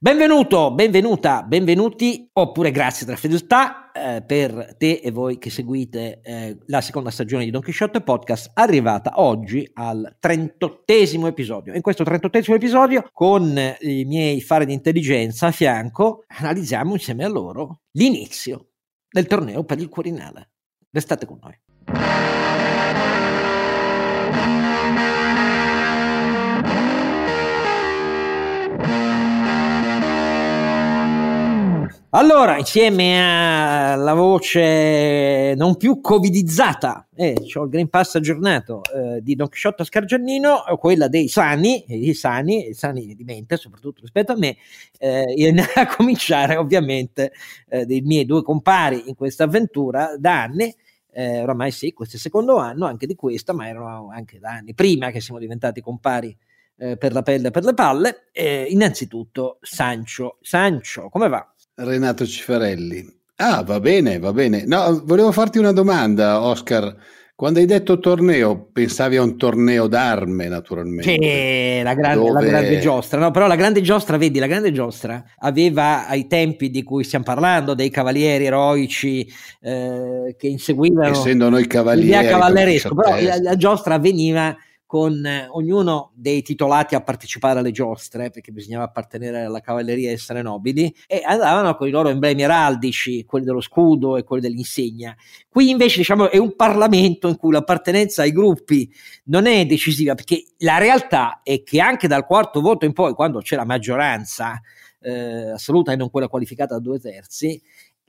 Benvenuto, 0.00 0.72
benvenuta, 0.72 1.42
benvenuti, 1.42 2.30
oppure 2.34 2.70
grazie 2.70 3.04
della 3.04 3.18
fedeltà 3.18 3.90
eh, 3.90 4.22
per 4.22 4.76
te 4.78 5.00
e 5.02 5.10
voi 5.10 5.38
che 5.38 5.50
seguite 5.50 6.20
eh, 6.22 6.56
la 6.66 6.80
seconda 6.80 7.10
stagione 7.10 7.44
di 7.44 7.50
Don 7.50 7.62
Quixote 7.62 8.02
Podcast, 8.02 8.52
arrivata 8.54 9.14
oggi 9.16 9.68
al 9.74 10.16
38esimo 10.24 11.26
episodio. 11.26 11.74
In 11.74 11.80
questo 11.80 12.04
38esimo 12.04 12.54
episodio, 12.54 13.08
con 13.12 13.58
i 13.80 14.04
miei 14.04 14.40
fari 14.40 14.66
di 14.66 14.72
intelligenza 14.72 15.48
a 15.48 15.50
fianco, 15.50 16.22
analizziamo 16.28 16.92
insieme 16.92 17.24
a 17.24 17.28
loro 17.28 17.80
l'inizio 17.96 18.68
del 19.10 19.26
torneo 19.26 19.64
per 19.64 19.80
il 19.80 19.88
Quirinale. 19.88 20.50
Restate 20.92 21.26
con 21.26 21.40
noi. 21.42 22.37
Allora, 32.12 32.56
insieme 32.56 33.92
alla 33.92 34.14
voce 34.14 35.52
non 35.54 35.76
più 35.76 36.00
covidizzata, 36.00 37.06
eh, 37.14 37.36
ho 37.52 37.64
il 37.64 37.68
Green 37.68 37.90
Pass 37.90 38.14
aggiornato 38.14 38.80
eh, 38.94 39.20
di 39.20 39.34
Don 39.34 39.46
Quixote 39.48 39.84
Scargiannino, 39.84 40.64
quella 40.78 41.06
dei 41.08 41.28
sani, 41.28 41.84
i 41.88 42.14
sani, 42.14 42.68
i 42.70 42.72
sani 42.72 43.14
di 43.14 43.24
mente, 43.24 43.58
soprattutto 43.58 44.00
rispetto 44.00 44.32
a 44.32 44.36
me, 44.36 44.56
eh, 44.96 45.52
a 45.74 45.86
cominciare 45.94 46.56
ovviamente 46.56 47.30
eh, 47.68 47.84
dei 47.84 48.00
miei 48.00 48.24
due 48.24 48.42
compari 48.42 49.02
in 49.06 49.14
questa 49.14 49.44
avventura 49.44 50.16
da 50.18 50.44
anni. 50.44 50.74
Eh, 51.10 51.42
oramai 51.42 51.70
sì, 51.70 51.92
questo 51.92 52.14
è 52.14 52.16
il 52.16 52.22
secondo 52.22 52.56
anno 52.56 52.86
anche 52.86 53.06
di 53.06 53.16
questa, 53.16 53.52
ma 53.52 53.68
erano 53.68 54.08
anche 54.10 54.38
da 54.38 54.52
anni 54.52 54.72
prima 54.72 55.10
che 55.10 55.20
siamo 55.20 55.38
diventati 55.38 55.82
compari 55.82 56.34
eh, 56.78 56.96
per 56.96 57.12
la 57.12 57.20
pelle 57.20 57.48
e 57.48 57.50
per 57.50 57.64
le 57.64 57.74
palle. 57.74 58.28
innanzitutto, 58.32 59.58
Sancio. 59.60 60.38
Sancio, 60.40 61.10
come 61.10 61.28
va? 61.28 61.46
Renato 61.84 62.26
Cifarelli. 62.26 63.06
Ah, 63.36 63.62
va 63.62 63.78
bene, 63.78 64.18
va 64.18 64.32
bene. 64.32 64.64
No, 64.66 65.00
volevo 65.04 65.30
farti 65.30 65.58
una 65.58 65.72
domanda, 65.72 66.42
Oscar. 66.42 66.96
Quando 67.36 67.60
hai 67.60 67.66
detto 67.66 68.00
torneo, 68.00 68.68
pensavi 68.72 69.16
a 69.16 69.22
un 69.22 69.36
torneo 69.36 69.86
d'arme, 69.86 70.48
naturalmente. 70.48 71.04
Sì, 71.04 71.80
la 71.84 71.94
grande, 71.94 72.26
dove... 72.26 72.32
la 72.32 72.44
grande 72.44 72.80
giostra. 72.80 73.20
No, 73.20 73.30
però 73.30 73.46
la 73.46 73.54
grande 73.54 73.80
giostra, 73.80 74.16
vedi, 74.16 74.40
la 74.40 74.48
grande 74.48 74.72
giostra 74.72 75.22
aveva 75.38 76.08
ai 76.08 76.26
tempi 76.26 76.68
di 76.68 76.82
cui 76.82 77.04
stiamo 77.04 77.24
parlando, 77.24 77.74
dei 77.74 77.90
cavalieri 77.90 78.46
eroici 78.46 79.24
eh, 79.60 80.34
che 80.36 80.48
inseguivano. 80.48 81.12
Essendo 81.12 81.48
noi 81.48 81.68
cavalieri. 81.68 82.26
cavalleresco, 82.26 82.92
però 82.96 83.10
la, 83.20 83.40
la 83.40 83.56
giostra 83.56 83.94
avveniva 83.94 84.56
con 84.88 85.22
eh, 85.26 85.46
ognuno 85.50 86.12
dei 86.14 86.40
titolati 86.40 86.94
a 86.94 87.02
partecipare 87.02 87.58
alle 87.58 87.72
giostre, 87.72 88.30
perché 88.30 88.52
bisognava 88.52 88.84
appartenere 88.84 89.42
alla 89.42 89.60
cavalleria 89.60 90.08
e 90.08 90.14
essere 90.14 90.40
nobili, 90.40 90.90
e 91.06 91.20
andavano 91.22 91.76
con 91.76 91.88
i 91.88 91.90
loro 91.90 92.08
emblemi 92.08 92.42
araldici, 92.42 93.26
quelli 93.26 93.44
dello 93.44 93.60
scudo 93.60 94.16
e 94.16 94.24
quelli 94.24 94.40
dell'insegna. 94.40 95.14
Qui 95.46 95.68
invece 95.68 95.98
diciamo 95.98 96.30
è 96.30 96.38
un 96.38 96.56
Parlamento 96.56 97.28
in 97.28 97.36
cui 97.36 97.52
l'appartenenza 97.52 98.22
ai 98.22 98.32
gruppi 98.32 98.90
non 99.24 99.44
è 99.44 99.66
decisiva, 99.66 100.14
perché 100.14 100.42
la 100.60 100.78
realtà 100.78 101.42
è 101.42 101.62
che 101.62 101.80
anche 101.80 102.08
dal 102.08 102.24
quarto 102.24 102.62
voto 102.62 102.86
in 102.86 102.94
poi, 102.94 103.12
quando 103.12 103.40
c'è 103.40 103.56
la 103.56 103.66
maggioranza 103.66 104.58
eh, 105.00 105.50
assoluta 105.50 105.92
e 105.92 105.96
non 105.96 106.08
quella 106.08 106.28
qualificata 106.28 106.76
da 106.76 106.80
due 106.80 106.98
terzi, 106.98 107.60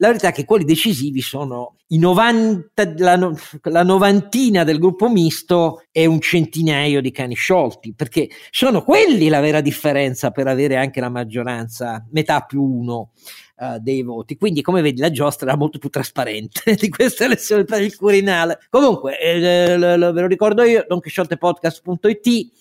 la 0.02 0.08
verità 0.08 0.30
è 0.30 0.31
che 0.31 0.45
quelli 0.45 0.64
decisivi 0.64 1.22
sono 1.22 1.75
i 1.88 1.97
90, 1.97 2.94
la, 2.97 3.31
la, 3.64 3.83
novantina 3.83 4.64
del 4.64 4.80
gruppo 4.80 5.09
misto 5.09 5.83
e 5.91 6.06
un 6.06 6.22
centinaio 6.22 7.02
di 7.02 7.11
cani 7.11 7.36
sciolti, 7.36 7.94
perché 7.94 8.30
sono 8.50 8.81
quelli 8.83 9.28
la 9.28 9.41
vera 9.41 9.59
differenza 9.59 10.31
per 10.31 10.47
avere 10.47 10.78
anche 10.78 11.02
la 11.02 11.09
maggioranza, 11.09 12.06
metà 12.11 12.41
più 12.41 12.64
uno. 12.64 13.11
Uh, 13.61 13.78
dei 13.78 14.03
voti. 14.03 14.38
Quindi, 14.38 14.61
come 14.61 14.81
vedi, 14.81 15.02
la 15.02 15.11
giostra 15.11 15.50
era 15.50 15.58
molto 15.58 15.80
più 15.80 15.89
trasparente 15.89 16.75
di 16.80 16.88
questa 16.88 17.25
elezione 17.25 17.66
per 17.66 17.81
il 17.81 17.94
Quirinale. 17.94 18.58
Comunque, 18.69 19.19
eh, 19.19 19.38
ve 19.38 19.97
lo 19.97 20.28
ricordo 20.28 20.63
io, 20.63 20.85
donchisciottepodcast.it 20.88 22.51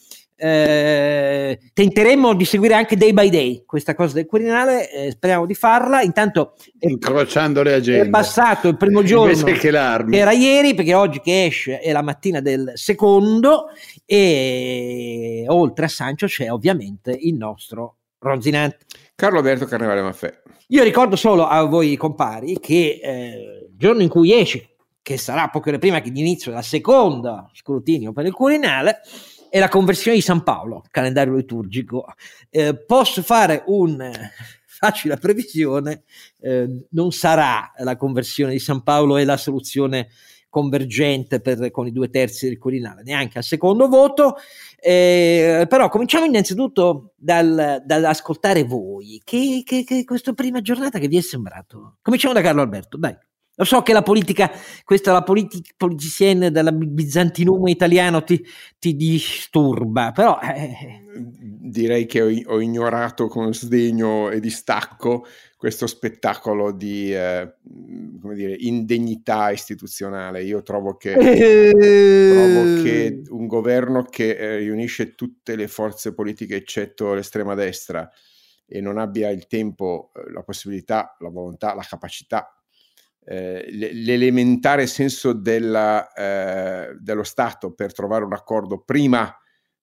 eh, 0.41 1.59
tenteremo 1.73 2.35
di 2.35 2.45
seguire 2.45 2.75
anche 2.75 2.97
day 2.97 3.13
by 3.13 3.29
day 3.29 3.65
questa 3.67 3.95
cosa 3.97 4.15
del 4.15 4.27
Quirinale, 4.27 4.91
eh, 4.91 5.11
speriamo 5.11 5.47
di 5.47 5.55
farla. 5.55 6.03
Intanto 6.03 6.55
incrociando 6.79 7.63
le 7.63 7.75
agende. 7.75 8.07
È 8.07 8.11
passato 8.11 8.69
il 8.69 8.77
primo 8.77 9.03
giorno 9.03 9.43
che, 9.43 9.69
era 9.69 10.33
ieri, 10.33 10.75
perché 10.75 10.95
oggi 10.95 11.21
che 11.21 11.47
esce 11.47 11.81
è 11.81 11.91
la 11.91 12.03
mattina 12.03 12.41
del 12.41 12.73
secondo 12.75 13.67
e 14.07 15.45
oltre 15.49 15.87
a 15.87 15.89
Sancio 15.89 16.27
c'è 16.27 16.51
ovviamente 16.51 17.17
il 17.19 17.35
nostro 17.35 17.97
Ronzinante. 18.21 18.79
Carlo 19.17 19.39
Alberto 19.39 19.67
Carnevale 19.67 20.03
Maffè. 20.03 20.43
Io 20.69 20.85
ricordo 20.85 21.17
solo 21.17 21.47
a 21.47 21.65
voi 21.65 21.97
compari 21.97 22.61
che 22.61 23.01
eh, 23.03 23.69
il 23.71 23.77
giorno 23.77 24.03
in 24.03 24.09
cui 24.09 24.39
esce, 24.39 24.77
che 25.03 25.17
sarà 25.17 25.49
poche 25.49 25.71
ore 25.71 25.79
prima 25.79 26.01
che 26.01 26.11
l'inizio 26.11 26.51
della 26.51 26.63
seconda 26.63 27.51
scrutinio 27.55 28.13
per 28.13 28.27
il 28.27 28.33
Quirinale, 28.33 29.01
è 29.51 29.59
la 29.59 29.69
conversione 29.69 30.17
di 30.17 30.23
San 30.23 30.43
Paolo, 30.43 30.85
calendario 30.91 31.35
liturgico. 31.35 32.07
Eh, 32.51 32.77
posso 32.77 33.23
fare 33.23 33.63
un 33.67 34.11
facile 34.79 35.17
previsione, 35.17 36.05
eh, 36.41 36.87
non 36.91 37.11
sarà 37.11 37.73
la 37.79 37.97
conversione 37.97 38.53
di 38.53 38.61
San 38.61 38.83
Paolo 38.83 39.17
e 39.17 39.25
la 39.25 39.37
soluzione 39.37 40.09
convergente 40.49 41.41
per, 41.41 41.71
con 41.71 41.87
i 41.87 41.93
due 41.93 42.09
terzi 42.09 42.47
del 42.49 42.59
Quirinale, 42.59 43.03
neanche 43.03 43.39
al 43.39 43.45
secondo 43.45 43.89
voto. 43.89 44.37
Eh, 44.81 45.67
però 45.69 45.89
cominciamo 45.89 46.25
innanzitutto 46.25 47.13
dal, 47.17 47.83
dall'ascoltare 47.85 48.65
voi. 48.65 49.21
Che, 49.25 49.63
che, 49.65 49.85
che 49.85 50.05
questa 50.05 50.33
prima 50.33 50.61
giornata 50.61 50.99
che 50.99 51.09
vi 51.09 51.19
è 51.19 51.23
sembrato? 51.23 51.97
Cominciamo 52.01 52.35
da 52.35 52.41
Carlo 52.41 52.63
Alberto, 52.63 52.97
dai. 52.97 53.17
Lo 53.59 53.65
so 53.65 53.83
che 53.83 53.93
la 53.93 54.03
politica, 54.03 54.53
questa 54.85 55.11
la 55.11 55.25
politica 55.25 55.73
politicienne 55.77 56.53
della 56.53 56.71
bizantinum 56.71 57.67
italiano 57.67 58.23
ti, 58.23 58.41
ti 58.79 58.95
disturba, 58.95 60.13
però... 60.13 60.39
Eh. 60.41 61.07
Direi 61.21 62.07
che 62.07 62.23
ho, 62.23 62.55
ho, 62.55 62.61
ignorato 62.61 63.27
con 63.27 63.53
sdegno 63.53 64.31
e 64.31 64.39
distacco 64.39 65.27
questo 65.57 65.89
spettacolo 65.89 66.71
di 66.71 67.13
eh, 67.13 67.55
come 68.21 68.37
dire, 68.37 68.55
indegnità 68.57 69.51
istituzionale. 69.51 70.45
Io 70.45 70.63
trovo 70.63 70.97
che, 70.97 71.15
trovo 71.15 72.83
che 72.83 73.23
un 73.31 73.49
governo 73.49 74.05
che 74.05 74.37
eh, 74.37 74.59
riunisce 74.59 75.17
tutte 75.17 75.57
le 75.57 75.67
forze 75.67 76.15
politiche 76.15 76.55
eccetto 76.55 77.13
l'estrema 77.13 77.55
destra 77.55 78.09
e 78.69 78.81
non 78.81 78.99
abbia 78.99 79.31
il 79.31 79.49
tempo, 79.49 80.13
eh, 80.15 80.31
la 80.31 80.45
possibilità, 80.45 81.17
la 81.19 81.31
volontà, 81.31 81.75
la 81.75 81.85
capacità 81.87 82.53
eh, 83.31 83.67
l'elementare 83.71 84.87
senso 84.87 85.35
della, 85.35 86.11
eh, 86.15 86.97
dello 86.99 87.25
Stato 87.25 87.75
per 87.75 87.93
trovare 87.93 88.25
un 88.25 88.33
accordo 88.33 88.81
prima 88.81 89.31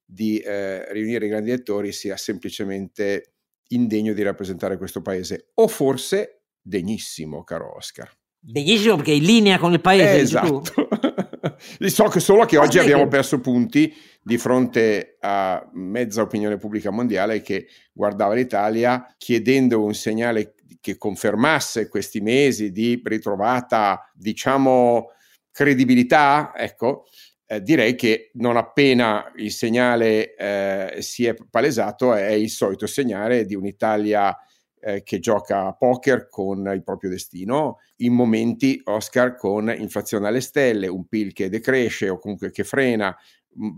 di 0.03 0.39
eh, 0.39 0.91
riunire 0.91 1.27
i 1.27 1.29
grandi 1.29 1.51
elettori 1.51 1.91
sia 1.91 2.17
semplicemente 2.17 3.33
indegno 3.67 4.13
di 4.13 4.23
rappresentare 4.23 4.77
questo 4.77 5.03
paese 5.03 5.51
o 5.55 5.67
forse 5.67 6.45
degnissimo, 6.59 7.43
caro 7.43 7.75
Oscar. 7.75 8.11
Degnissimo 8.39 8.95
perché 8.95 9.11
è 9.11 9.15
in 9.15 9.23
linea 9.23 9.59
con 9.59 9.73
il 9.73 9.81
paese. 9.81 10.21
Esatto. 10.21 10.87
so 11.85 12.03
che 12.05 12.19
solo 12.19 12.45
che 12.45 12.57
oggi 12.57 12.79
abbiamo 12.79 13.07
perso 13.07 13.39
punti 13.41 13.93
di 14.23 14.39
fronte 14.39 15.17
a 15.19 15.69
mezza 15.73 16.23
opinione 16.23 16.57
pubblica 16.57 16.89
mondiale 16.89 17.41
che 17.41 17.67
guardava 17.93 18.33
l'Italia 18.33 19.13
chiedendo 19.19 19.83
un 19.83 19.93
segnale 19.93 20.54
che 20.79 20.97
confermasse 20.97 21.87
questi 21.89 22.21
mesi 22.21 22.71
di 22.71 23.01
ritrovata, 23.03 24.11
diciamo, 24.13 25.11
credibilità, 25.51 26.53
ecco, 26.55 27.05
eh, 27.47 27.61
direi 27.61 27.95
che 27.95 28.31
non 28.33 28.57
appena 28.57 29.31
il 29.35 29.51
segnale 29.51 30.35
eh, 30.35 31.01
si 31.01 31.25
è 31.25 31.35
palesato 31.49 32.13
è 32.13 32.31
il 32.31 32.49
solito 32.49 32.87
segnale 32.87 33.45
di 33.45 33.53
un'Italia 33.53 34.35
eh, 34.79 35.03
che 35.03 35.19
gioca 35.19 35.67
a 35.67 35.73
poker 35.73 36.27
con 36.29 36.71
il 36.73 36.83
proprio 36.83 37.09
destino, 37.09 37.79
in 37.97 38.13
momenti 38.13 38.81
Oscar 38.85 39.35
con 39.35 39.73
inflazione 39.75 40.27
alle 40.27 40.41
stelle, 40.41 40.87
un 40.87 41.07
PIL 41.07 41.33
che 41.33 41.49
decresce 41.49 42.09
o 42.09 42.19
comunque 42.19 42.51
che 42.51 42.63
frena, 42.63 43.15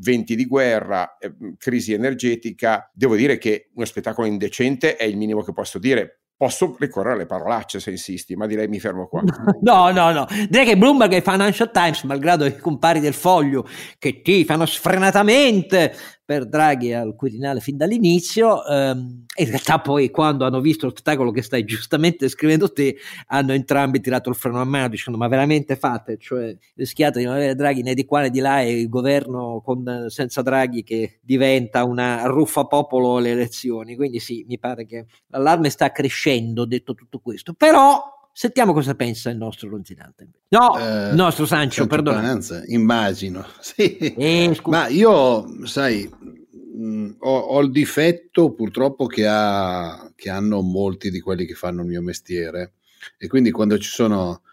venti 0.02 0.36
di 0.36 0.46
guerra, 0.46 1.18
eh, 1.18 1.34
crisi 1.58 1.94
energetica. 1.94 2.90
Devo 2.94 3.16
dire 3.16 3.38
che 3.38 3.70
uno 3.76 3.86
spettacolo 3.86 4.28
indecente 4.28 4.96
è 4.96 5.04
il 5.04 5.18
minimo 5.18 5.44
che 5.44 5.54
posso 5.54 5.80
dire 5.80 6.22
Posso 6.38 6.76
ricorrere 6.78 7.16
alle 7.16 7.26
parolacce 7.26 7.80
se 7.80 7.90
insisti, 7.90 8.36
ma 8.36 8.46
direi 8.46 8.68
mi 8.68 8.80
fermo 8.80 9.08
qua. 9.08 9.24
No, 9.62 9.90
no, 9.92 10.12
no. 10.12 10.28
Direi 10.48 10.66
che 10.66 10.78
Bloomberg 10.78 11.14
e 11.14 11.22
Financial 11.22 11.72
Times, 11.72 12.04
malgrado 12.04 12.46
i 12.46 12.56
compari 12.58 13.00
del 13.00 13.16
foglio 13.16 13.68
che 13.98 14.22
ti 14.22 14.46
fanno 14.46 14.68
sfrenatamente 14.68 15.96
per 16.28 16.46
Draghi 16.46 16.92
al 16.92 17.16
Quirinale 17.16 17.62
fin 17.62 17.78
dall'inizio 17.78 18.66
ehm, 18.66 19.24
in 19.34 19.46
realtà 19.48 19.80
poi 19.80 20.10
quando 20.10 20.44
hanno 20.44 20.60
visto 20.60 20.86
lo 20.86 20.92
spettacolo 20.92 21.32
che 21.32 21.42
stai 21.42 21.64
giustamente 21.64 22.28
scrivendo 22.28 22.70
te 22.74 22.98
hanno 23.28 23.54
entrambi 23.54 24.02
tirato 24.02 24.28
il 24.28 24.36
freno 24.36 24.60
a 24.60 24.66
mano 24.66 24.90
dicendo 24.90 25.18
ma 25.18 25.30
veramente 25.30 25.78
fate? 25.78 26.18
Cioè 26.18 26.58
rischiate 26.76 27.20
di 27.20 27.26
non 27.26 27.36
avere 27.36 27.56
Draghi 27.56 27.82
né 27.82 27.94
di 27.94 28.04
qua 28.04 28.24
né 28.24 28.30
di 28.30 28.40
là 28.40 28.62
e 28.62 28.78
il 28.78 28.90
governo 28.90 29.62
con, 29.64 30.08
senza 30.10 30.42
Draghi 30.42 30.84
che 30.84 31.20
diventa 31.22 31.86
una 31.86 32.26
ruffa 32.26 32.66
popolo 32.66 33.16
alle 33.16 33.32
elezioni. 33.32 33.96
Quindi 33.96 34.20
sì 34.20 34.44
mi 34.50 34.60
pare 34.60 34.86
che 34.86 35.06
l'allarme 35.28 35.70
sta 35.70 35.94
crescendo 35.94 36.66
detto 36.66 36.94
tutto 36.94 37.20
questo. 37.20 37.54
Però 37.54 38.17
Sentiamo 38.40 38.72
cosa 38.72 38.94
pensa 38.94 39.32
il 39.32 39.38
nostro 39.38 39.68
Ronzinante. 39.68 40.30
No, 40.50 40.78
eh, 40.78 41.10
il 41.10 41.16
nostro 41.16 41.48
Sancio, 41.48 41.88
perdono. 41.88 42.20
Immagino, 42.68 43.44
sì. 43.60 43.98
Eh, 43.98 44.56
Ma 44.66 44.88
io, 44.90 45.66
sai, 45.66 46.08
mh, 46.08 46.86
mm, 46.86 47.12
ho, 47.18 47.36
ho, 47.36 47.60
il 47.62 47.72
difetto 47.72 48.54
purtroppo 48.54 49.08
che, 49.08 49.26
ha, 49.26 50.12
che 50.16 50.30
hanno 50.30 50.62
molti 50.62 51.10
di 51.10 51.20
quelli 51.20 51.48
che 51.48 51.56
fanno 51.56 51.82
il 51.82 51.88
mio 51.88 52.04
mestiere 52.04 52.74
e 53.18 53.28
quindi 53.28 53.50
quando 53.50 53.80
ci 53.80 53.90
sono 53.90 54.44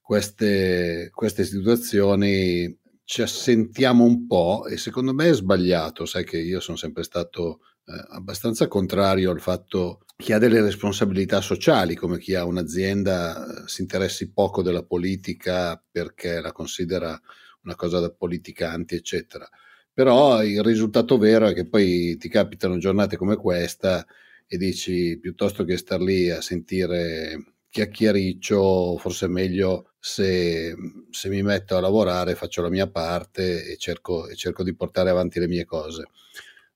queste, 0.00 1.10
queste 1.12 1.44
situazioni 1.44 2.74
ci 3.04 3.20
assentiamo 3.20 4.04
un 4.04 4.26
po' 4.26 4.64
e 4.64 4.78
secondo 4.78 5.12
me 5.12 5.28
è 5.28 5.34
sbagliato, 5.34 6.06
sai 6.06 6.24
che 6.24 6.38
io 6.38 6.60
sono 6.60 6.78
sempre 6.78 7.02
stato 7.02 7.60
eh, 7.84 7.92
abbastanza 8.12 8.68
contrario 8.68 9.30
al 9.30 9.40
fatto 9.42 10.03
chi 10.16 10.32
ha 10.32 10.38
delle 10.38 10.60
responsabilità 10.60 11.40
sociali, 11.40 11.94
come 11.94 12.18
chi 12.18 12.34
ha 12.34 12.44
un'azienda, 12.44 13.64
si 13.66 13.82
interessi 13.82 14.32
poco 14.32 14.62
della 14.62 14.84
politica 14.84 15.82
perché 15.90 16.40
la 16.40 16.52
considera 16.52 17.20
una 17.62 17.74
cosa 17.74 18.00
da 18.00 18.10
politicanti, 18.10 18.94
eccetera. 18.94 19.48
Però 19.92 20.42
il 20.42 20.62
risultato 20.62 21.18
vero 21.18 21.46
è 21.46 21.54
che 21.54 21.68
poi 21.68 22.16
ti 22.16 22.28
capitano 22.28 22.78
giornate 22.78 23.16
come 23.16 23.36
questa 23.36 24.06
e 24.46 24.56
dici 24.56 25.18
piuttosto 25.18 25.64
che 25.64 25.76
star 25.76 26.00
lì 26.00 26.30
a 26.30 26.40
sentire 26.40 27.54
chiacchiericcio, 27.70 28.96
forse 28.98 29.26
è 29.26 29.28
meglio 29.28 29.94
se, 29.98 30.74
se, 31.10 31.28
mi 31.28 31.42
metto 31.42 31.76
a 31.76 31.80
lavorare, 31.80 32.36
faccio 32.36 32.62
la 32.62 32.70
mia 32.70 32.88
parte 32.88 33.64
e 33.64 33.76
cerco, 33.76 34.28
e 34.28 34.36
cerco 34.36 34.62
di 34.62 34.74
portare 34.76 35.10
avanti 35.10 35.40
le 35.40 35.48
mie 35.48 35.64
cose. 35.64 36.04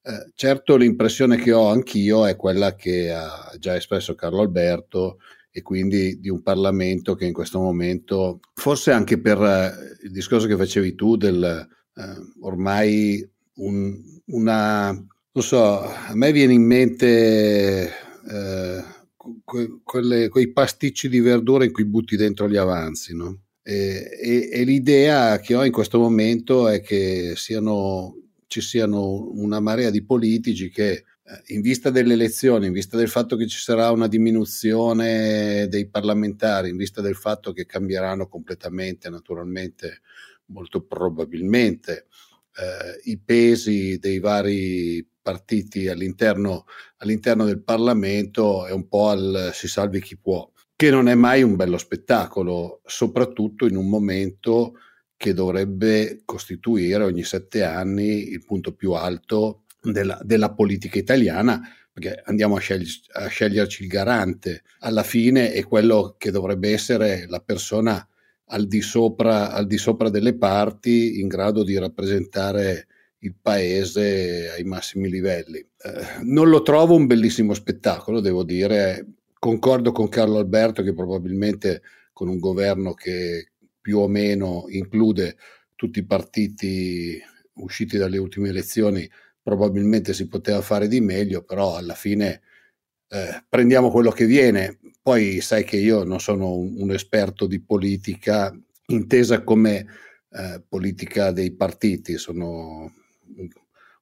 Eh, 0.08 0.30
certo 0.34 0.76
l'impressione 0.76 1.36
che 1.36 1.52
ho 1.52 1.68
anch'io 1.68 2.24
è 2.24 2.34
quella 2.34 2.74
che 2.74 3.12
ha 3.12 3.52
già 3.58 3.76
espresso 3.76 4.14
Carlo 4.14 4.40
Alberto 4.40 5.18
e 5.50 5.60
quindi 5.60 6.18
di 6.18 6.30
un 6.30 6.40
Parlamento 6.40 7.14
che 7.14 7.26
in 7.26 7.34
questo 7.34 7.60
momento, 7.60 8.40
forse 8.54 8.90
anche 8.90 9.20
per 9.20 9.38
eh, 9.38 10.06
il 10.06 10.10
discorso 10.10 10.46
che 10.46 10.56
facevi 10.56 10.94
tu 10.94 11.16
del 11.16 11.44
eh, 11.44 12.02
ormai 12.40 13.22
un, 13.56 14.00
una, 14.28 14.92
non 14.92 15.44
so, 15.44 15.82
a 15.82 16.14
me 16.14 16.32
viene 16.32 16.54
in 16.54 16.62
mente 16.62 17.92
eh, 18.30 18.84
que, 19.44 19.80
quelle, 19.84 20.30
quei 20.30 20.52
pasticci 20.52 21.10
di 21.10 21.20
verdura 21.20 21.64
in 21.66 21.72
cui 21.72 21.84
butti 21.84 22.16
dentro 22.16 22.48
gli 22.48 22.56
avanzi, 22.56 23.14
no? 23.14 23.42
E, 23.62 24.08
e, 24.22 24.48
e, 24.50 24.64
l'idea 24.64 25.38
che 25.38 25.54
ho 25.54 25.66
in 25.66 25.72
questo 25.72 25.98
momento 25.98 26.66
è 26.66 26.80
che 26.80 27.34
siano 27.36 28.27
ci 28.48 28.60
siano 28.60 29.30
una 29.34 29.60
marea 29.60 29.90
di 29.90 30.02
politici 30.02 30.70
che 30.70 30.90
eh, 30.90 31.04
in 31.48 31.60
vista 31.60 31.90
delle 31.90 32.14
elezioni, 32.14 32.66
in 32.66 32.72
vista 32.72 32.96
del 32.96 33.08
fatto 33.08 33.36
che 33.36 33.46
ci 33.46 33.58
sarà 33.58 33.90
una 33.90 34.08
diminuzione 34.08 35.68
dei 35.68 35.88
parlamentari, 35.88 36.70
in 36.70 36.76
vista 36.76 37.00
del 37.00 37.14
fatto 37.14 37.52
che 37.52 37.66
cambieranno 37.66 38.26
completamente, 38.26 39.10
naturalmente, 39.10 40.00
molto 40.46 40.82
probabilmente, 40.82 42.06
eh, 42.56 43.10
i 43.10 43.18
pesi 43.18 43.98
dei 43.98 44.18
vari 44.18 45.06
partiti 45.20 45.88
all'interno, 45.88 46.64
all'interno 46.96 47.44
del 47.44 47.62
Parlamento, 47.62 48.66
è 48.66 48.72
un 48.72 48.88
po' 48.88 49.10
al 49.10 49.50
si 49.52 49.68
salvi 49.68 50.00
chi 50.00 50.16
può, 50.16 50.50
che 50.74 50.90
non 50.90 51.08
è 51.08 51.14
mai 51.14 51.42
un 51.42 51.56
bello 51.56 51.76
spettacolo, 51.76 52.80
soprattutto 52.86 53.66
in 53.66 53.76
un 53.76 53.88
momento 53.88 54.72
che 55.18 55.34
dovrebbe 55.34 56.22
costituire 56.24 57.02
ogni 57.02 57.24
sette 57.24 57.64
anni 57.64 58.30
il 58.30 58.44
punto 58.44 58.72
più 58.72 58.92
alto 58.92 59.64
della, 59.82 60.18
della 60.22 60.54
politica 60.54 60.96
italiana, 60.96 61.60
perché 61.92 62.22
andiamo 62.24 62.54
a, 62.54 62.60
scegli, 62.60 62.86
a, 63.14 63.26
sceglierci 63.26 63.82
il 63.82 63.88
garante, 63.88 64.62
alla 64.78 65.02
fine 65.02 65.52
è 65.52 65.64
quello 65.64 66.14
che 66.16 66.30
dovrebbe 66.30 66.70
essere 66.70 67.26
la 67.26 67.40
persona 67.40 68.06
al 68.50 68.68
di 68.68 68.80
sopra, 68.80 69.50
al 69.50 69.66
di 69.66 69.76
sopra 69.76 70.08
delle 70.08 70.36
parti 70.36 71.18
in 71.18 71.26
grado 71.26 71.64
di 71.64 71.76
rappresentare 71.76 72.86
il 73.18 73.34
paese 73.34 74.50
ai 74.50 74.62
massimi 74.62 75.10
livelli. 75.10 75.58
Eh, 75.58 76.22
non 76.22 76.48
lo 76.48 76.62
trovo 76.62 76.94
un 76.94 77.06
bellissimo 77.06 77.54
spettacolo, 77.54 78.20
devo 78.20 78.44
dire. 78.44 79.04
Concordo 79.36 79.90
con 79.90 80.08
Carlo 80.08 80.38
Alberto 80.38 80.82
che 80.82 80.94
probabilmente 80.94 81.82
con 82.12 82.28
un 82.28 82.38
governo 82.38 82.94
che, 82.94 83.47
più 83.88 84.00
o 84.00 84.06
meno 84.06 84.66
include 84.68 85.38
tutti 85.74 86.00
i 86.00 86.04
partiti 86.04 87.18
usciti 87.54 87.96
dalle 87.96 88.18
ultime 88.18 88.50
elezioni, 88.50 89.08
probabilmente 89.42 90.12
si 90.12 90.28
poteva 90.28 90.60
fare 90.60 90.88
di 90.88 91.00
meglio, 91.00 91.42
però 91.42 91.74
alla 91.74 91.94
fine 91.94 92.42
eh, 93.08 93.42
prendiamo 93.48 93.90
quello 93.90 94.10
che 94.10 94.26
viene. 94.26 94.78
Poi 95.00 95.40
sai 95.40 95.64
che 95.64 95.78
io 95.78 96.04
non 96.04 96.20
sono 96.20 96.54
un, 96.54 96.74
un 96.82 96.90
esperto 96.90 97.46
di 97.46 97.62
politica 97.62 98.54
intesa 98.88 99.42
come 99.42 99.86
eh, 100.32 100.62
politica 100.68 101.32
dei 101.32 101.52
partiti, 101.52 102.18
sono 102.18 102.92
un, 103.36 103.48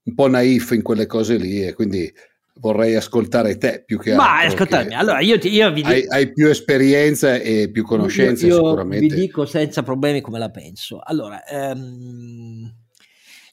un 0.03 0.15
po' 0.17 0.27
naif 0.27 0.73
in 0.73 0.83
quelle 0.83 1.07
cose 1.07 1.37
lì 1.37 1.65
e 1.65 1.75
quindi 1.75 2.13
vorrei 2.59 2.95
ascoltare 2.95 3.59
te 3.59 3.83
più 3.85 3.99
che 3.99 4.15
Ma 4.15 4.39
altro. 4.39 4.55
Ascoltarmi, 4.55 4.95
allora 4.95 5.21
io, 5.21 5.39
ti, 5.39 5.49
io 5.53 5.69
vi 5.71 5.83
dico... 5.83 5.89
Hai, 5.89 6.07
hai, 6.09 6.33
più 6.33 6.49
esperienza 6.49 7.37
e 7.37 7.71
più 7.71 7.85
conoscenze 7.85 8.47
io 8.47 8.57
sicuramente. 8.57 9.15
vi 9.15 9.21
dico 9.21 9.45
senza 9.45 9.83
problemi 9.83 10.21
come 10.21 10.39
la 10.39 10.51
penso. 10.51 11.01
Allora, 11.03 11.45
ehm, 11.45 12.75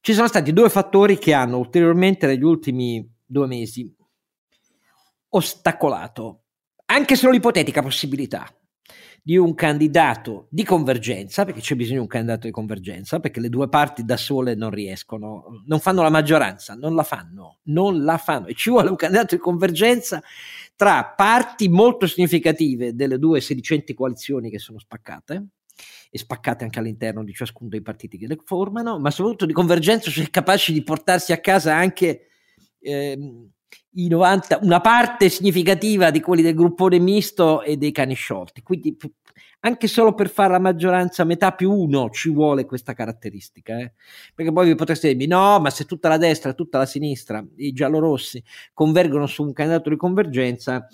ci 0.02 0.14
sono 0.14 0.28
stati 0.28 0.54
due 0.54 0.70
fattori 0.70 1.18
che 1.18 1.34
hanno 1.34 1.58
ulteriormente 1.58 2.28
negli 2.28 2.44
ultimi 2.44 3.10
due 3.26 3.48
mesi 3.48 3.92
ostacolato 5.30 6.44
anche 6.86 7.16
solo 7.16 7.32
l'ipotetica 7.32 7.82
possibilità 7.82 8.48
di 9.26 9.38
un 9.38 9.54
candidato 9.54 10.48
di 10.50 10.66
convergenza, 10.66 11.46
perché 11.46 11.62
c'è 11.62 11.76
bisogno 11.76 11.96
di 11.96 12.02
un 12.02 12.08
candidato 12.08 12.46
di 12.46 12.52
convergenza, 12.52 13.22
perché 13.22 13.40
le 13.40 13.48
due 13.48 13.70
parti 13.70 14.04
da 14.04 14.18
sole 14.18 14.54
non 14.54 14.70
riescono, 14.70 15.64
non 15.66 15.80
fanno 15.80 16.02
la 16.02 16.10
maggioranza, 16.10 16.76
non 16.76 16.94
la 16.94 17.04
fanno, 17.04 17.60
non 17.64 18.04
la 18.04 18.18
fanno. 18.18 18.48
E 18.48 18.54
ci 18.54 18.70
vuole 18.70 18.90
un 18.90 18.98
candidato 18.98 19.36
di 19.36 19.42
convergenza 19.42 20.22
tra 20.76 21.06
parti 21.06 21.70
molto 21.70 22.06
significative 22.06 22.94
delle 22.96 23.18
due 23.18 23.40
sedicenti 23.40 23.94
coalizioni 23.94 24.50
che 24.50 24.60
sono 24.60 24.78
spaccate 24.78 25.48
e 26.10 26.18
spaccate 26.18 26.66
anche 26.66 26.80
all'interno 26.80 27.24
di 27.24 27.32
ciascuno 27.34 27.70
dei 27.70 27.82
partiti 27.82 28.18
che 28.18 28.28
le 28.28 28.38
formano, 28.44 29.00
ma 29.00 29.10
soprattutto 29.10 29.46
di 29.46 29.54
convergenza, 29.54 30.12
cioè 30.12 30.30
capaci 30.30 30.74
di 30.74 30.84
portarsi 30.84 31.32
a 31.32 31.40
casa 31.40 31.74
anche 31.74 32.28
eh, 32.80 33.18
i 33.96 34.08
90, 34.08 34.60
una 34.62 34.82
parte 34.82 35.30
significativa 35.30 36.10
di 36.10 36.20
quelli 36.20 36.42
del 36.42 36.56
gruppone 36.56 37.00
misto 37.00 37.62
e 37.62 37.78
dei 37.78 37.92
cani 37.92 38.14
sciolti. 38.16 38.62
Quindi 38.62 38.98
anche 39.66 39.88
solo 39.88 40.14
per 40.14 40.30
fare 40.30 40.52
la 40.52 40.60
maggioranza 40.60 41.24
metà 41.24 41.54
più 41.54 41.72
uno 41.72 42.10
ci 42.10 42.30
vuole 42.30 42.66
questa 42.66 42.94
caratteristica. 42.94 43.80
Eh? 43.80 43.94
Perché 44.36 44.52
poi 44.52 44.68
vi 44.68 44.76
potreste 44.76 45.08
dirmi: 45.08 45.26
no, 45.26 45.60
ma 45.60 45.70
se 45.70 45.86
tutta 45.86 46.10
la 46.10 46.18
destra 46.18 46.52
e 46.52 46.56
tutta 46.56 46.78
la 46.78 46.86
sinistra, 46.86 47.46
i 47.58 47.72
giallorossi, 47.72 48.44
convergono 48.74 49.26
su 49.26 49.44
un 49.44 49.54
candidato 49.54 49.90
di 49.90 49.96
convergenza, 49.96 50.86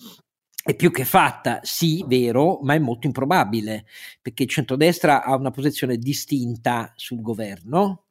è 0.63 0.75
più 0.75 0.91
che 0.91 1.05
fatta, 1.05 1.59
sì, 1.63 2.03
vero, 2.05 2.59
ma 2.62 2.75
è 2.75 2.79
molto 2.79 3.07
improbabile, 3.07 3.86
perché 4.21 4.43
il 4.43 4.50
centrodestra 4.50 5.24
ha 5.24 5.36
una 5.36 5.51
posizione 5.51 5.98
distinta 5.98 6.91
sul 6.95 7.21
governo, 7.21 8.03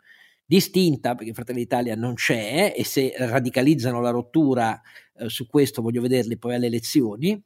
distinta, 0.49 1.15
perché 1.15 1.35
Fratelli 1.35 1.59
d'Italia 1.59 1.95
non 1.95 2.15
c'è 2.15 2.73
e 2.75 2.83
se 2.83 3.13
radicalizzano 3.19 4.01
la 4.01 4.09
rottura 4.09 4.81
eh, 5.19 5.29
su 5.29 5.47
questo 5.47 5.83
voglio 5.83 6.01
vederli 6.01 6.39
poi 6.39 6.55
alle 6.55 6.67
elezioni 6.67 7.41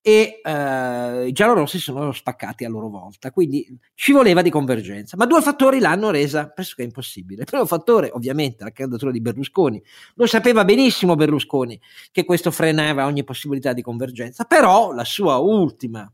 e 0.00 0.40
eh, 0.42 1.26
i 1.28 1.30
giallorossi 1.30 1.78
sono 1.78 2.10
spaccati 2.10 2.64
a 2.64 2.68
loro 2.68 2.88
volta, 2.88 3.30
quindi 3.30 3.78
ci 3.94 4.10
voleva 4.10 4.42
di 4.42 4.50
convergenza, 4.50 5.16
ma 5.16 5.24
due 5.24 5.40
fattori 5.40 5.78
l'hanno 5.78 6.10
resa 6.10 6.48
pressoché 6.48 6.82
impossibile. 6.82 7.42
Il 7.42 7.46
primo 7.46 7.64
fattore, 7.64 8.10
ovviamente, 8.12 8.64
la 8.64 8.72
candidatura 8.72 9.12
di 9.12 9.20
Berlusconi, 9.20 9.80
lo 10.14 10.26
sapeva 10.26 10.64
benissimo 10.64 11.14
Berlusconi 11.14 11.80
che 12.10 12.24
questo 12.24 12.50
frenava 12.50 13.06
ogni 13.06 13.22
possibilità 13.22 13.72
di 13.72 13.82
convergenza, 13.82 14.44
però 14.44 14.90
la 14.92 15.04
sua 15.04 15.36
ultima, 15.36 16.12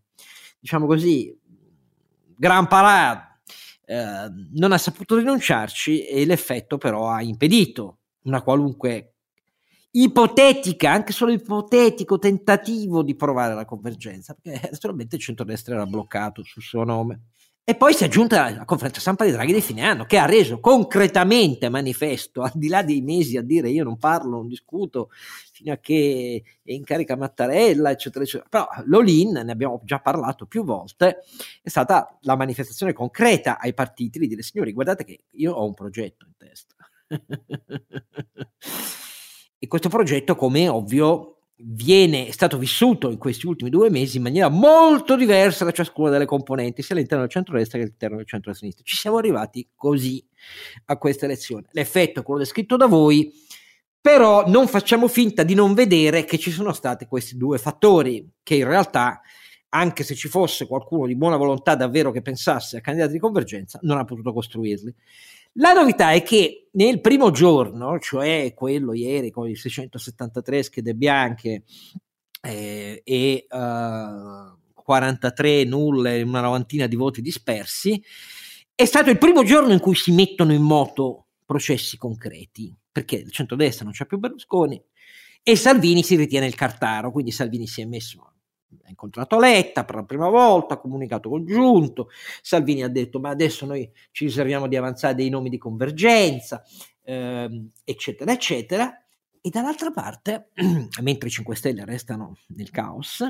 diciamo 0.61 0.85
così, 0.85 1.35
gran 2.37 2.69
parade 2.69 3.33
eh, 3.87 4.31
non 4.53 4.73
ha 4.73 4.79
saputo 4.79 5.17
rinunciarci 5.17 6.07
e 6.07 6.25
l'effetto 6.25 6.79
però 6.79 7.09
ha 7.09 7.23
impedito 7.23 7.99
una 8.25 8.43
qualunque 8.43 9.15
ipotetica, 9.97 10.91
anche 10.91 11.13
solo 11.13 11.33
ipotetico 11.33 12.19
tentativo 12.19 13.03
di 13.03 13.15
provare 13.15 13.55
la 13.55 13.65
convergenza, 13.65 14.35
perché 14.35 14.69
naturalmente 14.71 15.17
il 15.17 15.23
centrodestra 15.23 15.75
era 15.75 15.87
bloccato 15.87 16.43
sul 16.43 16.63
suo 16.63 16.85
nome. 16.85 17.27
E 17.67 17.77
poi 17.77 17.95
si 17.95 18.03
è 18.03 18.09
aggiunta 18.09 18.55
la 18.55 18.67
conferenza 18.67 19.01
stampa 19.01 19.25
di 19.25 19.31
Draghi 19.31 19.55
di 19.55 19.63
fine 19.63 19.85
anno, 19.85 20.05
che 20.05 20.19
ha 20.19 20.27
reso 20.27 20.61
concretamente 20.61 21.71
manifesto, 21.71 22.43
al 22.43 22.53
di 22.53 22.69
là 22.69 22.83
dei 22.83 23.01
mesi 23.01 23.39
a 23.39 23.43
dire 23.43 23.71
io 23.71 23.85
non 23.85 23.97
parlo, 23.97 24.37
non 24.37 24.49
discuto, 24.49 25.09
fino 25.51 25.73
a 25.73 25.79
che 25.79 26.43
è 26.63 26.73
in 26.73 26.85
carica 26.85 27.17
Mattarella, 27.17 27.91
eccetera, 27.91 28.23
eccetera. 28.23 28.51
Però 28.51 28.69
l'Olin, 28.85 29.41
ne 29.43 29.51
abbiamo 29.51 29.81
già 29.83 29.99
parlato 29.99 30.45
più 30.45 30.63
volte, 30.63 31.23
è 31.63 31.71
stata 31.71 32.19
la 32.21 32.37
manifestazione 32.37 32.93
concreta 32.93 33.59
ai 33.59 33.73
partiti 33.73 34.19
di 34.19 34.29
dire 34.29 34.43
signori, 34.43 34.75
guardate 34.75 35.05
che 35.05 35.25
io 35.31 35.55
ho 35.55 35.65
un 35.65 35.73
progetto 35.73 36.27
in 36.27 36.33
testa. 36.37 36.75
e 39.59 39.67
questo 39.67 39.89
progetto, 39.89 40.37
come 40.37 40.69
ovvio, 40.69 41.34
viene, 41.57 42.27
è 42.27 42.31
stato 42.31 42.59
vissuto 42.59 43.11
in 43.11 43.19
questi 43.19 43.47
ultimi 43.47 43.71
due 43.71 43.91
mesi 43.91 44.17
in 44.17 44.25
maniera 44.25 44.49
molto 44.49 45.17
diversa 45.17 45.65
da 45.65 45.71
ciascuna 45.71 46.11
delle 46.11 46.25
componenti, 46.25 46.83
sia 46.83 46.95
all'interno 46.95 47.23
del 47.23 47.33
centro-destra 47.33 47.79
che 47.79 47.85
all'interno 47.85 48.17
del 48.17 48.27
centro-sinistra. 48.27 48.83
Ci 48.85 48.97
siamo 48.97 49.19
arrivati 49.19 49.69
così 49.75 50.25
a 50.87 50.97
questa 50.99 51.27
elezione. 51.27 51.67
L'effetto 51.71 52.21
è 52.21 52.23
quello 52.23 52.41
descritto 52.41 52.77
da 52.77 52.87
voi, 52.87 53.33
però 54.01 54.47
non 54.47 54.69
facciamo 54.69 55.09
finta 55.09 55.43
di 55.43 55.55
non 55.55 55.75
vedere 55.75 56.25
che 56.25 56.39
ci 56.39 56.51
sono 56.51 56.73
stati 56.73 57.07
questi 57.07 57.37
due 57.37 57.59
fattori 57.59 58.29
che 58.43 58.57
in 58.57 58.67
realtà 58.67 59.21
anche 59.71 60.05
se 60.05 60.15
ci 60.15 60.29
fosse 60.29 60.67
qualcuno 60.67 61.07
di 61.07 61.17
buona 61.17 61.37
volontà 61.37 61.75
davvero 61.75 62.13
che 62.13 62.23
pensasse 62.23 62.77
a 62.77 62.81
candidati 62.81 63.13
di 63.13 63.19
convergenza, 63.19 63.79
non 63.83 63.99
ha 63.99 64.05
potuto 64.05 64.33
costruirli. 64.33 64.95
La 65.59 65.73
novità 65.73 66.13
è 66.13 66.23
che 66.23 66.69
nel 66.73 67.01
primo 67.01 67.31
giorno, 67.31 67.99
cioè 68.01 68.53
quello 68.55 68.93
ieri 68.93 69.31
con 69.31 69.49
i 69.49 69.55
673 69.55 70.63
schede 70.65 70.95
bianche 70.95 71.63
eh, 72.41 73.01
e 73.05 73.47
uh, 73.49 74.59
43 74.75 75.65
nulle, 75.65 76.23
una 76.23 76.41
novantina 76.41 76.89
di 76.89 76.97
voti 76.97 77.23
dispersi, 77.23 78.03
è 78.75 78.85
stato 78.85 79.11
il 79.11 79.19
primo 79.19 79.45
giorno 79.45 79.73
in 79.73 79.79
cui 79.79 79.95
si 79.95 80.11
mettono 80.11 80.53
in 80.53 80.63
moto 80.63 81.27
processi 81.47 81.97
concreti, 81.97 82.75
perché 82.91 83.17
il 83.17 83.31
centrodestra 83.31 83.85
non 83.85 83.93
c'è 83.93 84.07
più 84.07 84.19
Berlusconi 84.19 84.83
e 85.41 85.57
Salvini 85.57 86.03
si 86.03 86.17
ritiene 86.17 86.47
il 86.47 86.57
cartaro, 86.57 87.13
quindi 87.13 87.31
Salvini 87.31 87.69
si 87.69 87.81
è 87.81 87.85
messo 87.85 88.34
ha 88.85 88.89
incontrato 88.89 89.39
Letta 89.39 89.85
per 89.85 89.97
la 89.97 90.05
prima 90.05 90.29
volta, 90.29 90.79
comunicato 90.79 91.29
congiunto, 91.29 92.09
Salvini 92.43 92.83
ha 92.83 92.89
detto 92.89 93.21
ma 93.21 93.31
adesso 93.31 93.67
noi 93.67 93.91
ci 94.11 94.25
riserviamo 94.25 94.67
di 94.67 94.77
avanzare 94.77 95.15
dei 95.15 95.29
nomi 95.29 95.49
di 95.49 95.59
convergenza, 95.59 96.63
ehm, 97.03 97.71
eccetera, 97.85 98.33
eccetera. 98.33 98.99
E 99.41 99.51
dall'altra 99.51 99.91
parte, 99.91 100.51
mentre 101.03 101.29
i 101.29 101.33
5 101.33 101.55
Stelle 101.55 101.85
restano 101.85 102.39
nel 102.49 102.71
caos, 102.71 103.23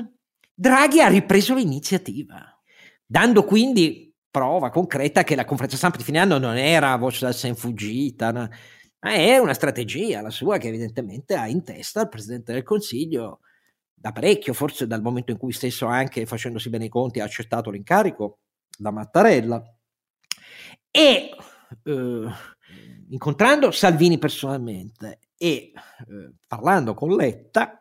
Draghi 0.53 1.01
ha 1.01 1.09
ripreso 1.09 1.53
l'iniziativa, 1.53 2.57
dando 3.05 3.43
quindi 3.43 4.13
prova 4.31 4.69
concreta 4.69 5.23
che 5.23 5.35
la 5.35 5.45
conferenza 5.45 5.77
stampa 5.77 5.97
di 5.97 6.03
fine 6.03 6.19
anno 6.19 6.37
non 6.37 6.57
era 6.57 6.95
voce 6.95 7.25
dal 7.25 7.33
sen 7.33 7.55
fuggita, 7.55 8.31
ma 8.31 8.49
è 8.99 9.37
una 9.37 9.53
strategia, 9.53 10.21
la 10.21 10.29
sua, 10.29 10.57
che 10.57 10.67
evidentemente 10.67 11.35
ha 11.35 11.47
in 11.47 11.63
testa 11.63 12.01
il 12.01 12.09
Presidente 12.09 12.53
del 12.53 12.63
Consiglio 12.63 13.39
da 13.95 14.11
parecchio, 14.11 14.53
forse 14.53 14.85
dal 14.85 15.01
momento 15.01 15.31
in 15.31 15.37
cui 15.37 15.53
stesso 15.53 15.87
anche 15.87 16.25
facendosi 16.25 16.69
bene 16.69 16.85
i 16.85 16.89
conti 16.89 17.21
ha 17.21 17.23
accettato 17.23 17.71
l'incarico 17.71 18.39
da 18.77 18.91
Mattarella. 18.91 19.63
E 20.91 21.35
eh, 21.83 22.27
incontrando 23.09 23.71
Salvini 23.71 24.17
personalmente 24.17 25.19
e 25.37 25.71
eh, 25.71 25.73
parlando 26.47 26.93
con 26.93 27.15
Letta, 27.15 27.79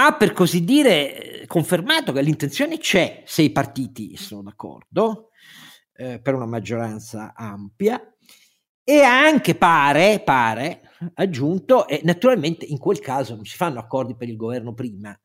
ha 0.00 0.14
per 0.14 0.32
così 0.32 0.64
dire 0.64 1.44
confermato 1.46 2.12
che 2.12 2.22
l'intenzione 2.22 2.78
c'è 2.78 3.24
se 3.26 3.42
i 3.42 3.50
partiti 3.50 4.16
sono 4.16 4.42
d'accordo 4.42 5.30
eh, 5.92 6.20
per 6.20 6.34
una 6.34 6.46
maggioranza 6.46 7.34
ampia 7.34 8.00
e 8.84 9.00
anche 9.02 9.56
pare, 9.56 10.20
pare 10.20 10.87
aggiunto 11.14 11.86
e 11.86 12.00
naturalmente 12.04 12.64
in 12.64 12.78
quel 12.78 13.00
caso 13.00 13.34
non 13.34 13.44
si 13.44 13.56
fanno 13.56 13.78
accordi 13.78 14.16
per 14.16 14.28
il 14.28 14.36
governo 14.36 14.74
prima, 14.74 15.18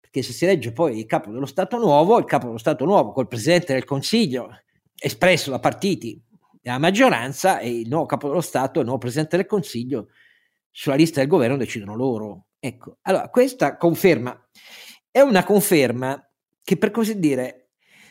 perché 0.00 0.22
se 0.22 0.32
si 0.32 0.46
legge 0.46 0.72
poi 0.72 0.98
il 0.98 1.06
capo 1.06 1.30
dello 1.30 1.46
Stato 1.46 1.78
nuovo, 1.78 2.18
il 2.18 2.24
capo 2.24 2.46
dello 2.46 2.58
Stato 2.58 2.84
nuovo 2.84 3.12
col 3.12 3.28
Presidente 3.28 3.72
del 3.72 3.84
Consiglio 3.84 4.50
espresso 4.96 5.50
da 5.50 5.58
partiti 5.58 6.20
della 6.60 6.78
maggioranza 6.78 7.58
e 7.58 7.80
il 7.80 7.88
nuovo 7.88 8.06
capo 8.06 8.28
dello 8.28 8.40
Stato 8.40 8.78
e 8.78 8.80
il 8.80 8.86
nuovo 8.86 9.00
Presidente 9.00 9.36
del 9.36 9.46
Consiglio 9.46 10.08
sulla 10.70 10.94
lista 10.96 11.20
del 11.20 11.28
governo 11.28 11.56
decidono 11.56 11.94
loro. 11.94 12.46
Ecco, 12.58 12.98
allora 13.02 13.28
questa 13.28 13.76
conferma 13.76 14.48
è 15.10 15.20
una 15.20 15.44
conferma 15.44 16.20
che 16.62 16.76
per 16.76 16.90
così 16.90 17.18
dire 17.18 17.63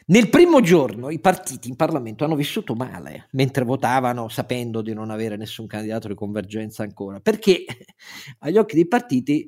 nel 0.08 0.30
primo 0.30 0.62
giorno 0.62 1.10
i 1.10 1.20
partiti 1.20 1.70
in 1.70 1.76
Parlamento 1.76 2.26
hanno 2.26 2.36
vissuto 2.36 2.74
male 2.76 3.28
mentre 3.32 3.64
votavano 3.64 4.28
sapendo 4.28 4.82
di 4.82 4.94
non 4.94 5.10
avere 5.10 5.38
nessun 5.38 5.68
candidato 5.68 6.08
di 6.08 6.16
convergenza 6.16 6.84
ancora, 6.84 7.20
perché 7.20 7.66
agli 8.40 8.58
occhi 8.58 8.76
dei 8.76 8.88
partiti 8.88 9.48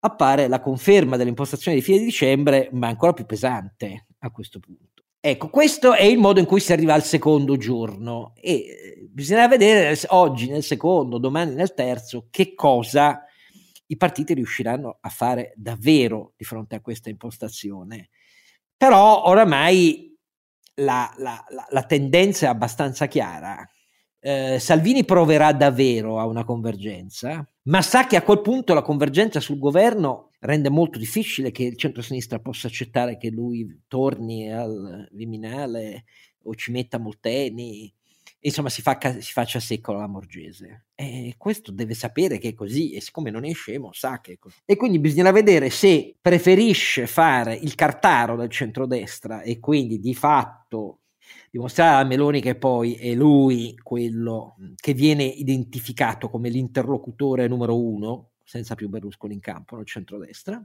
appare 0.00 0.48
la 0.48 0.60
conferma 0.60 1.16
dell'impostazione 1.16 1.76
di 1.76 1.82
fine 1.82 2.02
dicembre, 2.02 2.68
ma 2.72 2.88
ancora 2.88 3.12
più 3.12 3.24
pesante 3.24 4.06
a 4.18 4.30
questo 4.30 4.58
punto. 4.58 5.04
Ecco, 5.20 5.50
questo 5.50 5.94
è 5.94 6.02
il 6.02 6.18
modo 6.18 6.40
in 6.40 6.46
cui 6.46 6.58
si 6.58 6.72
arriva 6.72 6.94
al 6.94 7.04
secondo 7.04 7.56
giorno 7.56 8.32
e 8.34 8.54
eh, 8.54 9.08
bisogna 9.08 9.46
vedere 9.46 9.96
oggi 10.08 10.48
nel 10.48 10.64
secondo, 10.64 11.18
domani 11.18 11.54
nel 11.54 11.74
terzo, 11.74 12.26
che 12.28 12.54
cosa 12.54 13.22
i 13.86 13.96
partiti 13.96 14.34
riusciranno 14.34 14.98
a 15.00 15.08
fare 15.10 15.52
davvero 15.54 16.32
di 16.36 16.44
fronte 16.44 16.74
a 16.74 16.80
questa 16.80 17.08
impostazione. 17.08 18.08
Però 18.82 19.28
oramai 19.28 20.12
la, 20.80 21.08
la, 21.18 21.44
la, 21.50 21.66
la 21.70 21.82
tendenza 21.84 22.46
è 22.46 22.48
abbastanza 22.48 23.06
chiara. 23.06 23.64
Eh, 24.18 24.58
Salvini 24.58 25.04
proverà 25.04 25.52
davvero 25.52 26.18
a 26.18 26.26
una 26.26 26.42
convergenza, 26.42 27.48
ma 27.66 27.80
sa 27.80 28.08
che 28.08 28.16
a 28.16 28.22
quel 28.22 28.40
punto 28.40 28.74
la 28.74 28.82
convergenza 28.82 29.38
sul 29.38 29.60
governo 29.60 30.32
rende 30.40 30.68
molto 30.68 30.98
difficile 30.98 31.52
che 31.52 31.62
il 31.62 31.76
centro-sinistra 31.76 32.40
possa 32.40 32.66
accettare 32.66 33.18
che 33.18 33.30
lui 33.30 33.84
torni 33.86 34.52
al 34.52 35.08
Viminale 35.12 36.02
o 36.42 36.54
ci 36.56 36.72
metta 36.72 36.98
Molteni 36.98 37.94
insomma 38.44 38.68
si, 38.68 38.82
fa, 38.82 38.98
si 39.18 39.32
faccia 39.32 39.60
secco 39.60 39.92
la 39.92 40.06
Morgese. 40.06 40.86
E 40.94 41.34
questo 41.36 41.72
deve 41.72 41.94
sapere 41.94 42.38
che 42.38 42.48
è 42.48 42.54
così 42.54 42.92
e 42.92 43.00
siccome 43.00 43.30
non 43.30 43.44
è 43.44 43.52
scemo 43.52 43.92
sa 43.92 44.20
che 44.20 44.32
è 44.32 44.38
così. 44.38 44.56
E 44.64 44.76
quindi 44.76 44.98
bisogna 44.98 45.30
vedere 45.30 45.70
se 45.70 46.16
preferisce 46.20 47.06
fare 47.06 47.54
il 47.54 47.74
cartaro 47.74 48.36
del 48.36 48.50
centrodestra 48.50 49.42
e 49.42 49.58
quindi 49.58 49.98
di 49.98 50.14
fatto 50.14 50.98
dimostrare 51.50 52.02
a 52.02 52.06
Meloni 52.06 52.40
che 52.40 52.56
poi 52.56 52.94
è 52.94 53.14
lui 53.14 53.76
quello 53.82 54.56
che 54.76 54.92
viene 54.94 55.24
identificato 55.24 56.28
come 56.28 56.48
l'interlocutore 56.48 57.48
numero 57.48 57.78
uno, 57.78 58.30
senza 58.44 58.74
più 58.74 58.88
Berlusconi 58.88 59.34
in 59.34 59.40
campo 59.40 59.76
nel 59.76 59.86
centrodestra, 59.86 60.62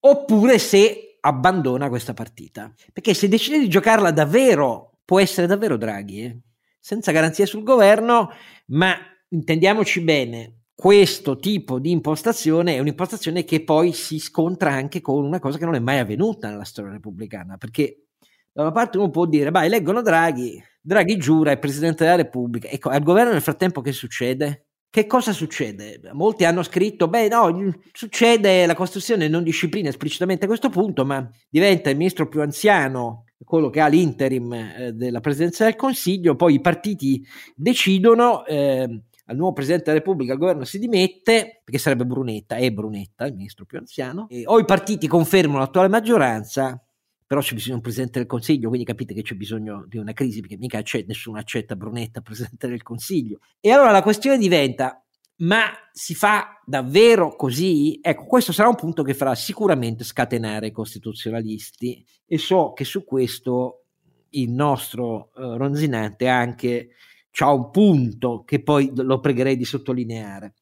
oppure 0.00 0.58
se 0.58 1.18
abbandona 1.20 1.88
questa 1.88 2.14
partita. 2.14 2.72
Perché 2.92 3.12
se 3.14 3.28
decide 3.28 3.58
di 3.58 3.68
giocarla 3.68 4.12
davvero, 4.12 4.98
può 5.04 5.18
essere 5.18 5.46
davvero 5.46 5.76
Draghi, 5.76 6.22
eh? 6.22 6.40
Senza 6.86 7.10
garanzie 7.10 7.46
sul 7.46 7.64
governo, 7.64 8.30
ma 8.66 8.94
intendiamoci 9.30 10.02
bene, 10.02 10.66
questo 10.72 11.36
tipo 11.36 11.80
di 11.80 11.90
impostazione 11.90 12.76
è 12.76 12.78
un'impostazione 12.78 13.42
che 13.42 13.64
poi 13.64 13.92
si 13.92 14.20
scontra 14.20 14.70
anche 14.70 15.00
con 15.00 15.24
una 15.24 15.40
cosa 15.40 15.58
che 15.58 15.64
non 15.64 15.74
è 15.74 15.80
mai 15.80 15.98
avvenuta 15.98 16.48
nella 16.48 16.62
storia 16.62 16.92
repubblicana, 16.92 17.56
perché 17.56 18.04
da 18.52 18.62
una 18.62 18.70
parte 18.70 18.98
uno 18.98 19.10
può 19.10 19.26
dire, 19.26 19.50
beh, 19.50 19.64
eleggono 19.64 20.00
Draghi, 20.00 20.62
Draghi 20.80 21.16
giura, 21.16 21.50
è 21.50 21.58
Presidente 21.58 22.04
della 22.04 22.14
Repubblica, 22.14 22.68
ecco, 22.68 22.90
al 22.90 23.02
governo 23.02 23.32
nel 23.32 23.42
frattempo 23.42 23.80
che 23.80 23.90
succede? 23.90 24.68
Che 24.88 25.06
cosa 25.06 25.32
succede? 25.32 25.98
Molti 26.12 26.44
hanno 26.44 26.62
scritto, 26.62 27.08
beh 27.08 27.26
no, 27.26 27.74
succede, 27.90 28.64
la 28.64 28.76
Costituzione 28.76 29.26
non 29.26 29.42
disciplina 29.42 29.88
esplicitamente 29.88 30.46
questo 30.46 30.68
punto, 30.68 31.04
ma 31.04 31.28
diventa 31.48 31.90
il 31.90 31.96
ministro 31.96 32.28
più 32.28 32.42
anziano 32.42 33.24
quello 33.44 33.70
che 33.70 33.80
ha 33.80 33.86
l'interim 33.86 34.52
eh, 34.52 34.92
della 34.92 35.20
presidenza 35.20 35.64
del 35.64 35.76
Consiglio, 35.76 36.36
poi 36.36 36.54
i 36.54 36.60
partiti 36.60 37.24
decidono, 37.54 38.44
eh, 38.46 39.02
al 39.28 39.36
nuovo 39.36 39.52
Presidente 39.52 39.84
della 39.86 39.98
Repubblica 39.98 40.32
il 40.32 40.38
governo 40.38 40.64
si 40.64 40.78
dimette, 40.78 41.60
perché 41.64 41.78
sarebbe 41.78 42.06
Brunetta, 42.06 42.56
è 42.56 42.70
Brunetta, 42.70 43.26
il 43.26 43.34
ministro 43.34 43.64
più 43.64 43.78
anziano, 43.78 44.28
o 44.44 44.58
i 44.58 44.64
partiti 44.64 45.06
confermano 45.08 45.58
l'attuale 45.58 45.88
maggioranza, 45.88 46.80
però 47.26 47.40
c'è 47.40 47.54
bisogno 47.54 47.72
di 47.72 47.76
un 47.76 47.82
Presidente 47.82 48.18
del 48.20 48.28
Consiglio, 48.28 48.68
quindi 48.68 48.86
capite 48.86 49.12
che 49.12 49.22
c'è 49.22 49.34
bisogno 49.34 49.84
di 49.88 49.98
una 49.98 50.12
crisi, 50.12 50.40
perché 50.40 50.56
mica 50.56 50.80
c'è, 50.82 51.04
nessuno 51.08 51.38
accetta 51.38 51.74
Brunetta 51.74 52.20
Presidente 52.20 52.68
del 52.68 52.82
Consiglio. 52.82 53.40
E 53.58 53.70
allora 53.70 53.90
la 53.90 54.02
questione 54.02 54.38
diventa, 54.38 55.04
ma 55.38 55.64
si 55.92 56.14
fa 56.14 56.60
davvero 56.64 57.36
così? 57.36 57.98
Ecco, 58.02 58.24
questo 58.24 58.52
sarà 58.52 58.68
un 58.68 58.74
punto 58.74 59.02
che 59.02 59.14
farà 59.14 59.34
sicuramente 59.34 60.04
scatenare 60.04 60.68
i 60.68 60.72
costituzionalisti 60.72 62.04
e 62.26 62.38
so 62.38 62.72
che 62.72 62.84
su 62.84 63.04
questo 63.04 63.84
il 64.30 64.50
nostro 64.50 65.30
uh, 65.34 65.56
Ronzinante 65.56 66.28
anche 66.28 66.90
ha 67.38 67.52
un 67.52 67.70
punto 67.70 68.44
che 68.44 68.62
poi 68.62 68.90
lo 68.94 69.20
pregherei 69.20 69.56
di 69.56 69.64
sottolineare. 69.64 70.54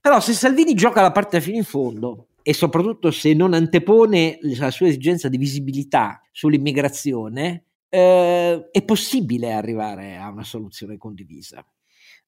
Però 0.00 0.18
se 0.20 0.32
Salvini 0.32 0.74
gioca 0.74 1.02
la 1.02 1.12
parte 1.12 1.40
fino 1.40 1.58
in 1.58 1.64
fondo 1.64 2.28
e 2.42 2.54
soprattutto 2.54 3.10
se 3.10 3.34
non 3.34 3.52
antepone 3.52 4.38
la 4.58 4.70
sua 4.70 4.88
esigenza 4.88 5.28
di 5.28 5.36
visibilità 5.36 6.22
sull'immigrazione, 6.32 7.64
eh, 7.88 8.68
è 8.70 8.82
possibile 8.82 9.52
arrivare 9.52 10.16
a 10.16 10.30
una 10.30 10.42
soluzione 10.42 10.96
condivisa. 10.96 11.64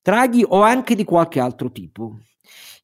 Draghi 0.05 0.45
o 0.47 0.61
anche 0.61 0.95
di 0.95 1.03
qualche 1.03 1.41
altro 1.41 1.73
tipo. 1.73 2.19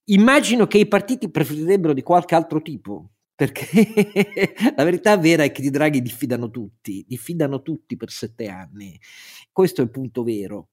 Immagino 0.05 0.67
che 0.67 0.79
i 0.79 0.89
partiti 0.89 1.31
preferirebbero 1.31 1.93
di 1.93 2.03
qualche 2.03 2.35
altro 2.35 2.63
tipo, 2.63 3.11
perché 3.35 3.69
la 4.75 4.85
verità 4.85 5.19
vera 5.19 5.43
è 5.43 5.53
che 5.53 5.61
di 5.61 5.69
Draghi 5.69 6.01
diffidano 6.01 6.49
tutti, 6.49 7.05
diffidano 7.07 7.61
tutti 7.61 7.99
per 7.99 8.11
sette 8.11 8.49
anni. 8.49 8.99
Questo 9.53 9.83
è 9.83 9.85
il 9.85 9.91
punto 9.91 10.23
vero. 10.23 10.69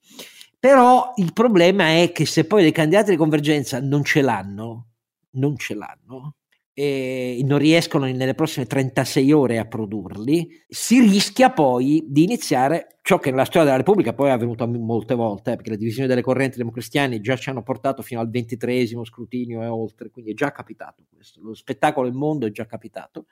Però 0.57 1.11
il 1.17 1.33
problema 1.33 1.99
è 1.99 2.13
che 2.13 2.25
se 2.25 2.45
poi 2.45 2.63
le 2.63 2.71
candidate 2.71 3.11
di 3.11 3.17
convergenza 3.17 3.81
non 3.81 4.05
ce 4.05 4.21
l'hanno, 4.21 4.87
non 5.31 5.57
ce 5.57 5.73
l'hanno, 5.75 6.35
e 6.79 7.41
non 7.43 7.57
riescono 7.57 8.05
nelle 8.05 8.35
prossime 8.35 8.67
36 8.67 9.31
ore 9.31 9.57
a 9.57 9.65
produrli, 9.65 10.63
si 10.67 10.99
rischia 10.99 11.49
poi 11.49 12.05
di 12.07 12.21
iniziare 12.21 12.99
ciò 13.01 13.17
che 13.17 13.31
nella 13.31 13.45
storia 13.45 13.63
della 13.63 13.77
Repubblica 13.77 14.13
poi 14.13 14.29
è 14.29 14.33
avvenuto 14.33 14.67
molte 14.67 15.15
volte, 15.15 15.53
eh, 15.53 15.55
perché 15.55 15.71
le 15.71 15.77
divisioni 15.77 16.07
delle 16.07 16.21
correnti 16.21 16.59
democristiane 16.59 17.19
già 17.19 17.35
ci 17.35 17.49
hanno 17.49 17.63
portato 17.63 18.03
fino 18.03 18.19
al 18.19 18.29
ventitresimo 18.29 19.03
scrutinio 19.03 19.63
e 19.63 19.65
oltre, 19.65 20.11
quindi 20.11 20.29
è 20.29 20.33
già 20.35 20.51
capitato 20.51 21.03
questo, 21.11 21.41
lo 21.41 21.55
spettacolo 21.55 22.07
del 22.07 22.15
mondo 22.15 22.45
è 22.45 22.51
già 22.51 22.67
capitato. 22.67 23.25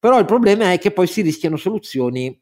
Però 0.00 0.18
il 0.18 0.24
problema 0.24 0.72
è 0.72 0.78
che 0.78 0.90
poi 0.90 1.06
si 1.06 1.20
rischiano 1.20 1.54
soluzioni 1.54 2.36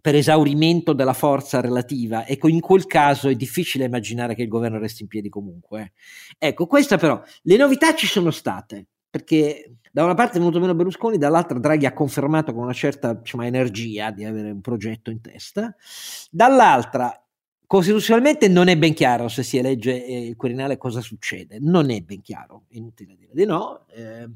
per 0.00 0.16
esaurimento 0.16 0.92
della 0.94 1.12
forza 1.12 1.60
relativa. 1.60 2.26
Ecco, 2.26 2.48
in 2.48 2.58
quel 2.58 2.86
caso 2.86 3.28
è 3.28 3.36
difficile 3.36 3.84
immaginare 3.84 4.34
che 4.34 4.42
il 4.42 4.48
governo 4.48 4.80
resti 4.80 5.02
in 5.02 5.08
piedi 5.08 5.28
comunque. 5.28 5.92
Ecco, 6.38 6.66
questa 6.66 6.96
però, 6.98 7.22
le 7.42 7.56
novità 7.56 7.94
ci 7.94 8.08
sono 8.08 8.32
state 8.32 8.88
perché 9.14 9.76
da 9.92 10.02
una 10.02 10.14
parte 10.14 10.38
è 10.38 10.40
venuto 10.40 10.58
meno 10.58 10.74
Berlusconi, 10.74 11.18
dall'altra 11.18 11.56
Draghi 11.56 11.86
ha 11.86 11.92
confermato 11.92 12.52
con 12.52 12.64
una 12.64 12.72
certa 12.72 13.12
diciamo, 13.12 13.44
energia 13.44 14.10
di 14.10 14.24
avere 14.24 14.50
un 14.50 14.60
progetto 14.60 15.12
in 15.12 15.20
testa, 15.20 15.72
dall'altra 16.32 17.16
costituzionalmente 17.64 18.48
non 18.48 18.66
è 18.66 18.76
ben 18.76 18.92
chiaro 18.92 19.28
se 19.28 19.44
si 19.44 19.56
elegge 19.56 19.92
il 19.92 20.34
Quirinale 20.34 20.78
cosa 20.78 21.00
succede, 21.00 21.58
non 21.60 21.90
è 21.90 22.00
ben 22.00 22.22
chiaro, 22.22 22.64
inutile 22.70 23.14
dire 23.14 23.30
di 23.32 23.44
no, 23.44 23.86
eh, 23.94 24.28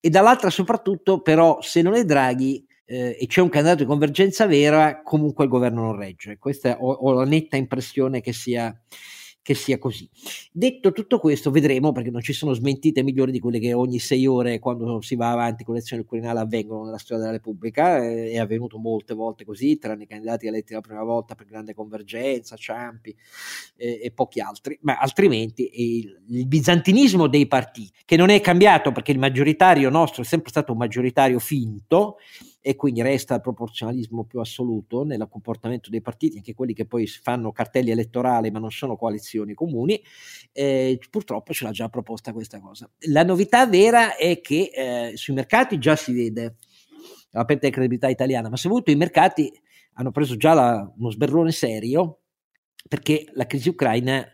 e 0.00 0.08
dall'altra 0.08 0.48
soprattutto 0.48 1.20
però 1.20 1.60
se 1.60 1.82
non 1.82 1.92
è 1.92 2.06
Draghi 2.06 2.66
eh, 2.86 3.14
e 3.20 3.26
c'è 3.26 3.42
un 3.42 3.50
candidato 3.50 3.82
di 3.82 3.88
convergenza 3.88 4.46
vera, 4.46 5.02
comunque 5.02 5.44
il 5.44 5.50
governo 5.50 5.82
non 5.82 5.96
regge, 5.96 6.38
questa 6.38 6.78
ho, 6.80 6.90
ho 6.90 7.12
la 7.12 7.26
netta 7.26 7.56
impressione 7.58 8.22
che 8.22 8.32
sia 8.32 8.74
che 9.48 9.54
sia 9.54 9.78
così. 9.78 10.06
Detto 10.52 10.92
tutto 10.92 11.18
questo, 11.18 11.50
vedremo 11.50 11.90
perché 11.92 12.10
non 12.10 12.20
ci 12.20 12.34
sono 12.34 12.52
smentite 12.52 13.02
migliori 13.02 13.32
di 13.32 13.40
quelle 13.40 13.58
che 13.58 13.72
ogni 13.72 13.98
sei 13.98 14.26
ore, 14.26 14.58
quando 14.58 15.00
si 15.00 15.16
va 15.16 15.30
avanti 15.30 15.64
con 15.64 15.72
l'elezione 15.72 16.04
del 16.06 16.36
avvengono 16.36 16.84
nella 16.84 16.98
storia 16.98 17.24
della 17.24 17.34
Repubblica. 17.34 18.04
Eh, 18.04 18.32
è 18.32 18.36
avvenuto 18.36 18.76
molte 18.76 19.14
volte 19.14 19.46
così, 19.46 19.78
tranne 19.78 20.02
i 20.02 20.06
candidati 20.06 20.46
eletti 20.46 20.74
la 20.74 20.82
prima 20.82 21.02
volta 21.02 21.34
per 21.34 21.46
grande 21.46 21.72
convergenza, 21.72 22.56
Ciampi 22.56 23.16
eh, 23.78 24.00
e 24.02 24.10
pochi 24.10 24.40
altri, 24.40 24.78
ma 24.82 24.98
altrimenti 24.98 25.70
il, 25.72 26.20
il 26.28 26.46
bizantinismo 26.46 27.26
dei 27.26 27.46
partiti, 27.46 27.90
che 28.04 28.16
non 28.16 28.28
è 28.28 28.42
cambiato 28.42 28.92
perché 28.92 29.12
il 29.12 29.18
maggioritario 29.18 29.88
nostro 29.88 30.24
è 30.24 30.26
sempre 30.26 30.50
stato 30.50 30.72
un 30.72 30.78
maggioritario 30.78 31.38
finto 31.38 32.18
e 32.60 32.74
quindi 32.76 33.02
resta 33.02 33.36
il 33.36 33.40
proporzionalismo 33.40 34.24
più 34.24 34.40
assoluto 34.40 35.04
nel 35.04 35.26
comportamento 35.30 35.90
dei 35.90 36.00
partiti, 36.00 36.38
anche 36.38 36.54
quelli 36.54 36.74
che 36.74 36.86
poi 36.86 37.06
fanno 37.06 37.52
cartelli 37.52 37.90
elettorali 37.90 38.50
ma 38.50 38.58
non 38.58 38.70
sono 38.70 38.96
coalizioni 38.96 39.54
comuni, 39.54 40.02
eh, 40.52 40.98
purtroppo 41.10 41.52
ce 41.52 41.64
l'ha 41.64 41.70
già 41.70 41.88
proposta 41.88 42.32
questa 42.32 42.60
cosa. 42.60 42.90
La 43.08 43.22
novità 43.22 43.66
vera 43.66 44.16
è 44.16 44.40
che 44.40 44.70
eh, 44.74 45.16
sui 45.16 45.34
mercati 45.34 45.78
già 45.78 45.96
si 45.96 46.12
vede 46.12 46.56
la 47.30 47.44
perdita 47.44 47.66
di 47.68 47.72
credibilità 47.72 48.08
italiana, 48.08 48.48
ma 48.48 48.56
soprattutto 48.56 48.90
i 48.90 48.96
mercati 48.96 49.52
hanno 49.94 50.10
preso 50.10 50.36
già 50.36 50.54
la, 50.54 50.92
uno 50.96 51.10
sberrone 51.10 51.52
serio 51.52 52.20
perché 52.88 53.26
la 53.34 53.46
crisi 53.46 53.68
ucraina 53.68 54.24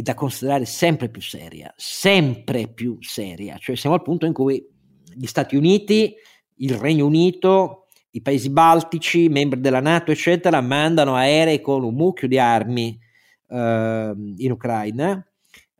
è 0.00 0.02
da 0.02 0.14
considerare 0.14 0.64
sempre 0.64 1.10
più 1.10 1.20
seria, 1.20 1.72
sempre 1.76 2.68
più 2.68 2.96
seria, 3.00 3.58
cioè 3.58 3.76
siamo 3.76 3.96
al 3.96 4.02
punto 4.02 4.26
in 4.26 4.32
cui 4.32 4.64
gli 5.14 5.26
Stati 5.26 5.56
Uniti 5.56 6.14
il 6.60 6.74
Regno 6.74 7.06
Unito, 7.06 7.86
i 8.12 8.22
paesi 8.22 8.50
baltici, 8.50 9.28
membri 9.28 9.60
della 9.60 9.80
Nato, 9.80 10.10
eccetera, 10.10 10.60
mandano 10.60 11.14
aerei 11.14 11.60
con 11.60 11.84
un 11.84 11.94
mucchio 11.94 12.26
di 12.26 12.38
armi 12.38 12.98
eh, 13.48 14.12
in 14.36 14.50
Ucraina, 14.50 15.24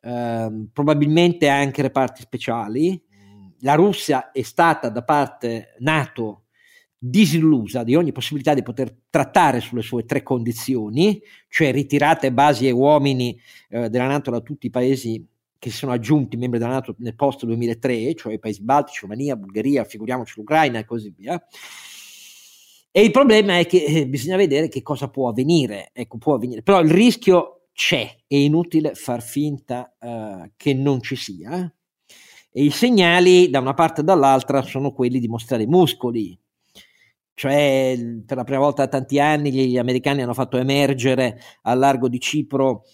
eh, 0.00 0.66
probabilmente 0.72 1.48
anche 1.48 1.82
reparti 1.82 2.22
speciali. 2.22 3.02
La 3.60 3.74
Russia 3.74 4.30
è 4.30 4.42
stata 4.42 4.88
da 4.88 5.02
parte 5.02 5.74
Nato 5.80 6.44
disillusa 7.02 7.82
di 7.82 7.94
ogni 7.94 8.12
possibilità 8.12 8.52
di 8.52 8.62
poter 8.62 8.94
trattare 9.08 9.60
sulle 9.60 9.82
sue 9.82 10.04
tre 10.04 10.22
condizioni, 10.22 11.20
cioè 11.48 11.72
ritirate 11.72 12.32
basi 12.32 12.66
e 12.66 12.70
uomini 12.70 13.38
eh, 13.70 13.88
della 13.88 14.06
Nato 14.06 14.30
da 14.30 14.40
tutti 14.40 14.66
i 14.66 14.70
paesi 14.70 15.26
che 15.60 15.70
si 15.70 15.76
sono 15.76 15.92
aggiunti 15.92 16.38
membri 16.38 16.58
della 16.58 16.72
Nato 16.72 16.94
nel 16.98 17.14
post 17.14 17.44
2003, 17.44 18.14
cioè 18.14 18.32
i 18.32 18.38
paesi 18.38 18.62
baltici, 18.62 19.00
Romania, 19.02 19.36
Bulgaria, 19.36 19.84
figuriamoci 19.84 20.32
l'Ucraina 20.38 20.78
e 20.78 20.86
così 20.86 21.12
via. 21.14 21.40
E 22.90 23.02
il 23.02 23.10
problema 23.10 23.58
è 23.58 23.66
che 23.66 23.84
eh, 23.84 24.08
bisogna 24.08 24.36
vedere 24.36 24.68
che 24.68 24.80
cosa 24.82 25.08
può 25.08 25.28
avvenire. 25.28 25.90
Ecco, 25.92 26.16
può 26.16 26.34
avvenire. 26.34 26.62
Però 26.62 26.80
il 26.80 26.90
rischio 26.90 27.66
c'è, 27.74 28.10
è 28.26 28.34
inutile 28.34 28.94
far 28.94 29.22
finta 29.22 29.94
uh, 30.00 30.50
che 30.56 30.72
non 30.72 31.02
ci 31.02 31.14
sia. 31.14 31.72
E 32.52 32.62
i 32.62 32.70
segnali 32.70 33.50
da 33.50 33.60
una 33.60 33.74
parte 33.74 34.00
e 34.00 34.04
dall'altra 34.04 34.62
sono 34.62 34.92
quelli 34.92 35.20
di 35.20 35.28
mostrare 35.28 35.66
muscoli. 35.66 36.36
Cioè, 37.34 37.98
per 38.26 38.36
la 38.36 38.44
prima 38.44 38.60
volta 38.60 38.84
da 38.84 38.88
tanti 38.88 39.20
anni 39.20 39.52
gli 39.52 39.78
americani 39.78 40.22
hanno 40.22 40.34
fatto 40.34 40.56
emergere 40.56 41.38
al 41.62 41.78
largo 41.78 42.08
di 42.08 42.18
Cipro 42.18 42.84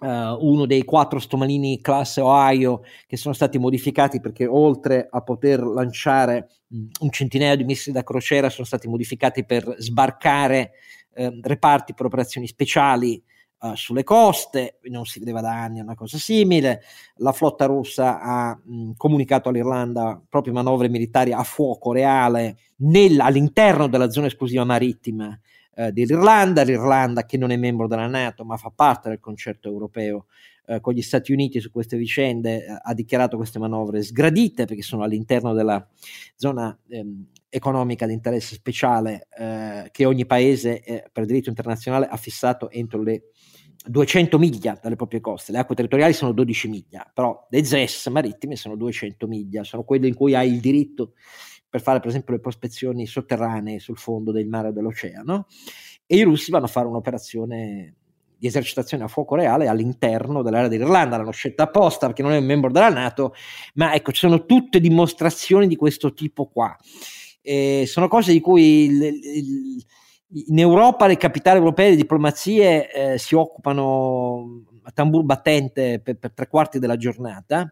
Uh, 0.00 0.36
uno 0.38 0.64
dei 0.64 0.84
quattro 0.84 1.18
stomalini 1.18 1.80
classe 1.80 2.20
Ohio 2.20 2.82
che 3.04 3.16
sono 3.16 3.34
stati 3.34 3.58
modificati 3.58 4.20
perché 4.20 4.46
oltre 4.46 5.08
a 5.10 5.22
poter 5.22 5.60
lanciare 5.60 6.50
mh, 6.68 6.84
un 7.00 7.10
centinaio 7.10 7.56
di 7.56 7.64
missili 7.64 7.96
da 7.96 8.04
crociera 8.04 8.48
sono 8.48 8.64
stati 8.64 8.86
modificati 8.86 9.44
per 9.44 9.74
sbarcare 9.78 10.70
uh, 11.16 11.40
reparti 11.42 11.94
per 11.94 12.06
operazioni 12.06 12.46
speciali 12.46 13.20
uh, 13.60 13.74
sulle 13.74 14.04
coste, 14.04 14.78
non 14.82 15.04
si 15.04 15.18
vedeva 15.18 15.40
da 15.40 15.62
anni 15.62 15.80
una 15.80 15.96
cosa 15.96 16.16
simile, 16.16 16.82
la 17.16 17.32
flotta 17.32 17.66
russa 17.66 18.20
ha 18.20 18.54
mh, 18.54 18.92
comunicato 18.96 19.48
all'Irlanda 19.48 20.22
proprio 20.28 20.52
manovre 20.52 20.88
militari 20.88 21.32
a 21.32 21.42
fuoco 21.42 21.90
reale 21.90 22.56
nel, 22.76 23.18
all'interno 23.18 23.88
della 23.88 24.10
zona 24.10 24.28
esclusiva 24.28 24.62
marittima 24.64 25.36
eh, 25.78 25.92
dell'Irlanda, 25.92 26.62
l'Irlanda 26.62 27.24
che 27.24 27.38
non 27.38 27.52
è 27.52 27.56
membro 27.56 27.86
della 27.86 28.08
Nato 28.08 28.44
ma 28.44 28.56
fa 28.56 28.72
parte 28.74 29.08
del 29.08 29.20
concerto 29.20 29.68
europeo 29.68 30.26
eh, 30.66 30.80
con 30.80 30.92
gli 30.92 31.02
Stati 31.02 31.32
Uniti 31.32 31.60
su 31.60 31.70
queste 31.70 31.96
vicende, 31.96 32.64
eh, 32.64 32.78
ha 32.82 32.92
dichiarato 32.94 33.36
queste 33.36 33.60
manovre 33.60 34.02
sgradite 34.02 34.64
perché 34.64 34.82
sono 34.82 35.04
all'interno 35.04 35.52
della 35.52 35.86
zona 36.34 36.76
ehm, 36.88 37.26
economica 37.48 38.06
di 38.06 38.12
interesse 38.12 38.56
speciale 38.56 39.28
eh, 39.38 39.88
che 39.92 40.04
ogni 40.04 40.26
paese 40.26 40.82
eh, 40.82 41.04
per 41.12 41.24
diritto 41.26 41.48
internazionale 41.48 42.08
ha 42.08 42.16
fissato 42.16 42.70
entro 42.70 43.00
le 43.00 43.30
200 43.86 44.36
miglia 44.36 44.76
dalle 44.82 44.96
proprie 44.96 45.20
coste, 45.20 45.52
le 45.52 45.58
acque 45.58 45.76
territoriali 45.76 46.12
sono 46.12 46.32
12 46.32 46.68
miglia, 46.68 47.08
però 47.14 47.46
le 47.48 47.64
ZES 47.64 48.08
marittime 48.08 48.56
sono 48.56 48.74
200 48.74 49.28
miglia, 49.28 49.62
sono 49.62 49.84
quelle 49.84 50.08
in 50.08 50.14
cui 50.14 50.34
hai 50.34 50.52
il 50.52 50.58
diritto 50.58 51.12
per 51.68 51.82
fare 51.82 52.00
per 52.00 52.08
esempio 52.08 52.34
le 52.34 52.40
prospezioni 52.40 53.06
sotterranee 53.06 53.78
sul 53.78 53.98
fondo 53.98 54.32
del 54.32 54.46
mare 54.46 54.68
o 54.68 54.72
dell'oceano 54.72 55.46
e 56.06 56.16
i 56.16 56.22
russi 56.22 56.50
vanno 56.50 56.64
a 56.64 56.68
fare 56.68 56.86
un'operazione 56.86 57.94
di 58.38 58.46
esercitazione 58.46 59.04
a 59.04 59.08
fuoco 59.08 59.34
reale 59.34 59.66
all'interno 59.66 60.42
dell'area 60.42 60.68
dell'Irlanda, 60.68 61.16
l'hanno 61.16 61.32
scelta 61.32 61.64
apposta 61.64 62.06
perché 62.06 62.22
non 62.22 62.32
è 62.32 62.38
un 62.38 62.44
membro 62.44 62.70
della 62.70 62.88
Nato, 62.88 63.34
ma 63.74 63.92
ecco, 63.94 64.12
ci 64.12 64.20
sono 64.20 64.46
tutte 64.46 64.80
dimostrazioni 64.80 65.66
di 65.66 65.76
questo 65.76 66.14
tipo 66.14 66.46
qua. 66.46 66.74
E 67.42 67.84
sono 67.86 68.06
cose 68.08 68.32
di 68.32 68.40
cui 68.40 68.84
il, 68.84 69.02
il, 69.02 69.84
in 70.46 70.58
Europa 70.58 71.06
le 71.06 71.16
capitali 71.16 71.58
europee, 71.58 71.90
le 71.90 71.96
diplomazie 71.96 72.92
eh, 72.92 73.18
si 73.18 73.34
occupano 73.34 74.64
a 74.84 74.92
tambur 74.92 75.24
battente 75.24 76.00
per, 76.00 76.16
per 76.18 76.32
tre 76.32 76.46
quarti 76.46 76.78
della 76.78 76.96
giornata 76.96 77.70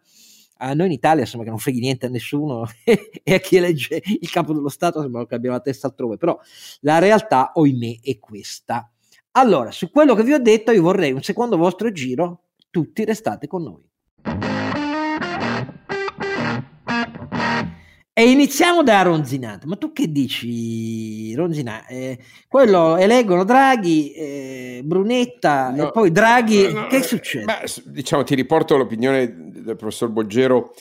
a 0.58 0.74
noi 0.74 0.86
in 0.86 0.92
Italia 0.92 1.24
sembra 1.24 1.44
che 1.44 1.50
non 1.50 1.58
freghi 1.58 1.80
niente 1.80 2.06
a 2.06 2.08
nessuno 2.08 2.66
e 2.84 3.34
a 3.34 3.38
chi 3.38 3.56
elegge 3.56 4.02
il 4.04 4.30
capo 4.30 4.52
dello 4.52 4.68
Stato 4.68 5.00
sembra 5.00 5.26
che 5.26 5.34
abbia 5.34 5.50
la 5.52 5.60
testa 5.60 5.88
altrove, 5.88 6.16
però 6.16 6.38
la 6.80 6.98
realtà, 6.98 7.52
ohimè, 7.54 8.00
è 8.02 8.18
questa. 8.18 8.90
Allora, 9.32 9.70
su 9.70 9.90
quello 9.90 10.14
che 10.14 10.22
vi 10.22 10.32
ho 10.32 10.38
detto, 10.38 10.72
io 10.72 10.82
vorrei 10.82 11.12
un 11.12 11.22
secondo 11.22 11.56
vostro 11.56 11.92
giro, 11.92 12.44
tutti 12.70 13.04
restate 13.04 13.46
con 13.46 13.62
noi. 13.62 13.85
E 18.18 18.30
iniziamo 18.30 18.82
da 18.82 19.02
Ronzinato. 19.02 19.66
Ma 19.66 19.76
tu 19.76 19.92
che 19.92 20.10
dici, 20.10 21.34
Ronzinato? 21.34 21.92
Eh, 21.92 22.18
quello 22.48 22.96
eleggono 22.96 23.44
Draghi, 23.44 24.12
eh, 24.12 24.80
Brunetta 24.82 25.68
no, 25.68 25.88
e 25.88 25.90
poi 25.90 26.10
Draghi. 26.10 26.72
No, 26.72 26.80
no, 26.80 26.86
che 26.86 27.02
succede? 27.02 27.44
Beh, 27.44 27.82
diciamo, 27.92 28.22
ti 28.22 28.34
riporto 28.34 28.78
l'opinione 28.78 29.50
del 29.50 29.76
professor 29.76 30.08
Boggero, 30.08 30.72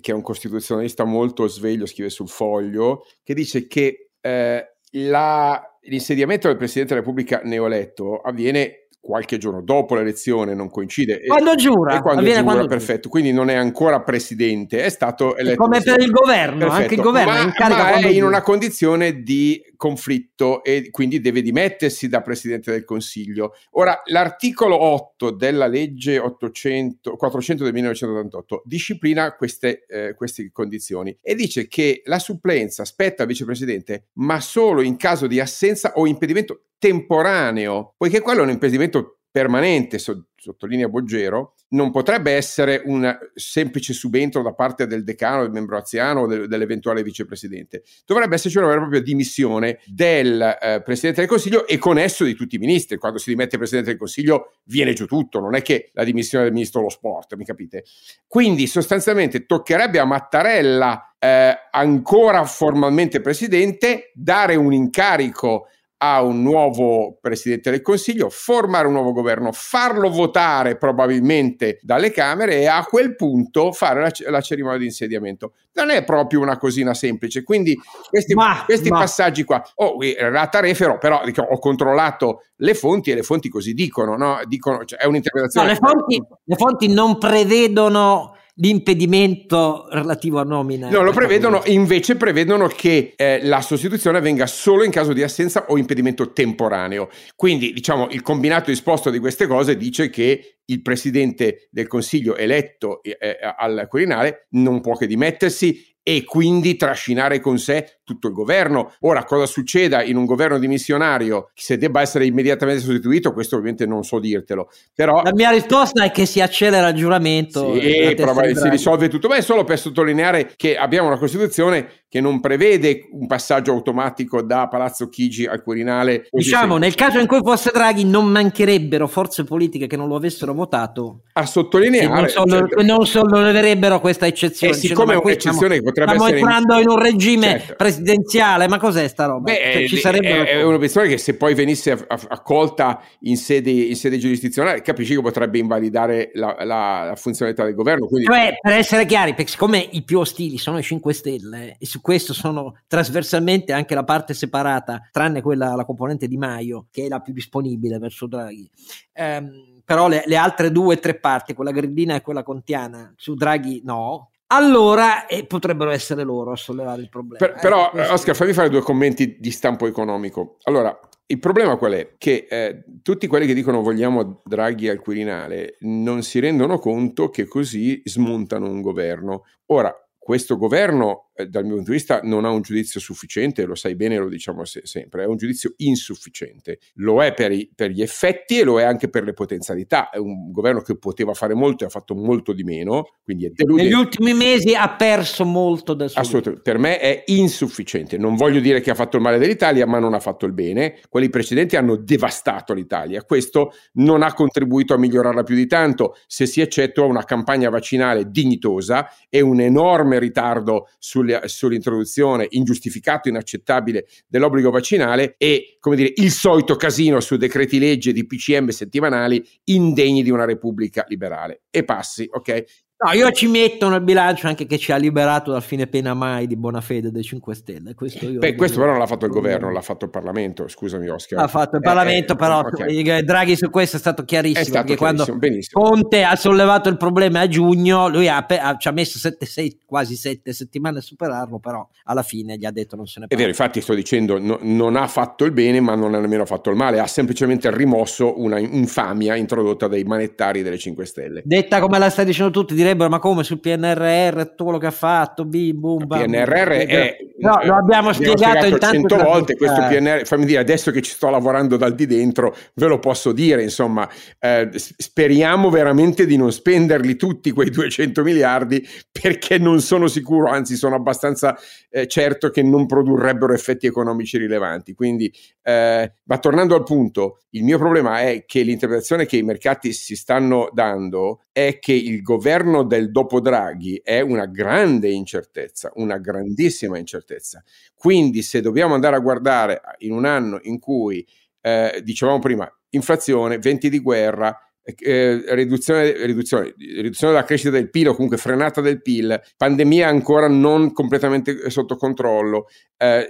che 0.00 0.10
è 0.10 0.14
un 0.14 0.22
costituzionalista 0.22 1.04
molto 1.04 1.46
sveglio, 1.46 1.86
scrive 1.86 2.10
sul 2.10 2.28
foglio, 2.28 3.06
che 3.22 3.34
dice 3.34 3.68
che 3.68 4.10
eh, 4.20 4.74
la 4.94 5.64
l'insediamento 5.82 6.48
del 6.48 6.56
Presidente 6.56 6.94
della 6.94 7.06
Repubblica 7.06 7.40
neoeletto 7.44 8.18
avviene 8.18 8.88
qualche 9.00 9.38
giorno 9.38 9.62
dopo 9.62 9.94
l'elezione, 9.94 10.54
non 10.54 10.70
coincide. 10.70 11.24
Quando 11.26 11.54
giura, 11.54 11.96
e 11.96 12.00
quando 12.00 12.22
giura, 12.22 12.42
quando 12.42 12.66
perfetto. 12.66 13.00
Giura. 13.00 13.08
Quindi 13.08 13.32
non 13.32 13.48
è 13.48 13.54
ancora 13.54 14.02
presidente, 14.02 14.84
è 14.84 14.90
stato 14.90 15.36
eletto. 15.36 15.62
Come 15.62 15.80
per 15.80 16.00
il 16.00 16.10
governo, 16.10 16.58
perfetto. 16.58 16.82
anche 16.82 16.94
il 16.94 17.00
governo 17.00 17.32
ma, 17.32 17.52
è, 17.52 17.68
ma 17.68 17.92
è 17.96 18.06
in 18.08 18.24
una 18.24 18.42
condizione 18.42 19.22
di 19.22 19.62
conflitto 19.76 20.62
e 20.62 20.90
quindi 20.90 21.20
deve 21.20 21.40
dimettersi 21.40 22.08
da 22.08 22.20
presidente 22.20 22.70
del 22.70 22.84
Consiglio. 22.84 23.54
Ora, 23.72 24.02
l'articolo 24.06 24.80
8 24.80 25.30
della 25.30 25.66
legge 25.66 26.18
800, 26.18 27.16
400 27.16 27.64
del 27.64 27.72
1988 27.72 28.62
disciplina 28.66 29.34
queste, 29.34 29.86
eh, 29.86 30.14
queste 30.14 30.50
condizioni 30.52 31.16
e 31.22 31.34
dice 31.34 31.66
che 31.66 32.02
la 32.04 32.18
supplenza 32.18 32.84
spetta 32.84 33.22
al 33.22 33.28
vicepresidente, 33.28 34.08
ma 34.14 34.38
solo 34.40 34.82
in 34.82 34.96
caso 34.96 35.26
di 35.26 35.40
assenza 35.40 35.94
o 35.94 36.06
impedimento 36.06 36.64
temporaneo, 36.80 37.94
poiché 37.96 38.20
quello 38.20 38.40
è 38.40 38.44
un 38.44 38.50
impedimento 38.50 38.89
permanente, 39.30 39.98
so, 39.98 40.26
sottolinea 40.36 40.88
Boggero, 40.88 41.54
non 41.68 41.90
potrebbe 41.90 42.32
essere 42.32 42.82
un 42.84 43.16
semplice 43.34 43.92
subentro 43.92 44.42
da 44.42 44.52
parte 44.54 44.86
del 44.86 45.04
decano, 45.04 45.42
del 45.42 45.52
membro 45.52 45.76
anziano 45.76 46.22
o 46.22 46.26
del, 46.26 46.48
dell'eventuale 46.48 47.02
vicepresidente. 47.02 47.82
Dovrebbe 48.06 48.34
esserci 48.34 48.58
una 48.58 48.66
vera 48.66 48.78
e 48.78 48.82
propria 48.82 49.02
dimissione 49.02 49.78
del 49.86 50.40
eh, 50.40 50.82
Presidente 50.82 51.20
del 51.20 51.28
Consiglio 51.28 51.66
e 51.66 51.78
con 51.78 51.98
esso 51.98 52.24
di 52.24 52.34
tutti 52.34 52.56
i 52.56 52.58
ministri. 52.58 52.96
Quando 52.96 53.18
si 53.18 53.30
dimette 53.30 53.52
il 53.52 53.58
Presidente 53.58 53.90
del 53.90 53.98
Consiglio 53.98 54.54
viene 54.64 54.94
giù 54.94 55.06
tutto, 55.06 55.38
non 55.38 55.54
è 55.54 55.62
che 55.62 55.90
la 55.92 56.04
dimissione 56.04 56.44
del 56.44 56.52
Ministro 56.52 56.80
dello 56.80 56.92
Sport, 56.92 57.34
mi 57.36 57.44
capite? 57.44 57.84
Quindi 58.26 58.66
sostanzialmente 58.66 59.46
toccherebbe 59.46 59.98
a 59.98 60.04
Mattarella, 60.04 61.14
eh, 61.18 61.54
ancora 61.70 62.44
formalmente 62.44 63.20
Presidente, 63.20 64.10
dare 64.14 64.56
un 64.56 64.72
incarico 64.72 65.66
a 66.02 66.22
un 66.22 66.42
nuovo 66.42 67.18
Presidente 67.20 67.70
del 67.70 67.82
Consiglio, 67.82 68.30
formare 68.30 68.86
un 68.86 68.94
nuovo 68.94 69.12
governo, 69.12 69.52
farlo 69.52 70.08
votare 70.08 70.76
probabilmente 70.76 71.78
dalle 71.82 72.10
Camere 72.10 72.60
e 72.60 72.66
a 72.66 72.82
quel 72.84 73.14
punto 73.16 73.70
fare 73.72 74.00
la, 74.00 74.10
la 74.30 74.40
cerimonia 74.40 74.78
di 74.78 74.86
insediamento. 74.86 75.52
Non 75.74 75.90
è 75.90 76.02
proprio 76.02 76.40
una 76.40 76.56
cosina 76.56 76.94
semplice, 76.94 77.42
quindi 77.42 77.78
questi, 78.08 78.32
ma, 78.32 78.62
questi 78.64 78.88
ma. 78.88 79.00
passaggi 79.00 79.44
qua, 79.44 79.62
oh, 79.74 79.98
rata 80.18 80.60
refero, 80.60 80.96
però 80.96 81.22
dico, 81.24 81.42
ho 81.42 81.58
controllato 81.58 82.44
le 82.56 82.72
fonti 82.74 83.10
e 83.10 83.14
le 83.14 83.22
fonti 83.22 83.50
così 83.50 83.74
dicono, 83.74 84.16
no? 84.16 84.40
dicono 84.46 84.84
cioè, 84.86 85.00
è 85.00 85.06
un'interpretazione. 85.06 85.66
No, 85.66 85.72
le, 85.72 85.78
fonti, 85.78 86.22
le 86.44 86.56
fonti 86.56 86.88
non 86.88 87.18
prevedono 87.18 88.36
l'impedimento 88.60 89.86
relativo 89.90 90.38
a 90.38 90.44
nomina. 90.44 90.88
No, 90.88 91.02
lo 91.02 91.12
prevedono, 91.12 91.62
invece 91.66 92.16
prevedono 92.16 92.66
che 92.68 93.14
eh, 93.16 93.40
la 93.42 93.60
sostituzione 93.60 94.18
avvenga 94.18 94.46
solo 94.46 94.84
in 94.84 94.90
caso 94.90 95.12
di 95.12 95.22
assenza 95.22 95.66
o 95.68 95.78
impedimento 95.78 96.32
temporaneo. 96.32 97.08
Quindi, 97.34 97.72
diciamo, 97.72 98.08
il 98.10 98.22
combinato 98.22 98.70
disposto 98.70 99.10
di 99.10 99.18
queste 99.18 99.46
cose 99.46 99.76
dice 99.76 100.10
che 100.10 100.56
il 100.66 100.82
presidente 100.82 101.68
del 101.70 101.88
Consiglio 101.88 102.36
eletto 102.36 103.02
eh, 103.02 103.16
eh 103.20 103.36
al 103.56 103.86
Quirinale 103.88 104.46
non 104.50 104.80
può 104.80 104.96
che 104.96 105.06
dimettersi 105.06 105.89
e 106.02 106.24
quindi 106.24 106.76
trascinare 106.76 107.40
con 107.40 107.58
sé 107.58 107.98
tutto 108.04 108.28
il 108.28 108.34
governo. 108.34 108.94
Ora, 109.00 109.24
cosa 109.24 109.46
succeda 109.46 110.02
in 110.02 110.16
un 110.16 110.24
governo 110.24 110.58
dimissionario, 110.58 111.50
se 111.54 111.76
debba 111.76 112.00
essere 112.00 112.26
immediatamente 112.26 112.82
sostituito, 112.82 113.32
questo 113.32 113.56
ovviamente 113.56 113.86
non 113.86 114.02
so 114.02 114.18
dirtelo. 114.18 114.70
Però, 114.94 115.22
La 115.22 115.34
mia 115.34 115.50
risposta 115.50 116.04
è 116.04 116.10
che 116.10 116.26
si 116.26 116.40
accelera 116.40 116.88
il 116.88 116.96
giuramento. 116.96 117.74
Sì, 117.74 118.16
si 118.54 118.68
risolve 118.68 119.08
tutto, 119.08 119.28
ma 119.28 119.36
è 119.36 119.42
solo 119.42 119.64
per 119.64 119.78
sottolineare 119.78 120.52
che 120.56 120.76
abbiamo 120.76 121.08
una 121.08 121.18
Costituzione 121.18 121.99
che 122.10 122.20
non 122.20 122.40
prevede 122.40 123.08
un 123.12 123.28
passaggio 123.28 123.70
automatico 123.70 124.42
da 124.42 124.66
Palazzo 124.66 125.08
Chigi 125.08 125.46
al 125.46 125.62
Quirinale. 125.62 126.26
Diciamo, 126.28 126.76
nel 126.76 126.96
caso 126.96 127.20
in 127.20 127.28
cui 127.28 127.38
fosse 127.40 127.70
Draghi, 127.72 128.04
non 128.04 128.26
mancherebbero 128.26 129.06
forze 129.06 129.44
politiche 129.44 129.86
che 129.86 129.96
non 129.96 130.08
lo 130.08 130.16
avessero 130.16 130.52
votato 130.52 131.20
a 131.34 131.46
sottolineare. 131.46 132.08
Non, 132.08 132.28
solo, 132.28 132.56
certo. 132.56 132.82
non 132.82 133.06
solleverebbero 133.06 134.00
questa 134.00 134.26
eccezione. 134.26 134.72
E 134.72 134.76
eh, 134.76 134.80
siccome 134.80 135.14
è 135.14 135.16
un'eccezione 135.22 135.76
che 135.76 135.82
potrebbe 135.82 136.10
stiamo 136.10 136.26
essere. 136.26 136.40
Entrando 136.40 136.74
in... 136.74 136.80
in 136.80 136.88
un 136.88 136.98
regime 136.98 137.46
certo. 137.46 137.74
presidenziale, 137.76 138.66
ma 138.66 138.78
cos'è 138.78 139.06
sta 139.06 139.26
roba? 139.26 139.52
Beh, 139.52 139.86
cioè, 139.86 140.12
è, 140.12 140.44
è 140.46 140.62
un'obiezione 140.64 141.06
che 141.06 141.16
se 141.16 141.36
poi 141.36 141.54
venisse 141.54 141.92
accolta 142.08 143.00
in 143.20 143.36
sede, 143.36 143.70
in 143.70 143.94
sede 143.94 144.18
giurisdizionale, 144.18 144.82
capisci 144.82 145.14
che 145.14 145.20
potrebbe 145.20 145.58
invalidare 145.58 146.32
la, 146.34 146.56
la, 146.58 147.04
la 147.04 147.14
funzionalità 147.14 147.62
del 147.62 147.74
governo. 147.76 148.08
Quindi... 148.08 148.26
Cioè, 148.26 148.56
per 148.60 148.72
essere 148.72 149.06
chiari, 149.06 149.34
perché 149.34 149.52
siccome 149.52 149.86
i 149.92 150.02
più 150.02 150.18
ostili 150.18 150.58
sono 150.58 150.78
i 150.78 150.82
5 150.82 151.12
Stelle 151.12 151.76
e 151.78 151.86
su 152.00 152.02
questo 152.02 152.32
sono 152.32 152.76
trasversalmente 152.86 153.72
anche 153.72 153.94
la 153.94 154.04
parte 154.04 154.32
separata, 154.32 155.08
tranne 155.12 155.42
quella, 155.42 155.74
la 155.74 155.84
componente 155.84 156.26
di 156.26 156.38
Maio, 156.38 156.86
che 156.90 157.04
è 157.04 157.08
la 157.08 157.20
più 157.20 157.32
disponibile 157.32 157.98
verso 157.98 158.26
Draghi. 158.26 158.68
Um, 159.14 159.82
però 159.84 160.08
le, 160.08 160.22
le, 160.24 160.36
altre 160.36 160.72
due 160.72 160.98
tre 160.98 161.14
parti, 161.18 161.52
quella 161.52 161.72
grillina 161.72 162.14
e 162.14 162.22
quella 162.22 162.42
contiana, 162.42 163.12
su 163.16 163.34
Draghi 163.34 163.82
no. 163.84 164.30
Allora 164.52 165.26
eh, 165.26 165.44
potrebbero 165.46 165.90
essere 165.90 166.24
loro 166.24 166.52
a 166.52 166.56
sollevare 166.56 167.02
il 167.02 167.08
problema. 167.08 167.38
Per, 167.38 167.56
eh, 167.56 167.60
però, 167.60 167.90
questo... 167.90 168.12
Oscar, 168.12 168.34
fammi 168.34 168.52
fare 168.52 168.68
due 168.68 168.80
commenti 168.80 169.36
di 169.38 169.50
stampo 169.50 169.86
economico. 169.86 170.56
Allora, 170.64 170.98
il 171.26 171.38
problema 171.38 171.76
qual 171.76 171.92
è? 171.92 172.14
Che 172.18 172.46
eh, 172.48 172.84
tutti 173.02 173.26
quelli 173.26 173.46
che 173.46 173.54
dicono 173.54 173.82
vogliamo 173.82 174.40
Draghi 174.44 174.88
al 174.88 175.00
Quirinale 175.00 175.76
non 175.80 176.22
si 176.22 176.40
rendono 176.40 176.78
conto 176.78 177.30
che 177.30 177.46
così 177.46 178.00
smontano 178.04 178.68
un 178.68 178.80
governo. 178.80 179.44
Ora, 179.66 179.94
questo 180.30 180.56
governo 180.58 181.29
eh, 181.29 181.29
dal 181.48 181.64
mio 181.64 181.74
punto 181.76 181.90
di 181.90 181.96
vista 181.96 182.20
non 182.22 182.44
ha 182.44 182.50
un 182.50 182.62
giudizio 182.62 183.00
sufficiente, 183.00 183.64
lo 183.64 183.74
sai 183.74 183.94
bene, 183.96 184.18
lo 184.18 184.28
diciamo 184.28 184.64
se- 184.64 184.82
sempre, 184.84 185.24
è 185.24 185.26
un 185.26 185.36
giudizio 185.36 185.74
insufficiente. 185.78 186.78
Lo 186.94 187.22
è 187.22 187.32
per, 187.34 187.52
i, 187.52 187.70
per, 187.74 187.90
gli 187.90 188.02
effetti 188.02 188.58
e 188.58 188.64
lo 188.64 188.80
è 188.80 188.84
anche 188.84 189.08
per 189.08 189.24
le 189.24 189.32
potenzialità. 189.32 190.10
È 190.10 190.18
un 190.18 190.50
governo 190.50 190.80
che 190.80 190.96
poteva 190.96 191.34
fare 191.34 191.54
molto 191.54 191.84
e 191.84 191.86
ha 191.86 191.90
fatto 191.90 192.14
molto 192.14 192.52
di 192.52 192.64
meno, 192.64 193.14
quindi 193.22 193.46
è 193.46 193.50
deludente. 193.50 193.90
Negli 193.90 193.98
ultimi 193.98 194.34
mesi 194.34 194.74
ha 194.74 194.88
perso 194.90 195.44
molto 195.44 195.94
del 195.94 196.10
suo 196.10 196.20
Assolutamente, 196.20 196.62
per 196.62 196.78
me 196.78 196.98
è 196.98 197.24
insufficiente. 197.26 198.18
Non 198.18 198.36
voglio 198.36 198.60
dire 198.60 198.80
che 198.80 198.90
ha 198.90 198.94
fatto 198.94 199.16
il 199.16 199.22
male 199.22 199.38
dell'Italia, 199.38 199.86
ma 199.86 199.98
non 199.98 200.14
ha 200.14 200.20
fatto 200.20 200.46
il 200.46 200.52
bene. 200.52 200.98
Quelli 201.08 201.28
precedenti 201.28 201.76
hanno 201.76 201.96
devastato 201.96 202.74
l'Italia. 202.74 203.22
Questo 203.24 203.72
non 203.94 204.22
ha 204.22 204.32
contribuito 204.32 204.94
a 204.94 204.98
migliorarla 204.98 205.42
più 205.42 205.54
di 205.54 205.66
tanto, 205.66 206.16
se 206.26 206.46
si 206.46 206.60
eccettua 206.60 207.04
una 207.04 207.24
campagna 207.24 207.70
vaccinale 207.70 208.30
dignitosa 208.30 209.08
e 209.28 209.40
un 209.40 209.60
enorme 209.60 210.18
ritardo 210.18 210.88
sulle 210.98 211.29
sull'introduzione 211.44 212.46
ingiustificato, 212.50 213.28
inaccettabile 213.28 214.06
dell'obbligo 214.26 214.70
vaccinale 214.70 215.34
e, 215.36 215.76
come 215.80 215.96
dire, 215.96 216.12
il 216.16 216.30
solito 216.30 216.76
casino 216.76 217.20
su 217.20 217.36
decreti 217.36 217.78
legge 217.78 218.12
di 218.12 218.26
PCM 218.26 218.68
settimanali 218.68 219.44
indegni 219.64 220.22
di 220.22 220.30
una 220.30 220.44
repubblica 220.44 221.04
liberale. 221.08 221.62
E 221.70 221.84
passi, 221.84 222.28
ok? 222.30 222.88
No, 223.02 223.12
io 223.12 223.30
ci 223.30 223.46
metto 223.46 223.88
nel 223.88 224.02
bilancio 224.02 224.46
anche 224.46 224.66
che 224.66 224.76
ci 224.76 224.92
ha 224.92 224.96
liberato 224.96 225.52
dal 225.52 225.62
fine 225.62 225.86
pena 225.86 226.12
mai 226.12 226.46
di 226.46 226.54
buona 226.54 226.82
fede 226.82 227.10
dei 227.10 227.22
5 227.22 227.54
Stelle. 227.54 227.94
Questo, 227.94 228.28
Beh, 228.28 228.54
questo 228.54 228.78
però 228.78 228.90
non 228.90 229.00
l'ha 229.00 229.06
fatto 229.06 229.24
il 229.24 229.30
governo, 229.30 229.72
l'ha 229.72 229.80
fatto 229.80 230.04
il 230.04 230.10
Parlamento. 230.10 230.68
Scusami, 230.68 231.08
Oscar. 231.08 231.38
L'ha 231.38 231.48
fatto 231.48 231.76
il 231.76 231.82
Parlamento, 231.82 232.32
eh, 232.32 232.36
eh, 232.36 232.38
però 232.38 232.58
okay. 232.58 233.24
Draghi 233.24 233.56
su 233.56 233.70
questo 233.70 233.96
è 233.96 233.98
stato 233.98 234.24
chiarissimo. 234.26 234.60
È 234.60 234.64
stato 234.64 234.84
perché 234.84 234.98
chiarissimo, 234.98 235.24
quando 235.24 235.46
benissimo. 235.46 235.82
Conte 235.82 236.24
ha 236.24 236.36
sollevato 236.36 236.90
il 236.90 236.98
problema 236.98 237.40
a 237.40 237.48
giugno, 237.48 238.06
lui 238.08 238.28
ha, 238.28 238.44
ha, 238.46 238.76
ci 238.76 238.88
ha 238.88 238.92
messo 238.92 239.18
sette, 239.18 239.46
sei, 239.46 239.78
quasi 239.86 240.14
sette 240.14 240.52
settimane 240.52 240.98
a 240.98 241.00
superarlo, 241.00 241.58
però 241.58 241.88
alla 242.04 242.22
fine 242.22 242.58
gli 242.58 242.66
ha 242.66 242.70
detto 242.70 242.96
non 242.96 243.06
se 243.06 243.20
ne 243.20 243.28
parla. 243.28 243.42
È 243.42 243.46
vero, 243.46 243.56
infatti 243.56 243.80
sto 243.80 243.94
dicendo, 243.94 244.38
no, 244.38 244.58
non 244.60 244.96
ha 244.96 245.06
fatto 245.06 245.46
il 245.46 245.52
bene, 245.52 245.80
ma 245.80 245.94
non 245.94 246.12
ha 246.12 246.20
nemmeno 246.20 246.44
fatto 246.44 246.68
il 246.68 246.76
male, 246.76 246.98
ha 246.98 247.06
semplicemente 247.06 247.74
rimosso 247.74 248.38
una 248.38 248.58
infamia 248.58 249.36
introdotta 249.36 249.88
dai 249.88 250.04
manettari 250.04 250.60
delle 250.60 250.76
5 250.76 251.06
Stelle. 251.06 251.42
Detta 251.46 251.80
come 251.80 251.98
la 251.98 252.10
stai 252.10 252.26
dicendo 252.26 252.50
tutti, 252.50 252.74
direbbero, 252.90 253.08
ma 253.08 253.18
come 253.18 253.42
sul 253.42 253.60
PNRR, 253.60 254.42
tutto 254.50 254.64
quello 254.64 254.78
che 254.78 254.86
ha 254.86 254.92
fatto, 254.92 255.44
bim, 255.44 255.78
boom, 255.78 256.06
bam. 256.06 256.24
PNRR 256.24 256.70
è... 256.86 257.16
No, 257.38 257.58
lo 257.62 257.76
abbiamo 257.76 258.12
spiegato, 258.12 258.66
spiegato 258.66 258.78
cento 258.78 259.16
volte, 259.16 259.56
questo 259.56 259.80
PNR, 259.88 260.26
fammi 260.26 260.44
dire, 260.44 260.60
adesso 260.60 260.90
che 260.90 261.00
ci 261.00 261.12
sto 261.12 261.30
lavorando 261.30 261.76
dal 261.76 261.94
di 261.94 262.06
dentro, 262.06 262.54
ve 262.74 262.86
lo 262.86 262.98
posso 262.98 263.32
dire, 263.32 263.62
insomma, 263.62 264.08
eh, 264.38 264.68
speriamo 264.74 265.70
veramente 265.70 266.26
di 266.26 266.36
non 266.36 266.52
spenderli 266.52 267.16
tutti 267.16 267.50
quei 267.50 267.70
200 267.70 268.22
miliardi, 268.22 268.86
perché 269.10 269.58
non 269.58 269.80
sono 269.80 270.06
sicuro, 270.06 270.50
anzi 270.50 270.76
sono 270.76 270.96
abbastanza 270.96 271.56
eh, 271.90 272.06
certo 272.06 272.50
che 272.50 272.62
non 272.62 272.86
produrrebbero 272.86 273.52
effetti 273.52 273.86
economici 273.86 274.38
rilevanti. 274.38 274.94
Quindi, 274.94 275.32
eh, 275.62 276.12
ma 276.24 276.38
tornando 276.38 276.74
al 276.74 276.84
punto, 276.84 277.40
il 277.50 277.64
mio 277.64 277.78
problema 277.78 278.20
è 278.20 278.44
che 278.46 278.62
l'interpretazione 278.62 279.26
che 279.26 279.36
i 279.36 279.42
mercati 279.42 279.92
si 279.92 280.16
stanno 280.16 280.70
dando 280.72 281.42
è 281.52 281.78
che 281.78 281.92
il 281.92 282.22
governo 282.22 282.84
del 282.84 283.10
dopo 283.10 283.40
Draghi 283.40 284.00
è 284.02 284.20
una 284.20 284.46
grande 284.46 285.10
incertezza, 285.10 285.90
una 285.96 286.18
grandissima 286.18 286.96
incertezza. 286.96 287.62
Quindi 287.94 288.42
se 288.42 288.60
dobbiamo 288.60 288.94
andare 288.94 289.16
a 289.16 289.20
guardare 289.20 289.80
in 289.98 290.12
un 290.12 290.24
anno 290.24 290.58
in 290.62 290.78
cui, 290.78 291.26
eh, 291.60 292.00
dicevamo 292.02 292.38
prima, 292.38 292.72
inflazione, 292.90 293.58
venti 293.58 293.88
di 293.88 293.98
guerra, 293.98 294.56
eh, 294.82 295.54
riduzione, 295.54 296.12
riduzione, 296.26 296.74
riduzione, 296.76 297.32
della 297.32 297.44
crescita 297.44 297.70
del 297.70 297.90
PIL 297.90 298.08
o 298.08 298.14
comunque 298.14 298.38
frenata 298.38 298.80
del 298.80 299.02
PIL, 299.02 299.40
pandemia 299.56 300.08
ancora 300.08 300.48
non 300.48 300.92
completamente 300.92 301.70
sotto 301.70 301.96
controllo, 301.96 302.66
eh, 302.96 303.26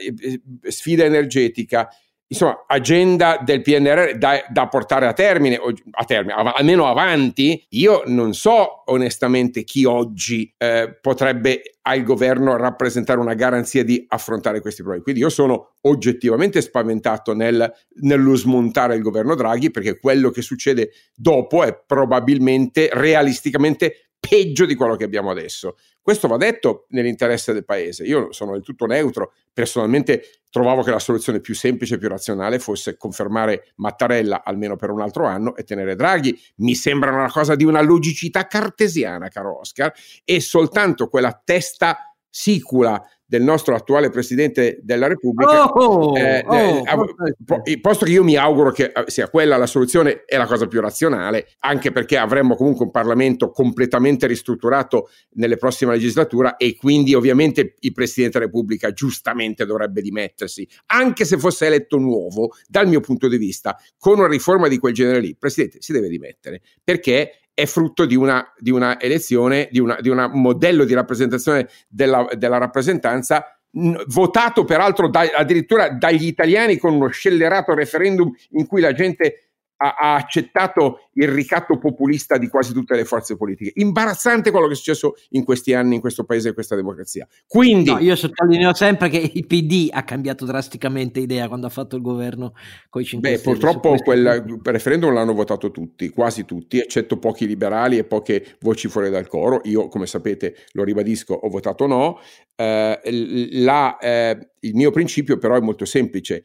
sfida 0.62 1.04
energetica, 1.04 1.88
insomma, 2.32 2.64
agenda 2.66 3.40
del 3.42 3.60
PNRR 3.60 4.16
da, 4.16 4.44
da 4.48 4.68
portare 4.68 5.06
a 5.06 5.12
termine, 5.12 5.58
a 5.90 6.04
termine, 6.04 6.34
almeno 6.34 6.86
avanti, 6.86 7.66
io 7.70 8.02
non 8.06 8.34
so 8.34 8.82
onestamente 8.86 9.64
chi 9.64 9.84
oggi 9.84 10.52
eh, 10.56 10.96
potrebbe 11.00 11.62
al 11.82 12.04
governo 12.04 12.56
rappresentare 12.56 13.18
una 13.18 13.34
garanzia 13.34 13.82
di 13.82 14.04
affrontare 14.08 14.60
questi 14.60 14.82
problemi. 14.82 15.02
Quindi 15.02 15.22
io 15.22 15.28
sono 15.28 15.72
oggettivamente 15.82 16.60
spaventato 16.60 17.34
nel, 17.34 17.72
nello 18.02 18.36
smontare 18.36 18.94
il 18.94 19.02
governo 19.02 19.34
Draghi 19.34 19.72
perché 19.72 19.98
quello 19.98 20.30
che 20.30 20.42
succede 20.42 20.90
dopo 21.14 21.64
è 21.64 21.82
probabilmente 21.84 22.90
realisticamente 22.92 24.10
peggio 24.20 24.66
di 24.66 24.76
quello 24.76 24.94
che 24.94 25.04
abbiamo 25.04 25.30
adesso. 25.30 25.76
Questo 26.00 26.28
va 26.28 26.36
detto 26.36 26.86
nell'interesse 26.90 27.52
del 27.52 27.64
paese. 27.64 28.04
Io 28.04 28.32
sono 28.32 28.52
del 28.52 28.62
tutto 28.62 28.86
neutro. 28.86 29.32
Personalmente 29.52 30.39
trovavo 30.50 30.82
che 30.82 30.90
la 30.90 30.98
soluzione 30.98 31.40
più 31.40 31.54
semplice 31.54 31.94
e 31.94 31.98
più 31.98 32.08
razionale 32.08 32.58
fosse 32.58 32.96
confermare 32.96 33.72
Mattarella 33.76 34.42
almeno 34.44 34.76
per 34.76 34.90
un 34.90 35.00
altro 35.00 35.26
anno 35.26 35.56
e 35.56 35.64
tenere 35.64 35.94
Draghi. 35.94 36.38
Mi 36.56 36.74
sembra 36.74 37.12
una 37.12 37.30
cosa 37.30 37.54
di 37.54 37.64
una 37.64 37.80
logicità 37.80 38.46
cartesiana, 38.46 39.28
caro 39.28 39.60
Oscar, 39.60 39.92
e 40.24 40.40
soltanto 40.40 41.08
quella 41.08 41.40
testa 41.42 42.14
sicula 42.28 43.02
del 43.30 43.42
nostro 43.42 43.76
attuale 43.76 44.10
Presidente 44.10 44.80
della 44.82 45.06
Repubblica, 45.06 45.66
oh, 45.66 46.18
eh, 46.18 46.44
oh, 46.44 46.56
eh, 46.56 46.82
oh, 46.92 47.62
posto 47.80 48.04
che 48.04 48.10
io 48.10 48.24
mi 48.24 48.34
auguro 48.34 48.72
che 48.72 48.86
eh, 48.86 49.04
sia 49.06 49.30
quella 49.30 49.56
la 49.56 49.68
soluzione, 49.68 50.24
è 50.24 50.36
la 50.36 50.46
cosa 50.46 50.66
più 50.66 50.80
razionale, 50.80 51.46
anche 51.60 51.92
perché 51.92 52.16
avremmo 52.16 52.56
comunque 52.56 52.86
un 52.86 52.90
Parlamento 52.90 53.52
completamente 53.52 54.26
ristrutturato 54.26 55.10
nelle 55.34 55.56
prossime 55.58 55.92
legislature 55.92 56.56
e 56.58 56.74
quindi 56.74 57.14
ovviamente 57.14 57.76
il 57.78 57.92
Presidente 57.92 58.40
della 58.40 58.50
Repubblica 58.50 58.90
giustamente 58.90 59.64
dovrebbe 59.64 60.02
dimettersi, 60.02 60.66
anche 60.86 61.24
se 61.24 61.38
fosse 61.38 61.66
eletto 61.66 61.98
nuovo, 61.98 62.50
dal 62.66 62.88
mio 62.88 62.98
punto 62.98 63.28
di 63.28 63.36
vista, 63.36 63.78
con 63.96 64.18
una 64.18 64.26
riforma 64.26 64.66
di 64.66 64.78
quel 64.78 64.92
genere 64.92 65.20
lì, 65.20 65.28
il 65.28 65.38
Presidente 65.38 65.76
si 65.80 65.92
deve 65.92 66.08
dimettere, 66.08 66.62
perché 66.82 67.39
è 67.60 67.66
frutto 67.66 68.06
di 68.06 68.16
una, 68.16 68.52
di 68.58 68.70
una 68.70 69.00
elezione, 69.00 69.68
di, 69.70 69.78
un 69.80 70.30
modello 70.32 70.84
di 70.84 70.94
rappresentazione 70.94 71.68
della, 71.88 72.26
della 72.36 72.58
rappresentanza 72.58 73.60
votato 74.08 74.64
peraltro 74.64 75.08
da, 75.08 75.20
addirittura 75.32 75.90
dagli 75.90 76.26
italiani 76.26 76.76
con 76.76 76.94
uno 76.94 77.08
scellerato 77.08 77.72
referendum 77.72 78.32
in 78.50 78.66
cui 78.66 78.80
la 78.80 78.92
gente 78.92 79.49
ha, 79.82 79.94
ha, 79.98 80.14
accettato 80.14 81.08
il 81.14 81.28
ricatto 81.28 81.78
populista 81.78 82.36
di 82.36 82.48
quasi 82.48 82.72
tutte 82.72 82.94
le 82.94 83.04
forze 83.04 83.36
politiche. 83.36 83.72
Imbarazzante 83.76 84.50
quello 84.50 84.66
che 84.66 84.74
è 84.74 84.76
successo 84.76 85.14
in 85.30 85.44
questi 85.44 85.72
anni 85.72 85.94
in 85.94 86.00
questo 86.00 86.24
paese 86.24 86.46
e 86.46 86.48
in 86.48 86.54
questa 86.54 86.76
democrazia. 86.76 87.26
Quindi, 87.46 87.90
no, 87.90 87.98
io 87.98 88.14
sottolineo 88.14 88.74
sempre 88.74 89.08
che 89.08 89.30
il 89.32 89.46
PD 89.46 89.88
ha 89.90 90.04
cambiato 90.04 90.44
drasticamente 90.44 91.20
idea 91.20 91.48
quando 91.48 91.66
ha 91.66 91.70
fatto 91.70 91.96
il 91.96 92.02
governo 92.02 92.52
con 92.90 93.00
i 93.00 93.04
5 93.04 93.28
beh, 93.28 93.38
Stelle. 93.38 93.56
Purtroppo 93.56 93.94
quel 94.02 94.60
referendum 94.62 95.14
l'hanno 95.14 95.32
votato 95.32 95.70
tutti, 95.70 96.10
quasi 96.10 96.44
tutti, 96.44 96.78
eccetto 96.78 97.18
pochi 97.18 97.46
liberali 97.46 97.96
e 97.96 98.04
poche 98.04 98.56
voci 98.60 98.88
fuori 98.88 99.08
dal 99.08 99.28
coro. 99.28 99.60
Io, 99.64 99.88
come 99.88 100.06
sapete, 100.06 100.54
lo 100.72 100.84
ribadisco, 100.84 101.32
ho 101.34 101.48
votato 101.48 101.86
no. 101.86 102.20
Eh, 102.54 103.48
la, 103.52 103.96
eh, 103.98 104.50
il 104.60 104.74
mio 104.74 104.90
principio 104.90 105.38
però 105.38 105.56
è 105.56 105.60
molto 105.60 105.86
semplice 105.86 106.44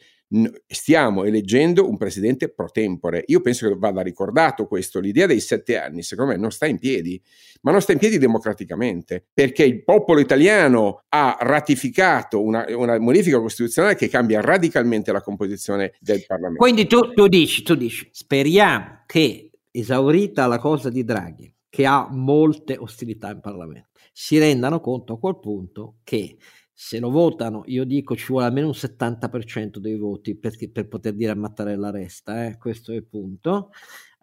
stiamo 0.68 1.24
eleggendo 1.24 1.88
un 1.88 1.98
presidente 1.98 2.50
pro 2.50 2.70
tempore. 2.70 3.24
Io 3.28 3.42
penso 3.42 3.68
che 3.68 3.76
vada 3.78 4.02
ricordato 4.02 4.68
questo. 4.68 5.00
L'idea 5.00 5.28
dei 5.28 5.40
sette 5.40 5.78
anni, 5.78 6.02
secondo 6.02 6.32
me, 6.32 6.38
non 6.38 6.52
sta 6.52 6.66
in 6.66 6.80
piedi, 6.80 7.22
ma 7.62 7.72
non 7.72 7.82
sta 7.82 7.92
in 7.92 8.00
piedi 8.00 8.18
democraticamente, 8.18 9.26
perché 9.34 9.64
il 9.64 9.84
popolo 9.84 10.20
italiano 10.20 11.04
ha 11.10 11.38
ratificato 11.40 12.42
una, 12.42 12.66
una 12.70 13.00
modifica 13.00 13.40
costituzionale 13.40 13.96
che 13.96 14.08
cambia 14.08 14.42
radicalmente 14.42 15.12
la 15.12 15.22
composizione 15.22 15.94
del 16.00 16.26
Parlamento. 16.26 16.62
Quindi 16.62 16.88
tu, 16.88 17.14
tu 17.14 17.28
dici, 17.28 17.64
tu 17.64 17.76
dici, 17.76 18.08
speriamo 18.12 19.04
che, 19.06 19.52
esaurita 19.72 20.48
la 20.48 20.58
cosa 20.58 20.90
di 20.90 21.04
Draghi, 21.04 21.54
che 21.70 21.86
ha 21.86 22.08
molte 22.10 22.78
ostilità 22.78 23.32
in 23.32 23.42
Parlamento, 23.42 23.90
si 24.14 24.38
rendano 24.38 24.80
conto 24.80 25.14
a 25.14 25.20
quel 25.20 25.40
punto 25.40 25.98
che 26.04 26.38
se 26.78 27.00
lo 27.00 27.10
votano, 27.10 27.64
io 27.68 27.86
dico 27.86 28.18
ci 28.18 28.26
vuole 28.28 28.48
almeno 28.48 28.68
un 28.68 28.74
70% 28.74 29.78
dei 29.78 29.96
voti 29.96 30.36
per, 30.36 30.54
per 30.74 30.90
poter 30.90 31.14
dire 31.14 31.32
a 31.32 31.36
Mattarella 31.36 31.90
resta, 31.90 32.46
eh? 32.46 32.58
questo 32.58 32.92
è 32.92 32.96
il 32.96 33.06
punto. 33.06 33.72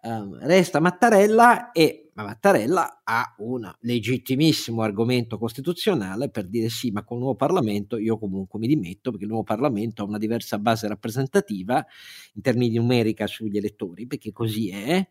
Um, 0.03 0.37
resta 0.39 0.79
Mattarella 0.79 1.71
e 1.71 2.11
Mattarella 2.13 3.01
ha 3.03 3.33
un 3.37 3.73
legittimissimo 3.79 4.81
argomento 4.81 5.37
costituzionale 5.39 6.29
per 6.29 6.47
dire 6.47 6.69
sì, 6.69 6.91
ma 6.91 7.03
con 7.03 7.17
il 7.17 7.23
nuovo 7.23 7.37
Parlamento 7.37 7.97
io 7.97 8.19
comunque 8.19 8.59
mi 8.59 8.67
dimetto 8.67 9.09
perché 9.09 9.23
il 9.23 9.31
nuovo 9.31 9.45
Parlamento 9.45 10.03
ha 10.03 10.05
una 10.05 10.17
diversa 10.19 10.59
base 10.59 10.87
rappresentativa 10.87 11.83
in 12.33 12.41
termini 12.41 12.75
numerica 12.75 13.25
sugli 13.25 13.57
elettori, 13.57 14.05
perché 14.05 14.31
così 14.31 14.69
è, 14.69 15.07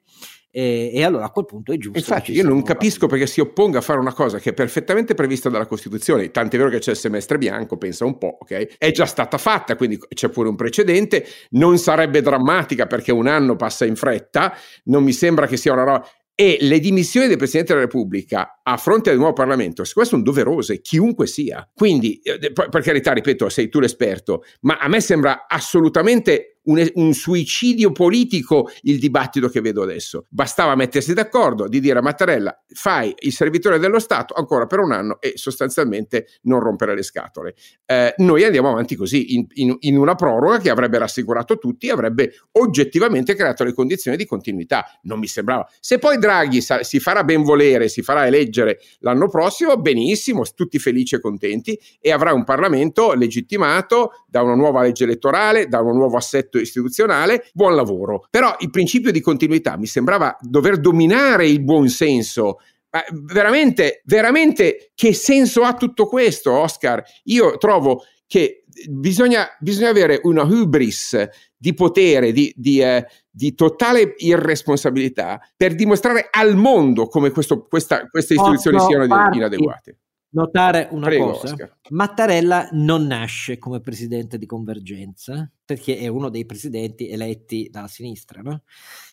e, 0.54 0.90
e, 0.92 1.02
allora 1.02 1.24
a 1.24 1.30
quel 1.30 1.46
punto 1.46 1.72
è 1.72 1.78
giusto. 1.78 1.98
Infatti, 1.98 2.32
io 2.32 2.44
non 2.44 2.62
capisco 2.62 3.06
perché 3.06 3.26
si 3.26 3.40
opponga 3.40 3.78
a 3.78 3.80
fare 3.80 3.98
una 3.98 4.12
cosa 4.12 4.38
che 4.38 4.50
è 4.50 4.52
perfettamente 4.52 5.14
prevista 5.14 5.48
dalla 5.48 5.64
Costituzione. 5.64 6.30
Tant'è 6.30 6.58
vero 6.58 6.68
che 6.68 6.78
c'è 6.78 6.90
il 6.90 6.98
semestre 6.98 7.38
bianco, 7.38 7.78
pensa 7.78 8.04
un 8.04 8.18
po', 8.18 8.36
ok? 8.40 8.76
È 8.76 8.90
già 8.90 9.06
stata 9.06 9.38
fatta, 9.38 9.76
quindi 9.76 9.98
c'è 10.12 10.28
pure 10.28 10.50
un 10.50 10.56
precedente. 10.56 11.24
Non 11.52 11.78
sarebbe 11.78 12.20
drammatica 12.20 12.86
perché 12.86 13.12
un 13.12 13.28
anno 13.28 13.56
passa 13.56 13.86
in 13.86 13.96
fretta. 13.96 14.54
Non 14.84 15.02
mi 15.02 15.14
sembra 15.14 15.46
che 15.46 15.56
sia 15.56 15.72
una 15.72 15.84
roba 15.84 16.06
e 16.34 16.58
le 16.60 16.80
dimissioni 16.80 17.28
del 17.28 17.36
Presidente 17.36 17.72
della 17.72 17.84
Repubblica 17.84 18.60
a 18.62 18.76
fronte 18.76 19.10
del 19.10 19.18
nuovo 19.18 19.34
Parlamento, 19.34 19.82
queste 19.82 20.04
sono 20.04 20.22
doverose, 20.22 20.80
chiunque 20.80 21.26
sia. 21.26 21.68
Quindi, 21.74 22.20
eh, 22.22 22.52
per 22.52 22.82
carità, 22.82 23.12
ripeto, 23.12 23.48
sei 23.48 23.68
tu 23.68 23.80
l'esperto, 23.80 24.42
ma 24.62 24.78
a 24.78 24.88
me 24.88 25.00
sembra 25.00 25.46
assolutamente 25.46 26.51
un, 26.64 26.90
un, 26.94 27.12
suicidio 27.12 27.92
politico 27.92 28.70
il 28.82 28.98
dibattito 28.98 29.48
che 29.48 29.60
vedo 29.60 29.82
adesso. 29.82 30.26
Bastava 30.28 30.74
mettersi 30.74 31.14
d'accordo 31.14 31.68
di 31.68 31.80
dire 31.80 31.98
a 31.98 32.02
Mattarella 32.02 32.62
fai 32.74 33.14
il 33.20 33.32
servitore 33.32 33.78
dello 33.78 33.98
Stato 33.98 34.34
ancora 34.34 34.66
per 34.66 34.78
un 34.80 34.92
anno 34.92 35.20
e 35.20 35.32
sostanzialmente 35.36 36.26
non 36.42 36.60
rompere 36.60 36.94
le 36.94 37.02
scatole. 37.02 37.54
Eh, 37.86 38.14
noi 38.18 38.44
andiamo 38.44 38.70
avanti 38.70 38.96
così 38.96 39.34
in, 39.34 39.46
in, 39.54 39.76
in, 39.80 39.96
una 39.96 40.14
proroga 40.14 40.58
che 40.58 40.70
avrebbe 40.70 40.98
rassicurato 40.98 41.58
tutti 41.58 41.88
e 41.88 41.90
avrebbe 41.90 42.32
oggettivamente 42.52 43.34
creato 43.34 43.64
le 43.64 43.72
condizioni 43.72 44.16
di 44.16 44.26
continuità. 44.26 44.84
Non 45.02 45.18
mi 45.18 45.26
sembrava. 45.26 45.68
Se 45.80 45.98
poi 45.98 46.18
Draghi 46.18 46.60
sa, 46.60 46.82
si 46.82 47.00
farà 47.00 47.24
ben 47.24 47.42
volere, 47.42 47.88
si 47.88 48.02
farà 48.02 48.26
eleggere 48.26 48.78
l'anno 49.00 49.28
prossimo, 49.28 49.76
benissimo, 49.76 50.44
tutti 50.54 50.78
felici 50.78 51.14
e 51.14 51.20
contenti 51.20 51.78
e 52.00 52.12
avrà 52.12 52.32
un 52.32 52.44
Parlamento 52.44 53.14
legittimato 53.14 54.21
da 54.32 54.40
una 54.40 54.54
nuova 54.54 54.80
legge 54.80 55.04
elettorale, 55.04 55.68
da 55.68 55.82
un 55.82 55.94
nuovo 55.94 56.16
assetto 56.16 56.58
istituzionale, 56.58 57.50
buon 57.52 57.74
lavoro. 57.74 58.26
Però 58.30 58.56
il 58.60 58.70
principio 58.70 59.12
di 59.12 59.20
continuità 59.20 59.76
mi 59.76 59.84
sembrava 59.84 60.34
dover 60.40 60.80
dominare 60.80 61.46
il 61.46 61.62
buon 61.62 61.88
senso 61.88 62.58
ma 62.94 63.02
veramente, 63.24 64.02
veramente 64.04 64.90
che 64.94 65.14
senso 65.14 65.62
ha 65.62 65.74
tutto 65.74 66.06
questo, 66.06 66.52
Oscar? 66.52 67.02
Io 67.24 67.56
trovo 67.56 68.04
che 68.26 68.64
bisogna, 68.86 69.46
bisogna 69.60 69.88
avere 69.88 70.20
una 70.24 70.42
hubris 70.42 71.26
di 71.56 71.72
potere, 71.72 72.32
di, 72.32 72.52
di, 72.54 72.80
eh, 72.80 73.06
di, 73.30 73.54
totale 73.54 74.14
irresponsabilità 74.18 75.40
per 75.56 75.74
dimostrare 75.74 76.28
al 76.30 76.54
mondo 76.54 77.06
come 77.06 77.30
questo, 77.30 77.66
questa, 77.66 78.06
queste 78.08 78.34
istituzioni 78.34 78.76
no, 78.76 78.84
siano 78.86 79.06
parti, 79.06 79.38
inadeguate 79.38 79.96
notare 80.32 80.88
una 80.90 81.06
Prego, 81.06 81.32
cosa. 81.32 81.52
Oscar. 81.52 81.78
Mattarella 81.90 82.68
non 82.72 83.06
nasce 83.06 83.58
come 83.58 83.80
presidente 83.80 84.38
di 84.38 84.46
Convergenza 84.46 85.50
perché 85.64 85.98
è 85.98 86.06
uno 86.08 86.28
dei 86.28 86.44
presidenti 86.44 87.08
eletti 87.08 87.68
dalla 87.70 87.88
sinistra. 87.88 88.42
No? 88.42 88.62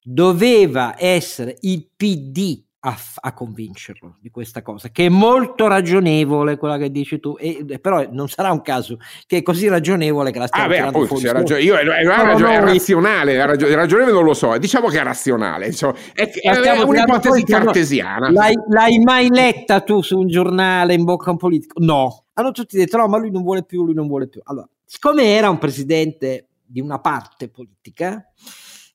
Doveva 0.03 0.95
essere 0.97 1.57
il 1.61 1.89
PD 1.95 2.63
a, 2.81 2.97
a, 3.21 3.33
convincerlo 3.33 4.17
di 4.21 4.29
questa 4.29 4.61
cosa, 4.61 4.89
che 4.89 5.07
è 5.07 5.09
molto 5.09 5.67
ragionevole 5.67 6.57
quella 6.57 6.77
che 6.77 6.89
dici 6.91 7.19
tu, 7.19 7.35
e, 7.37 7.65
però 7.81 8.07
non 8.09 8.29
sarà 8.29 8.51
un 8.51 8.61
caso 8.61 8.97
che 9.27 9.37
è 9.37 9.41
così 9.41 9.67
ragionevole 9.67 10.31
che 10.31 10.39
la 10.39 10.47
stiamo 10.47 10.65
ah, 10.65 10.69
beh, 10.69 10.79
appunto, 10.79 11.07
fuori. 11.07 11.27
Ragione, 11.27 11.61
io, 11.61 11.75
è, 11.75 11.81
è, 11.81 12.03
no, 12.03 12.47
è 12.47 12.59
razionale, 12.61 13.33
è 13.33 13.45
ragione, 13.45 13.75
ragionevole 13.75 14.13
non 14.13 14.23
lo 14.23 14.33
so, 14.33 14.57
diciamo 14.57 14.87
che 14.87 14.99
è 14.99 15.03
razionale, 15.03 15.65
insomma, 15.67 15.95
è, 16.13 16.29
è 16.29 16.81
un'ipotesi 16.81 17.43
cartesiana. 17.43 18.31
L'hai, 18.31 18.53
l'hai 18.69 18.97
mai 18.99 19.29
letta 19.29 19.81
tu 19.81 20.01
su 20.01 20.17
un 20.17 20.27
giornale 20.27 20.93
in 20.93 21.03
bocca 21.03 21.29
a 21.29 21.31
un 21.31 21.37
politico? 21.37 21.83
No. 21.83 22.25
Hanno 22.33 22.51
tutti 22.51 22.77
detto 22.77 22.95
no, 22.95 23.07
ma 23.07 23.17
lui 23.17 23.31
non 23.31 23.43
vuole 23.43 23.63
più, 23.65 23.83
lui 23.83 23.93
non 23.93 24.07
vuole 24.07 24.29
più. 24.29 24.39
Allora, 24.45 24.69
siccome 24.85 25.35
era 25.35 25.49
un 25.49 25.57
presidente 25.57 26.47
di 26.65 26.79
una 26.79 26.99
parte 26.99 27.49
politica, 27.49 28.23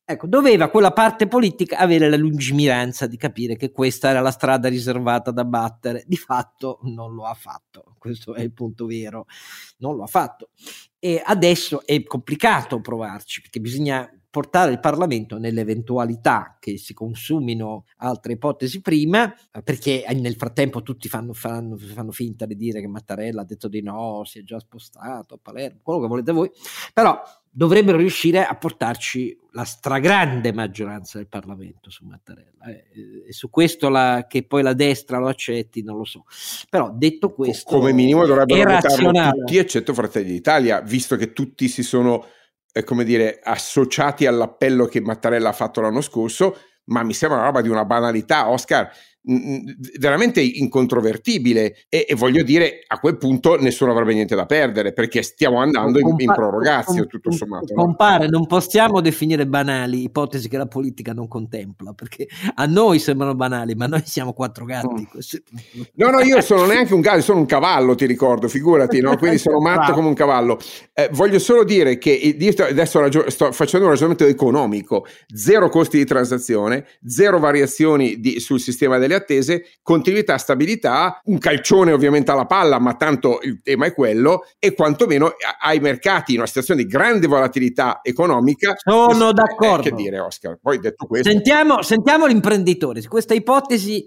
Ecco, 0.06 0.26
doveva 0.26 0.68
quella 0.68 0.92
parte 0.92 1.26
politica 1.26 1.78
avere 1.78 2.10
la 2.10 2.18
lungimiranza 2.18 3.06
di 3.06 3.16
capire 3.16 3.56
che 3.56 3.72
questa 3.72 4.10
era 4.10 4.20
la 4.20 4.30
strada 4.30 4.68
riservata 4.68 5.30
da 5.30 5.46
battere. 5.46 6.04
Di 6.06 6.16
fatto 6.16 6.80
non 6.82 7.14
lo 7.14 7.24
ha 7.24 7.32
fatto, 7.32 7.94
questo 7.96 8.34
è 8.34 8.42
il 8.42 8.52
punto 8.52 8.84
vero, 8.84 9.24
non 9.78 9.96
lo 9.96 10.02
ha 10.02 10.06
fatto. 10.06 10.50
E 10.98 11.22
adesso 11.24 11.86
è 11.86 12.02
complicato 12.02 12.82
provarci 12.82 13.40
perché 13.40 13.60
bisogna 13.60 14.06
portare 14.28 14.72
il 14.72 14.80
Parlamento 14.80 15.38
nell'eventualità 15.38 16.56
che 16.58 16.76
si 16.76 16.92
consumino 16.92 17.84
altre 17.98 18.32
ipotesi 18.32 18.82
prima, 18.82 19.32
perché 19.62 20.04
nel 20.12 20.34
frattempo 20.34 20.82
tutti 20.82 21.08
fanno, 21.08 21.32
fanno, 21.32 21.76
fanno, 21.78 22.10
finta 22.10 22.44
di 22.44 22.56
dire 22.56 22.80
che 22.80 22.88
Mattarella 22.88 23.42
ha 23.42 23.44
detto 23.44 23.68
di 23.68 23.80
no, 23.80 24.24
si 24.24 24.40
è 24.40 24.42
già 24.42 24.58
spostato 24.58 25.34
a 25.34 25.38
Palermo, 25.40 25.80
quello 25.82 26.00
che 26.00 26.08
volete 26.08 26.32
voi, 26.32 26.50
però 26.92 27.22
dovrebbero 27.56 27.98
riuscire 27.98 28.44
a 28.44 28.56
portarci 28.56 29.38
la 29.52 29.62
stragrande 29.62 30.52
maggioranza 30.52 31.18
del 31.18 31.28
Parlamento 31.28 31.88
su 31.88 32.04
Mattarella. 32.04 32.64
Eh, 32.66 33.26
e 33.28 33.32
su 33.32 33.48
questo 33.48 33.88
la, 33.88 34.26
che 34.28 34.44
poi 34.44 34.64
la 34.64 34.72
destra 34.72 35.18
lo 35.18 35.28
accetti, 35.28 35.84
non 35.84 35.96
lo 35.96 36.04
so. 36.04 36.24
Però 36.68 36.90
detto 36.92 37.32
questo, 37.32 37.70
come 37.70 37.92
minimo 37.92 38.26
dovrebbero 38.26 38.72
votarlo 38.72 39.30
tutti, 39.30 39.56
eccetto 39.56 39.94
Fratelli 39.94 40.32
d'Italia, 40.32 40.80
visto 40.80 41.14
che 41.14 41.32
tutti 41.32 41.68
si 41.68 41.84
sono, 41.84 42.26
eh, 42.72 42.82
come 42.82 43.04
dire, 43.04 43.38
associati 43.40 44.26
all'appello 44.26 44.86
che 44.86 45.00
Mattarella 45.00 45.50
ha 45.50 45.52
fatto 45.52 45.80
l'anno 45.80 46.00
scorso. 46.00 46.58
Ma 46.86 47.04
mi 47.04 47.14
sembra 47.14 47.38
una 47.38 47.46
roba 47.46 47.62
di 47.62 47.68
una 47.68 47.84
banalità, 47.84 48.50
Oscar 48.50 48.90
veramente 49.26 50.42
incontrovertibile 50.42 51.76
e, 51.88 52.04
e, 52.06 52.14
voglio 52.14 52.42
dire 52.42 52.84
a 52.86 52.98
quel 52.98 53.16
punto 53.16 53.58
nessuno 53.58 53.90
avrebbe 53.90 54.12
niente 54.12 54.34
da 54.34 54.44
perdere 54.44 54.92
perché 54.92 55.22
stiamo 55.22 55.60
andando 55.60 55.98
in, 55.98 56.14
in 56.18 56.30
prorogazio 56.30 57.06
tutto 57.06 57.30
sommato 57.30 57.72
compare 57.72 58.28
non 58.28 58.46
possiamo 58.46 59.00
definire 59.00 59.46
banali 59.46 60.02
ipotesi 60.02 60.46
che 60.46 60.58
la 60.58 60.66
politica 60.66 61.14
non 61.14 61.26
contempla 61.26 61.94
perché 61.94 62.26
a 62.54 62.66
noi 62.66 62.98
sembrano 62.98 63.34
banali 63.34 63.74
ma 63.74 63.86
noi 63.86 64.02
siamo 64.04 64.34
quattro 64.34 64.66
gatti 64.66 65.08
mm. 65.16 65.82
no 65.94 66.10
no 66.10 66.20
io 66.20 66.42
sono 66.42 66.66
neanche 66.66 66.92
un 66.92 67.00
gatto 67.00 67.22
sono 67.22 67.38
un 67.38 67.46
cavallo 67.46 67.94
ti 67.94 68.04
ricordo 68.04 68.46
figurati 68.46 69.00
no? 69.00 69.16
quindi 69.16 69.38
sono 69.38 69.58
matto 69.64 69.94
come 69.94 70.08
un 70.08 70.14
cavallo 70.14 70.60
eh, 70.92 71.08
voglio 71.12 71.38
solo 71.38 71.64
dire 71.64 71.96
che 71.96 72.36
adesso 72.58 73.00
ragio- 73.00 73.30
sto 73.30 73.52
facendo 73.52 73.86
un 73.86 73.92
ragionamento 73.92 74.26
economico 74.26 75.06
zero 75.34 75.70
costi 75.70 75.96
di 75.96 76.04
transazione 76.04 76.84
zero 77.06 77.38
variazioni 77.38 78.20
di, 78.20 78.38
sul 78.38 78.60
sistema 78.60 78.98
delle 78.98 79.12
le 79.14 79.20
attese, 79.20 79.66
continuità, 79.82 80.38
stabilità, 80.38 81.20
un 81.24 81.38
calcione 81.38 81.92
ovviamente 81.92 82.30
alla 82.30 82.46
palla, 82.46 82.78
ma 82.78 82.94
tanto 82.94 83.40
il 83.42 83.60
tema 83.62 83.86
è 83.86 83.94
quello, 83.94 84.46
e 84.58 84.74
quantomeno 84.74 85.32
ai 85.60 85.80
mercati 85.80 86.32
in 86.32 86.38
una 86.38 86.46
situazione 86.46 86.82
di 86.82 86.88
grande 86.88 87.26
volatilità 87.26 88.00
economica. 88.02 88.74
Sono 88.76 89.32
d'accordo. 89.32 89.88
Eh, 89.88 89.90
che 89.90 89.96
dire, 89.96 90.18
Oscar? 90.20 90.58
Poi 90.60 90.78
detto 90.78 91.06
questo. 91.06 91.30
Sentiamo, 91.30 91.82
sentiamo 91.82 92.26
l'imprenditore, 92.26 93.02
questa 93.06 93.34
ipotesi 93.34 94.06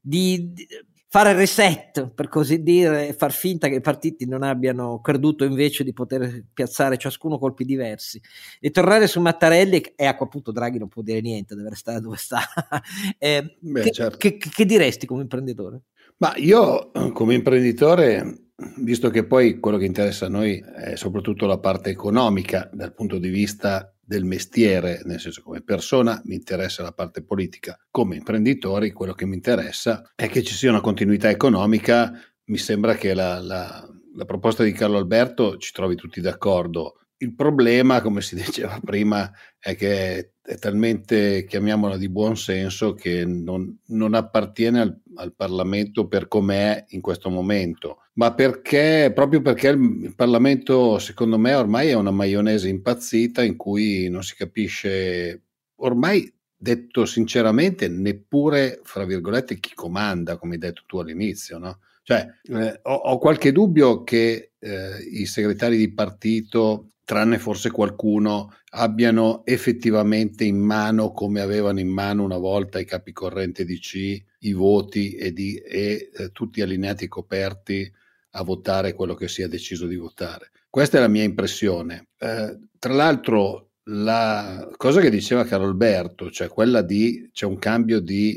di, 0.00 0.52
di 0.52 0.66
fare 1.12 1.32
reset, 1.32 2.08
per 2.14 2.28
così 2.28 2.62
dire, 2.62 3.08
e 3.08 3.12
far 3.14 3.32
finta 3.32 3.66
che 3.66 3.74
i 3.74 3.80
partiti 3.80 4.26
non 4.26 4.44
abbiano 4.44 5.00
creduto 5.00 5.42
invece 5.42 5.82
di 5.82 5.92
poter 5.92 6.44
piazzare 6.54 6.96
ciascuno 6.98 7.36
colpi 7.36 7.64
diversi. 7.64 8.20
E 8.60 8.70
tornare 8.70 9.08
su 9.08 9.20
Mattarelli, 9.20 9.80
e 9.96 10.06
a 10.06 10.14
quel 10.14 10.28
punto 10.28 10.52
Draghi 10.52 10.78
non 10.78 10.86
può 10.86 11.02
dire 11.02 11.20
niente, 11.20 11.56
deve 11.56 11.70
restare 11.70 12.00
dove 12.00 12.16
sta. 12.16 12.38
eh, 13.18 13.56
Beh, 13.58 13.80
che, 13.80 13.90
certo. 13.90 14.18
che, 14.18 14.36
che 14.36 14.64
diresti 14.64 15.04
come 15.04 15.22
imprenditore? 15.22 15.80
Ma 16.18 16.32
io 16.36 16.92
come 17.12 17.34
imprenditore 17.34 18.50
visto 18.76 19.10
che 19.10 19.24
poi 19.24 19.58
quello 19.58 19.78
che 19.78 19.86
interessa 19.86 20.26
a 20.26 20.28
noi 20.28 20.62
è 20.76 20.94
soprattutto 20.94 21.46
la 21.46 21.58
parte 21.58 21.90
economica 21.90 22.70
dal 22.72 22.92
punto 22.92 23.18
di 23.18 23.30
vista 23.30 23.92
del 24.10 24.24
mestiere, 24.24 25.02
nel 25.04 25.20
senso 25.20 25.40
come 25.40 25.62
persona 25.62 26.20
mi 26.24 26.34
interessa 26.34 26.82
la 26.82 26.90
parte 26.90 27.22
politica, 27.22 27.78
come 27.92 28.16
imprenditori 28.16 28.90
quello 28.90 29.12
che 29.12 29.24
mi 29.24 29.36
interessa 29.36 30.10
è 30.16 30.28
che 30.28 30.42
ci 30.42 30.52
sia 30.52 30.70
una 30.70 30.80
continuità 30.80 31.30
economica, 31.30 32.10
mi 32.46 32.58
sembra 32.58 32.96
che 32.96 33.14
la, 33.14 33.38
la, 33.38 33.88
la 34.16 34.24
proposta 34.24 34.64
di 34.64 34.72
Carlo 34.72 34.98
Alberto 34.98 35.58
ci 35.58 35.70
trovi 35.70 35.94
tutti 35.94 36.20
d'accordo. 36.20 36.96
Il 37.22 37.34
problema, 37.34 38.00
come 38.00 38.20
si 38.20 38.34
diceva 38.36 38.80
prima, 38.84 39.30
è 39.58 39.74
che 39.74 40.32
è 40.42 40.58
talmente, 40.58 41.44
chiamiamola 41.44 41.96
di 41.96 42.08
buon 42.08 42.36
senso, 42.36 42.94
che 42.94 43.24
non, 43.24 43.78
non 43.86 44.14
appartiene 44.14 44.80
al, 44.80 45.00
al 45.16 45.34
Parlamento 45.34 46.06
per 46.06 46.28
com'è 46.28 46.84
in 46.88 47.00
questo 47.00 47.30
momento 47.30 47.98
ma 48.20 48.34
perché, 48.34 49.12
proprio 49.14 49.40
perché 49.40 49.68
il 49.68 50.12
Parlamento, 50.14 50.98
secondo 50.98 51.38
me, 51.38 51.54
ormai 51.54 51.88
è 51.88 51.94
una 51.94 52.10
maionese 52.10 52.68
impazzita 52.68 53.42
in 53.42 53.56
cui 53.56 54.10
non 54.10 54.22
si 54.22 54.36
capisce, 54.36 55.44
ormai 55.76 56.30
detto 56.54 57.06
sinceramente, 57.06 57.88
neppure, 57.88 58.80
fra 58.82 59.06
virgolette, 59.06 59.58
chi 59.58 59.72
comanda, 59.72 60.36
come 60.36 60.54
hai 60.54 60.58
detto 60.58 60.82
tu 60.84 60.98
all'inizio, 60.98 61.56
no? 61.56 61.78
Cioè, 62.02 62.26
eh, 62.42 62.80
ho, 62.82 62.94
ho, 62.94 63.18
qualche 63.18 63.52
dubbio 63.52 64.02
che 64.02 64.52
eh, 64.58 64.98
i 65.12 65.24
segretari 65.24 65.78
di 65.78 65.90
partito, 65.90 66.90
tranne 67.10 67.40
forse 67.40 67.72
qualcuno, 67.72 68.54
abbiano 68.70 69.44
effettivamente 69.44 70.44
in 70.44 70.60
mano, 70.60 71.10
come 71.10 71.40
avevano 71.40 71.80
in 71.80 71.88
mano 71.88 72.22
una 72.22 72.36
volta 72.36 72.78
i 72.78 72.84
capi 72.84 73.10
corrente 73.10 73.64
DC, 73.64 74.24
i 74.38 74.52
voti 74.52 75.14
e, 75.14 75.32
di, 75.32 75.56
e 75.56 76.10
eh, 76.14 76.30
tutti 76.30 76.60
allineati 76.60 77.06
e 77.06 77.08
coperti 77.08 77.92
a 78.30 78.44
votare 78.44 78.92
quello 78.92 79.14
che 79.14 79.26
si 79.26 79.42
è 79.42 79.48
deciso 79.48 79.88
di 79.88 79.96
votare. 79.96 80.52
Questa 80.70 80.98
è 80.98 81.00
la 81.00 81.08
mia 81.08 81.24
impressione. 81.24 82.10
Eh, 82.16 82.58
tra 82.78 82.92
l'altro, 82.92 83.70
la 83.86 84.70
cosa 84.76 85.00
che 85.00 85.10
diceva 85.10 85.44
Carlo 85.44 85.66
Alberto, 85.66 86.30
cioè 86.30 86.46
quella 86.46 86.80
di 86.80 87.28
c'è 87.32 87.44
un 87.44 87.58
cambio 87.58 87.98
di 87.98 88.36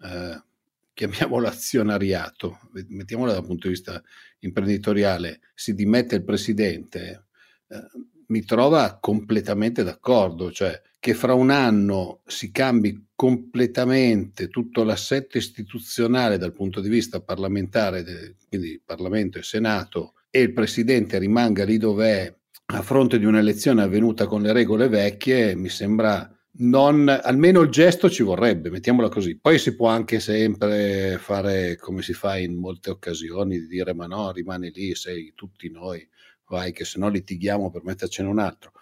eh, 0.00 0.42
chiamiamolo 0.94 1.48
azionariato, 1.48 2.60
mettiamolo 2.86 3.32
dal 3.32 3.44
punto 3.44 3.66
di 3.66 3.74
vista 3.74 4.00
imprenditoriale, 4.38 5.40
si 5.56 5.74
dimette 5.74 6.14
il 6.14 6.22
presidente, 6.22 7.24
mi 8.26 8.44
trova 8.44 8.98
completamente 9.00 9.82
d'accordo, 9.82 10.50
cioè 10.50 10.80
che 10.98 11.14
fra 11.14 11.34
un 11.34 11.50
anno 11.50 12.22
si 12.26 12.50
cambi 12.50 13.08
completamente 13.14 14.48
tutto 14.48 14.84
l'assetto 14.84 15.36
istituzionale 15.36 16.38
dal 16.38 16.52
punto 16.52 16.80
di 16.80 16.88
vista 16.88 17.20
parlamentare, 17.20 18.36
quindi 18.48 18.80
Parlamento 18.84 19.38
e 19.38 19.42
Senato, 19.42 20.14
e 20.30 20.40
il 20.40 20.52
Presidente 20.52 21.18
rimanga 21.18 21.64
lì 21.64 21.76
dov'è 21.76 22.34
a 22.74 22.82
fronte 22.82 23.18
di 23.18 23.26
un'elezione 23.26 23.82
avvenuta 23.82 24.26
con 24.26 24.40
le 24.42 24.52
regole 24.52 24.88
vecchie, 24.88 25.54
mi 25.54 25.68
sembra 25.68 26.26
non, 26.54 27.08
almeno 27.08 27.60
il 27.60 27.70
gesto 27.70 28.08
ci 28.08 28.22
vorrebbe, 28.22 28.70
mettiamola 28.70 29.08
così. 29.08 29.38
Poi 29.38 29.58
si 29.58 29.74
può 29.74 29.88
anche 29.88 30.20
sempre 30.20 31.18
fare 31.18 31.76
come 31.76 32.02
si 32.02 32.12
fa 32.12 32.38
in 32.38 32.54
molte 32.54 32.90
occasioni, 32.90 33.58
di 33.58 33.66
dire 33.66 33.94
ma 33.94 34.06
no, 34.06 34.30
rimani 34.32 34.70
lì, 34.70 34.94
sei 34.94 35.32
tutti 35.34 35.70
noi, 35.70 36.06
vai 36.52 36.72
che 36.72 36.84
se 36.84 36.98
no 36.98 37.08
litighiamo 37.08 37.70
per 37.70 37.82
mettercene 37.82 38.28
un 38.28 38.38
altro 38.38 38.72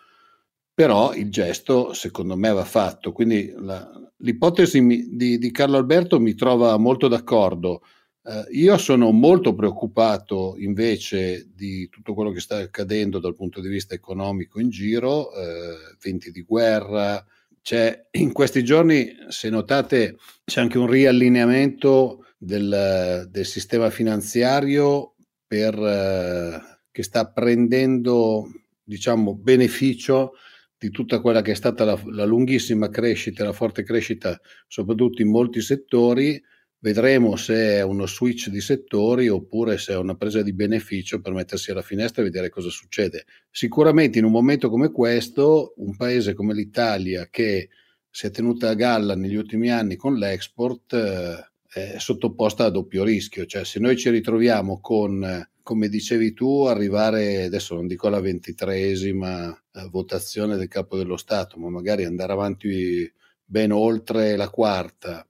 però 0.80 1.12
il 1.12 1.30
gesto 1.30 1.92
secondo 1.92 2.36
me 2.36 2.50
va 2.54 2.64
fatto. 2.64 3.12
Quindi 3.12 3.52
la, 3.54 3.86
l'ipotesi 4.20 4.80
mi, 4.80 5.14
di, 5.14 5.36
di, 5.36 5.50
Carlo 5.50 5.76
Alberto 5.76 6.18
mi 6.18 6.34
trova 6.34 6.74
molto 6.78 7.06
d'accordo. 7.06 7.82
Eh, 8.22 8.46
io 8.52 8.78
sono 8.78 9.10
molto 9.10 9.54
preoccupato 9.54 10.54
invece 10.56 11.50
di 11.54 11.86
tutto 11.90 12.14
quello 12.14 12.30
che 12.30 12.40
sta 12.40 12.56
accadendo 12.56 13.18
dal 13.18 13.34
punto 13.34 13.60
di 13.60 13.68
vista 13.68 13.94
economico 13.94 14.58
in 14.58 14.70
giro, 14.70 15.30
eh, 15.34 15.96
venti 16.02 16.30
di 16.30 16.40
guerra. 16.40 17.22
C'è, 17.60 18.06
in 18.12 18.32
questi 18.32 18.64
giorni, 18.64 19.06
se 19.28 19.50
notate, 19.50 20.16
c'è 20.46 20.62
anche 20.62 20.78
un 20.78 20.86
riallineamento 20.86 22.24
del, 22.38 23.28
del 23.30 23.44
sistema 23.44 23.90
finanziario 23.90 25.14
per, 25.46 25.74
eh, 25.78 26.79
che 26.90 27.02
sta 27.02 27.30
prendendo 27.30 28.46
diciamo, 28.82 29.34
beneficio 29.34 30.32
di 30.76 30.90
tutta 30.90 31.20
quella 31.20 31.42
che 31.42 31.52
è 31.52 31.54
stata 31.54 31.84
la, 31.84 32.00
la 32.06 32.24
lunghissima 32.24 32.88
crescita, 32.88 33.44
la 33.44 33.52
forte 33.52 33.82
crescita, 33.82 34.40
soprattutto 34.66 35.20
in 35.20 35.30
molti 35.30 35.60
settori, 35.60 36.42
vedremo 36.78 37.36
se 37.36 37.54
è 37.76 37.82
uno 37.82 38.06
switch 38.06 38.48
di 38.48 38.60
settori 38.60 39.28
oppure 39.28 39.76
se 39.78 39.92
è 39.92 39.96
una 39.96 40.14
presa 40.14 40.42
di 40.42 40.54
beneficio 40.54 41.20
per 41.20 41.32
mettersi 41.32 41.70
alla 41.70 41.82
finestra 41.82 42.22
e 42.22 42.24
vedere 42.24 42.48
cosa 42.48 42.70
succede. 42.70 43.26
Sicuramente 43.50 44.18
in 44.18 44.24
un 44.24 44.32
momento 44.32 44.70
come 44.70 44.90
questo, 44.90 45.74
un 45.76 45.94
paese 45.96 46.32
come 46.32 46.54
l'Italia 46.54 47.28
che 47.30 47.68
si 48.08 48.26
è 48.26 48.30
tenuta 48.30 48.70
a 48.70 48.74
galla 48.74 49.14
negli 49.14 49.36
ultimi 49.36 49.70
anni 49.70 49.96
con 49.96 50.16
l'export 50.16 50.94
eh, 50.94 51.44
è 51.72 51.98
sottoposta 51.98 52.64
a 52.64 52.70
doppio 52.70 53.04
rischio, 53.04 53.44
cioè 53.46 53.64
se 53.64 53.78
noi 53.78 53.96
ci 53.96 54.10
ritroviamo 54.10 54.80
con 54.80 55.22
come 55.70 55.88
dicevi 55.88 56.32
tu, 56.32 56.64
arrivare, 56.64 57.44
adesso 57.44 57.76
non 57.76 57.86
dico 57.86 58.08
alla 58.08 58.18
ventitreesima 58.18 59.56
eh, 59.72 59.88
votazione 59.88 60.56
del 60.56 60.66
capo 60.66 60.96
dello 60.96 61.16
Stato, 61.16 61.60
ma 61.60 61.70
magari 61.70 62.04
andare 62.04 62.32
avanti 62.32 63.08
ben 63.44 63.70
oltre 63.70 64.34
la 64.34 64.50
quarta, 64.50 65.24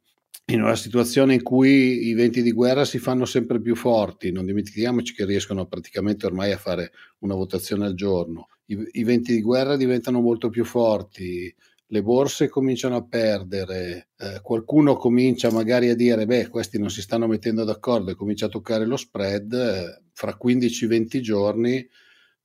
in 0.46 0.62
una 0.62 0.76
situazione 0.76 1.34
in 1.34 1.42
cui 1.42 2.08
i 2.08 2.14
venti 2.14 2.40
di 2.40 2.52
guerra 2.52 2.86
si 2.86 2.98
fanno 2.98 3.26
sempre 3.26 3.60
più 3.60 3.76
forti, 3.76 4.32
non 4.32 4.46
dimentichiamoci 4.46 5.12
che 5.12 5.26
riescono 5.26 5.66
praticamente 5.66 6.24
ormai 6.24 6.52
a 6.52 6.56
fare 6.56 6.92
una 7.18 7.34
votazione 7.34 7.84
al 7.84 7.94
giorno, 7.94 8.48
i, 8.68 8.82
i 8.92 9.04
venti 9.04 9.34
di 9.34 9.42
guerra 9.42 9.76
diventano 9.76 10.22
molto 10.22 10.48
più 10.48 10.64
forti, 10.64 11.54
le 11.92 12.02
borse 12.02 12.48
cominciano 12.48 12.96
a 12.96 13.04
perdere, 13.04 14.10
eh, 14.16 14.40
qualcuno 14.42 14.96
comincia 14.96 15.50
magari 15.50 15.88
a 15.88 15.96
dire 15.96 16.24
beh 16.24 16.48
questi 16.48 16.78
non 16.78 16.88
si 16.88 17.00
stanno 17.00 17.26
mettendo 17.26 17.64
d'accordo 17.64 18.10
e 18.10 18.14
comincia 18.14 18.46
a 18.46 18.48
toccare 18.48 18.86
lo 18.86 18.96
spread, 18.96 19.52
eh, 19.52 20.02
fra 20.12 20.36
15-20 20.40 21.20
giorni 21.20 21.88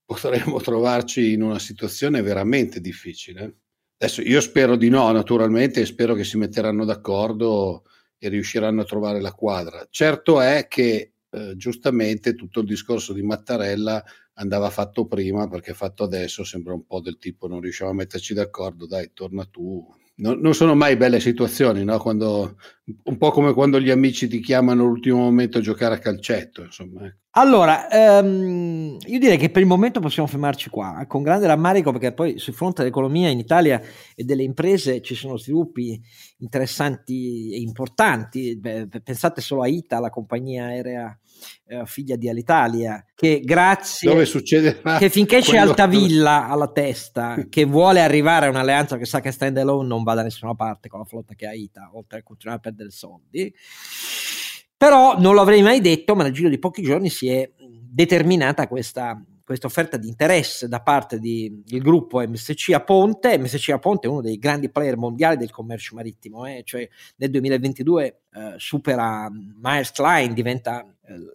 potremmo 0.03 0.59
trovarci 0.61 1.33
in 1.33 1.43
una 1.43 1.59
situazione 1.59 2.21
veramente 2.21 2.81
difficile. 2.81 3.57
Adesso 3.97 4.21
io 4.21 4.41
spero 4.41 4.75
di 4.75 4.89
no, 4.89 5.09
naturalmente, 5.11 5.81
e 5.81 5.85
spero 5.85 6.15
che 6.15 6.23
si 6.23 6.37
metteranno 6.37 6.83
d'accordo 6.83 7.83
e 8.17 8.29
riusciranno 8.29 8.81
a 8.81 8.85
trovare 8.85 9.21
la 9.21 9.31
quadra. 9.31 9.85
Certo 9.89 10.41
è 10.41 10.67
che 10.67 11.13
eh, 11.35 11.55
giustamente 11.57 12.33
tutto 12.33 12.61
il 12.61 12.65
discorso 12.65 13.11
di 13.11 13.21
Mattarella 13.21 14.03
andava 14.35 14.69
fatto 14.69 15.05
prima 15.05 15.47
perché 15.49 15.73
fatto 15.73 16.03
adesso 16.03 16.43
sembra 16.43 16.73
un 16.73 16.85
po' 16.85 17.01
del 17.01 17.17
tipo 17.17 17.47
non 17.47 17.59
riusciamo 17.59 17.91
a 17.91 17.93
metterci 17.93 18.33
d'accordo, 18.33 18.87
dai, 18.87 19.11
torna 19.13 19.43
tu, 19.45 19.85
non, 20.15 20.39
non 20.39 20.53
sono 20.53 20.75
mai 20.75 20.95
belle 20.95 21.19
situazioni, 21.19 21.83
no? 21.83 21.97
quando, 21.99 22.57
un 23.03 23.17
po' 23.17 23.31
come 23.31 23.53
quando 23.53 23.79
gli 23.79 23.89
amici 23.89 24.27
ti 24.27 24.39
chiamano 24.39 24.83
all'ultimo 24.83 25.17
momento 25.17 25.57
a 25.57 25.61
giocare 25.61 25.95
a 25.95 25.99
calcetto. 25.99 26.61
Insomma. 26.61 27.05
Ecco. 27.05 27.17
Allora, 27.37 27.89
ehm, 27.89 28.97
io 29.05 29.19
direi 29.19 29.37
che 29.37 29.49
per 29.49 29.61
il 29.61 29.67
momento 29.67 29.99
possiamo 29.99 30.27
fermarci 30.27 30.69
qua, 30.69 31.03
con 31.07 31.21
grande 31.21 31.47
rammarico 31.47 31.91
perché 31.91 32.13
poi 32.13 32.37
sul 32.37 32.53
fronte 32.53 32.81
dell'economia 32.81 33.29
in 33.29 33.39
Italia 33.39 33.81
e 34.15 34.23
delle 34.23 34.43
imprese 34.43 35.01
ci 35.01 35.15
sono 35.15 35.35
sviluppi 35.35 35.99
interessanti 36.37 37.53
e 37.53 37.59
importanti. 37.59 38.57
Beh, 38.57 38.87
pensate 39.03 39.41
solo 39.41 39.63
a 39.63 39.67
ITA, 39.67 39.99
la 39.99 40.09
compagnia 40.09 40.65
aerea 40.65 41.19
eh, 41.67 41.85
figlia 41.85 42.15
di 42.15 42.29
Alitalia, 42.29 43.03
che 43.13 43.41
grazie... 43.43 44.09
Dove 44.09 44.25
succede? 44.25 44.81
Che 44.97 45.09
finché 45.09 45.41
c'è 45.41 45.57
Altavilla 45.57 46.47
alla 46.49 46.71
testa, 46.71 47.35
che 47.49 47.65
vuole 47.65 48.01
arrivare 48.01 48.45
a 48.45 48.49
un'alleanza 48.49 48.97
che 48.97 49.05
sa 49.05 49.19
che 49.19 49.31
stand 49.31 49.57
alone 49.57 49.87
non 49.87 50.03
va 50.03 50.13
da 50.13 50.21
nessuna 50.21 50.53
parte 50.53 50.87
con 50.87 50.99
la 50.99 51.05
flotta 51.05 51.33
che 51.33 51.47
ha 51.47 51.53
ITA, 51.53 51.89
oltre 51.93 52.19
a 52.19 52.23
continuare 52.23 52.59
a 52.59 52.61
perdere 52.61 52.74
soldi. 52.91 53.53
Però 54.77 55.19
non 55.19 55.35
l'avrei 55.35 55.61
mai 55.61 55.81
detto, 55.81 56.15
ma 56.15 56.23
nel 56.23 56.33
giro 56.33 56.49
di 56.49 56.59
pochi 56.59 56.81
giorni 56.81 57.09
si 57.09 57.29
è 57.29 57.49
determinata 57.57 58.67
questa 58.67 59.19
questa 59.45 59.67
offerta 59.67 59.97
di 59.97 60.07
interesse 60.07 60.67
da 60.67 60.81
parte 60.81 61.19
del 61.19 61.81
gruppo 61.81 62.19
MSC 62.19 62.71
a 62.73 62.81
Ponte. 62.81 63.37
MSC 63.37 63.69
a 63.69 63.77
Ponte 63.77 64.07
è 64.07 64.09
uno 64.09 64.21
dei 64.21 64.39
grandi 64.39 64.71
player 64.71 64.97
mondiali 64.97 65.37
del 65.37 65.51
commercio 65.51 65.93
marittimo, 65.93 66.47
eh? 66.47 66.63
cioè 66.65 66.89
nel 67.17 67.29
2022 67.29 68.03
eh, 68.03 68.53
supera 68.57 69.29
Myers 69.31 69.91
Klein, 69.91 70.33
diventa 70.33 70.83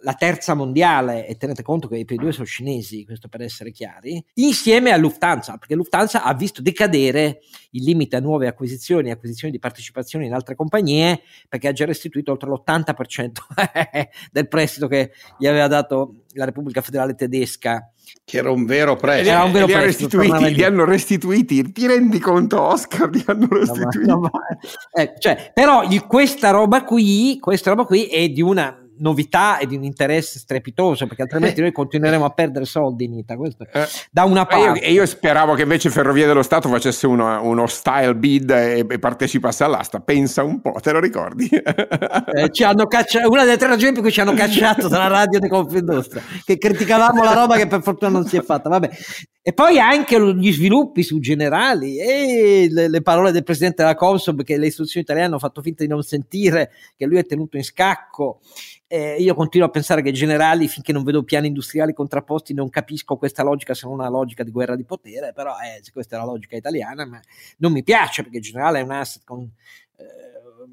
la 0.01 0.13
terza 0.13 0.53
mondiale 0.53 1.25
e 1.27 1.35
tenete 1.37 1.63
conto 1.63 1.87
che 1.87 1.97
i 1.97 2.05
primi 2.05 2.23
due 2.23 2.31
sono 2.31 2.45
cinesi, 2.45 3.05
questo 3.05 3.27
per 3.27 3.41
essere 3.41 3.71
chiari, 3.71 4.23
insieme 4.35 4.91
a 4.91 4.97
Lufthansa, 4.97 5.57
perché 5.57 5.75
Lufthansa 5.75 6.23
ha 6.23 6.33
visto 6.33 6.61
decadere 6.61 7.39
il 7.71 7.83
limite 7.83 8.17
a 8.17 8.19
nuove 8.19 8.47
acquisizioni, 8.47 9.11
acquisizioni 9.11 9.53
di 9.53 9.59
partecipazioni 9.59 10.25
in 10.25 10.33
altre 10.33 10.55
compagnie, 10.55 11.21
perché 11.47 11.69
ha 11.69 11.71
già 11.71 11.85
restituito 11.85 12.31
oltre 12.31 12.49
l'80% 12.49 13.31
del 14.31 14.47
prestito 14.47 14.87
che 14.87 15.11
gli 15.37 15.47
aveva 15.47 15.67
dato 15.67 16.23
la 16.33 16.45
Repubblica 16.45 16.81
Federale 16.81 17.15
Tedesca 17.15 17.91
che 18.23 18.37
era 18.37 18.51
un 18.51 18.65
vero 18.65 18.95
prezzo. 18.95 19.29
Era 19.29 19.43
un 19.43 19.51
vero 19.51 19.65
li, 19.67 19.73
prestito, 19.73 20.19
restituiti, 20.19 20.55
li 20.55 20.63
hanno 20.63 20.85
restituiti, 20.85 21.71
ti 21.71 21.87
rendi 21.87 22.19
conto 22.19 22.61
Oscar? 22.61 23.09
Li 23.09 23.23
hanno 23.25 23.47
restituiti. 23.49 24.07
No, 24.07 24.19
ma, 24.19 24.29
no, 24.29 24.31
ma, 24.31 25.01
eh, 25.01 25.13
cioè, 25.17 25.51
però 25.53 25.83
questa 26.07 26.49
roba 26.49 26.83
qui, 26.83 27.37
questa 27.39 27.69
roba 27.69 27.85
qui 27.85 28.05
è 28.05 28.27
di 28.29 28.41
una 28.41 28.80
novità 29.01 29.57
e 29.57 29.67
di 29.67 29.75
un 29.75 29.83
interesse 29.83 30.39
strepitoso, 30.39 31.07
perché 31.07 31.23
altrimenti 31.23 31.59
eh. 31.59 31.63
noi 31.63 31.71
continueremo 31.71 32.23
a 32.23 32.29
perdere 32.29 32.65
soldi 32.65 33.05
in 33.05 33.15
Ita. 33.15 33.35
Questo 33.35 33.65
eh. 33.71 33.85
da 34.11 34.23
una 34.23 34.45
parte. 34.45 34.79
E 34.79 34.91
io, 34.91 35.01
io, 35.01 35.05
speravo 35.05 35.53
che 35.53 35.63
invece 35.63 35.89
Ferrovie 35.89 36.25
dello 36.25 36.43
Stato 36.43 36.69
facesse 36.69 37.07
uno, 37.07 37.43
uno 37.43 37.67
style 37.67 38.15
bid 38.15 38.49
e, 38.51 38.85
e, 38.89 38.99
partecipasse 38.99 39.63
all'asta. 39.63 39.99
Pensa 39.99 40.43
un 40.43 40.61
po', 40.61 40.75
te 40.81 40.91
lo 40.91 40.99
ricordi? 40.99 41.49
Eh, 42.33 42.49
ci 42.51 42.63
hanno 42.63 42.85
cacciato, 42.85 43.29
una 43.29 43.43
delle 43.43 43.57
tre 43.57 43.67
ragioni 43.67 43.93
per 43.93 44.01
cui 44.01 44.11
ci 44.11 44.21
hanno 44.21 44.33
cacciato 44.33 44.87
dalla 44.87 45.07
radio 45.07 45.39
di 45.39 45.47
Confindustria, 45.47 46.21
che 46.43 46.57
criticavamo 46.57 47.23
la 47.23 47.33
roba 47.33 47.57
che 47.57 47.67
per 47.67 47.81
fortuna 47.81 48.11
non 48.11 48.25
si 48.25 48.37
è 48.37 48.41
fatta. 48.41 48.69
Vabbè. 48.69 48.89
E 49.43 49.53
poi 49.53 49.79
anche 49.79 50.19
gli 50.35 50.53
sviluppi 50.53 51.01
su 51.01 51.19
generali 51.19 51.97
e 51.97 52.67
le, 52.69 52.87
le 52.87 53.01
parole 53.01 53.31
del 53.31 53.43
presidente 53.43 53.81
della 53.81 53.95
Consob 53.95 54.43
che 54.43 54.55
le 54.55 54.67
istituzioni 54.67 55.03
italiane 55.03 55.29
hanno 55.29 55.39
fatto 55.39 55.63
finta 55.63 55.83
di 55.83 55.89
non 55.89 56.03
sentire, 56.03 56.69
che 56.95 57.07
lui 57.07 57.17
è 57.17 57.25
tenuto 57.25 57.57
in 57.57 57.63
scacco 57.63 58.39
eh, 58.91 59.15
io 59.19 59.33
continuo 59.35 59.67
a 59.67 59.71
pensare 59.71 60.01
che 60.01 60.11
generali, 60.11 60.67
finché 60.67 60.91
non 60.91 61.03
vedo 61.03 61.23
piani 61.23 61.47
industriali 61.47 61.93
contrapposti, 61.93 62.53
non 62.53 62.69
capisco 62.69 63.15
questa 63.15 63.41
logica 63.41 63.73
se 63.73 63.85
non 63.85 63.95
una 63.95 64.09
logica 64.09 64.43
di 64.43 64.51
guerra 64.51 64.75
di 64.75 64.83
potere, 64.83 65.31
però 65.31 65.53
eh, 65.59 65.81
questa 65.93 66.17
è 66.17 66.19
la 66.19 66.25
logica 66.25 66.57
italiana, 66.57 67.05
ma 67.05 67.21
non 67.59 67.71
mi 67.71 67.83
piace 67.83 68.21
perché 68.21 68.41
generale 68.41 68.79
è 68.79 68.83
un 68.83 68.91
asset 68.91 69.23
con 69.23 69.49
eh, 69.95 70.03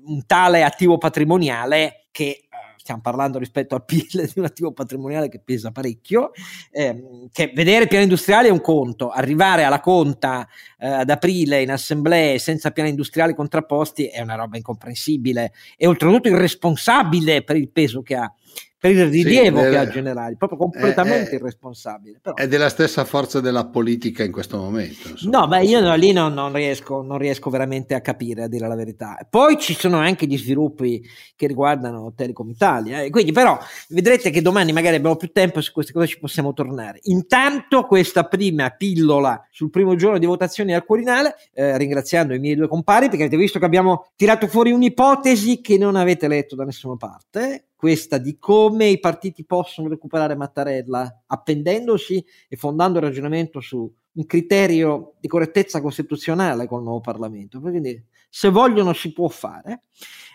un 0.06 0.26
tale 0.26 0.64
attivo 0.64 0.98
patrimoniale 0.98 2.06
che 2.10 2.48
stiamo 2.88 3.00
parlando 3.02 3.38
rispetto 3.38 3.74
al 3.74 3.84
PIL 3.84 4.30
di 4.32 4.38
un 4.38 4.46
attivo 4.46 4.72
patrimoniale 4.72 5.28
che 5.28 5.40
pesa 5.40 5.70
parecchio, 5.70 6.30
eh, 6.70 7.28
che 7.30 7.52
vedere 7.54 7.86
piani 7.86 8.04
industriali 8.04 8.48
è 8.48 8.50
un 8.50 8.62
conto, 8.62 9.10
arrivare 9.10 9.62
alla 9.62 9.80
conta 9.80 10.48
eh, 10.78 10.86
ad 10.86 11.10
aprile 11.10 11.62
in 11.62 11.70
assemblee 11.70 12.38
senza 12.38 12.70
piani 12.70 12.90
industriali 12.90 13.34
contrapposti 13.34 14.06
è 14.06 14.20
una 14.20 14.36
roba 14.36 14.56
incomprensibile 14.56 15.52
e 15.76 15.86
oltretutto 15.86 16.28
irresponsabile 16.28 17.42
per 17.42 17.56
il 17.56 17.68
peso 17.70 18.02
che 18.02 18.14
ha 18.14 18.32
per 18.80 18.92
il 18.92 19.06
rilievo 19.06 19.60
sì, 19.60 19.70
che 19.70 19.76
ha 19.76 19.88
Generali, 19.88 20.36
proprio 20.36 20.56
completamente 20.56 21.30
è, 21.30 21.34
irresponsabile. 21.34 22.20
Però. 22.22 22.36
È 22.36 22.46
della 22.46 22.68
stessa 22.68 23.04
forza 23.04 23.40
della 23.40 23.66
politica 23.66 24.22
in 24.22 24.30
questo 24.30 24.56
momento. 24.56 25.08
Insomma. 25.08 25.40
No, 25.40 25.48
beh, 25.48 25.64
io 25.64 25.80
no, 25.80 25.96
lì 25.96 26.12
non, 26.12 26.32
non, 26.32 26.52
riesco, 26.52 27.02
non, 27.02 27.18
riesco, 27.18 27.50
veramente 27.50 27.94
a 27.94 28.00
capire, 28.00 28.44
a 28.44 28.48
dire 28.48 28.68
la 28.68 28.76
verità. 28.76 29.18
Poi 29.28 29.58
ci 29.58 29.74
sono 29.74 29.98
anche 29.98 30.26
gli 30.26 30.38
sviluppi 30.38 31.04
che 31.34 31.48
riguardano 31.48 32.12
Telecom 32.14 32.50
Italia, 32.50 33.02
eh. 33.02 33.10
quindi 33.10 33.32
però 33.32 33.58
vedrete 33.88 34.30
che 34.30 34.42
domani 34.42 34.72
magari 34.72 34.94
abbiamo 34.94 35.16
più 35.16 35.32
tempo 35.32 35.60
su 35.60 35.72
queste 35.72 35.92
cose 35.92 36.06
ci 36.06 36.20
possiamo 36.20 36.52
tornare. 36.52 37.00
Intanto 37.04 37.84
questa 37.84 38.28
prima 38.28 38.70
pillola 38.70 39.44
sul 39.50 39.70
primo 39.70 39.96
giorno 39.96 40.18
di 40.18 40.26
votazione 40.26 40.67
al 40.74 40.84
Quirinale, 40.84 41.36
eh, 41.52 41.76
ringraziando 41.76 42.34
i 42.34 42.38
miei 42.38 42.54
due 42.54 42.68
compari, 42.68 43.08
perché 43.08 43.24
avete 43.24 43.36
visto 43.36 43.58
che 43.58 43.64
abbiamo 43.64 44.10
tirato 44.16 44.46
fuori 44.46 44.72
un'ipotesi 44.72 45.60
che 45.60 45.78
non 45.78 45.96
avete 45.96 46.28
letto 46.28 46.54
da 46.56 46.64
nessuna 46.64 46.96
parte, 46.96 47.68
questa 47.78 48.18
di 48.18 48.38
come 48.38 48.86
i 48.86 48.98
partiti 48.98 49.44
possono 49.44 49.88
recuperare 49.88 50.34
Mattarella 50.34 51.22
appendendosi 51.26 52.24
e 52.48 52.56
fondando 52.56 52.98
il 52.98 53.04
ragionamento 53.04 53.60
su 53.60 53.88
un 54.18 54.26
criterio 54.26 55.14
di 55.20 55.28
correttezza 55.28 55.80
costituzionale 55.80 56.66
con 56.66 56.78
il 56.78 56.84
nuovo 56.84 57.00
Parlamento. 57.00 57.60
Quindi 57.60 58.04
se 58.28 58.50
vogliono 58.50 58.92
si 58.92 59.12
può 59.12 59.28
fare 59.28 59.82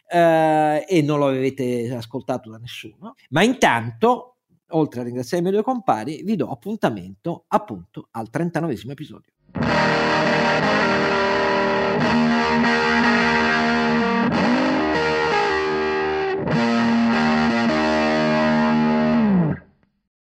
eh, 0.08 0.86
e 0.88 1.02
non 1.02 1.20
lo 1.20 1.28
avete 1.28 1.94
ascoltato 1.94 2.50
da 2.50 2.58
nessuno, 2.58 3.16
ma 3.32 3.44
intanto, 3.44 4.38
oltre 4.70 5.02
a 5.02 5.04
ringraziare 5.04 5.40
i 5.40 5.42
miei 5.42 5.56
due 5.56 5.64
compari, 5.64 6.24
vi 6.24 6.38
do 6.38 6.50
appuntamento 6.50 7.44
appunto 7.50 8.08
al 8.12 8.30
39 8.30 8.74
episodio. 8.88 9.32
Bye. 10.62 10.93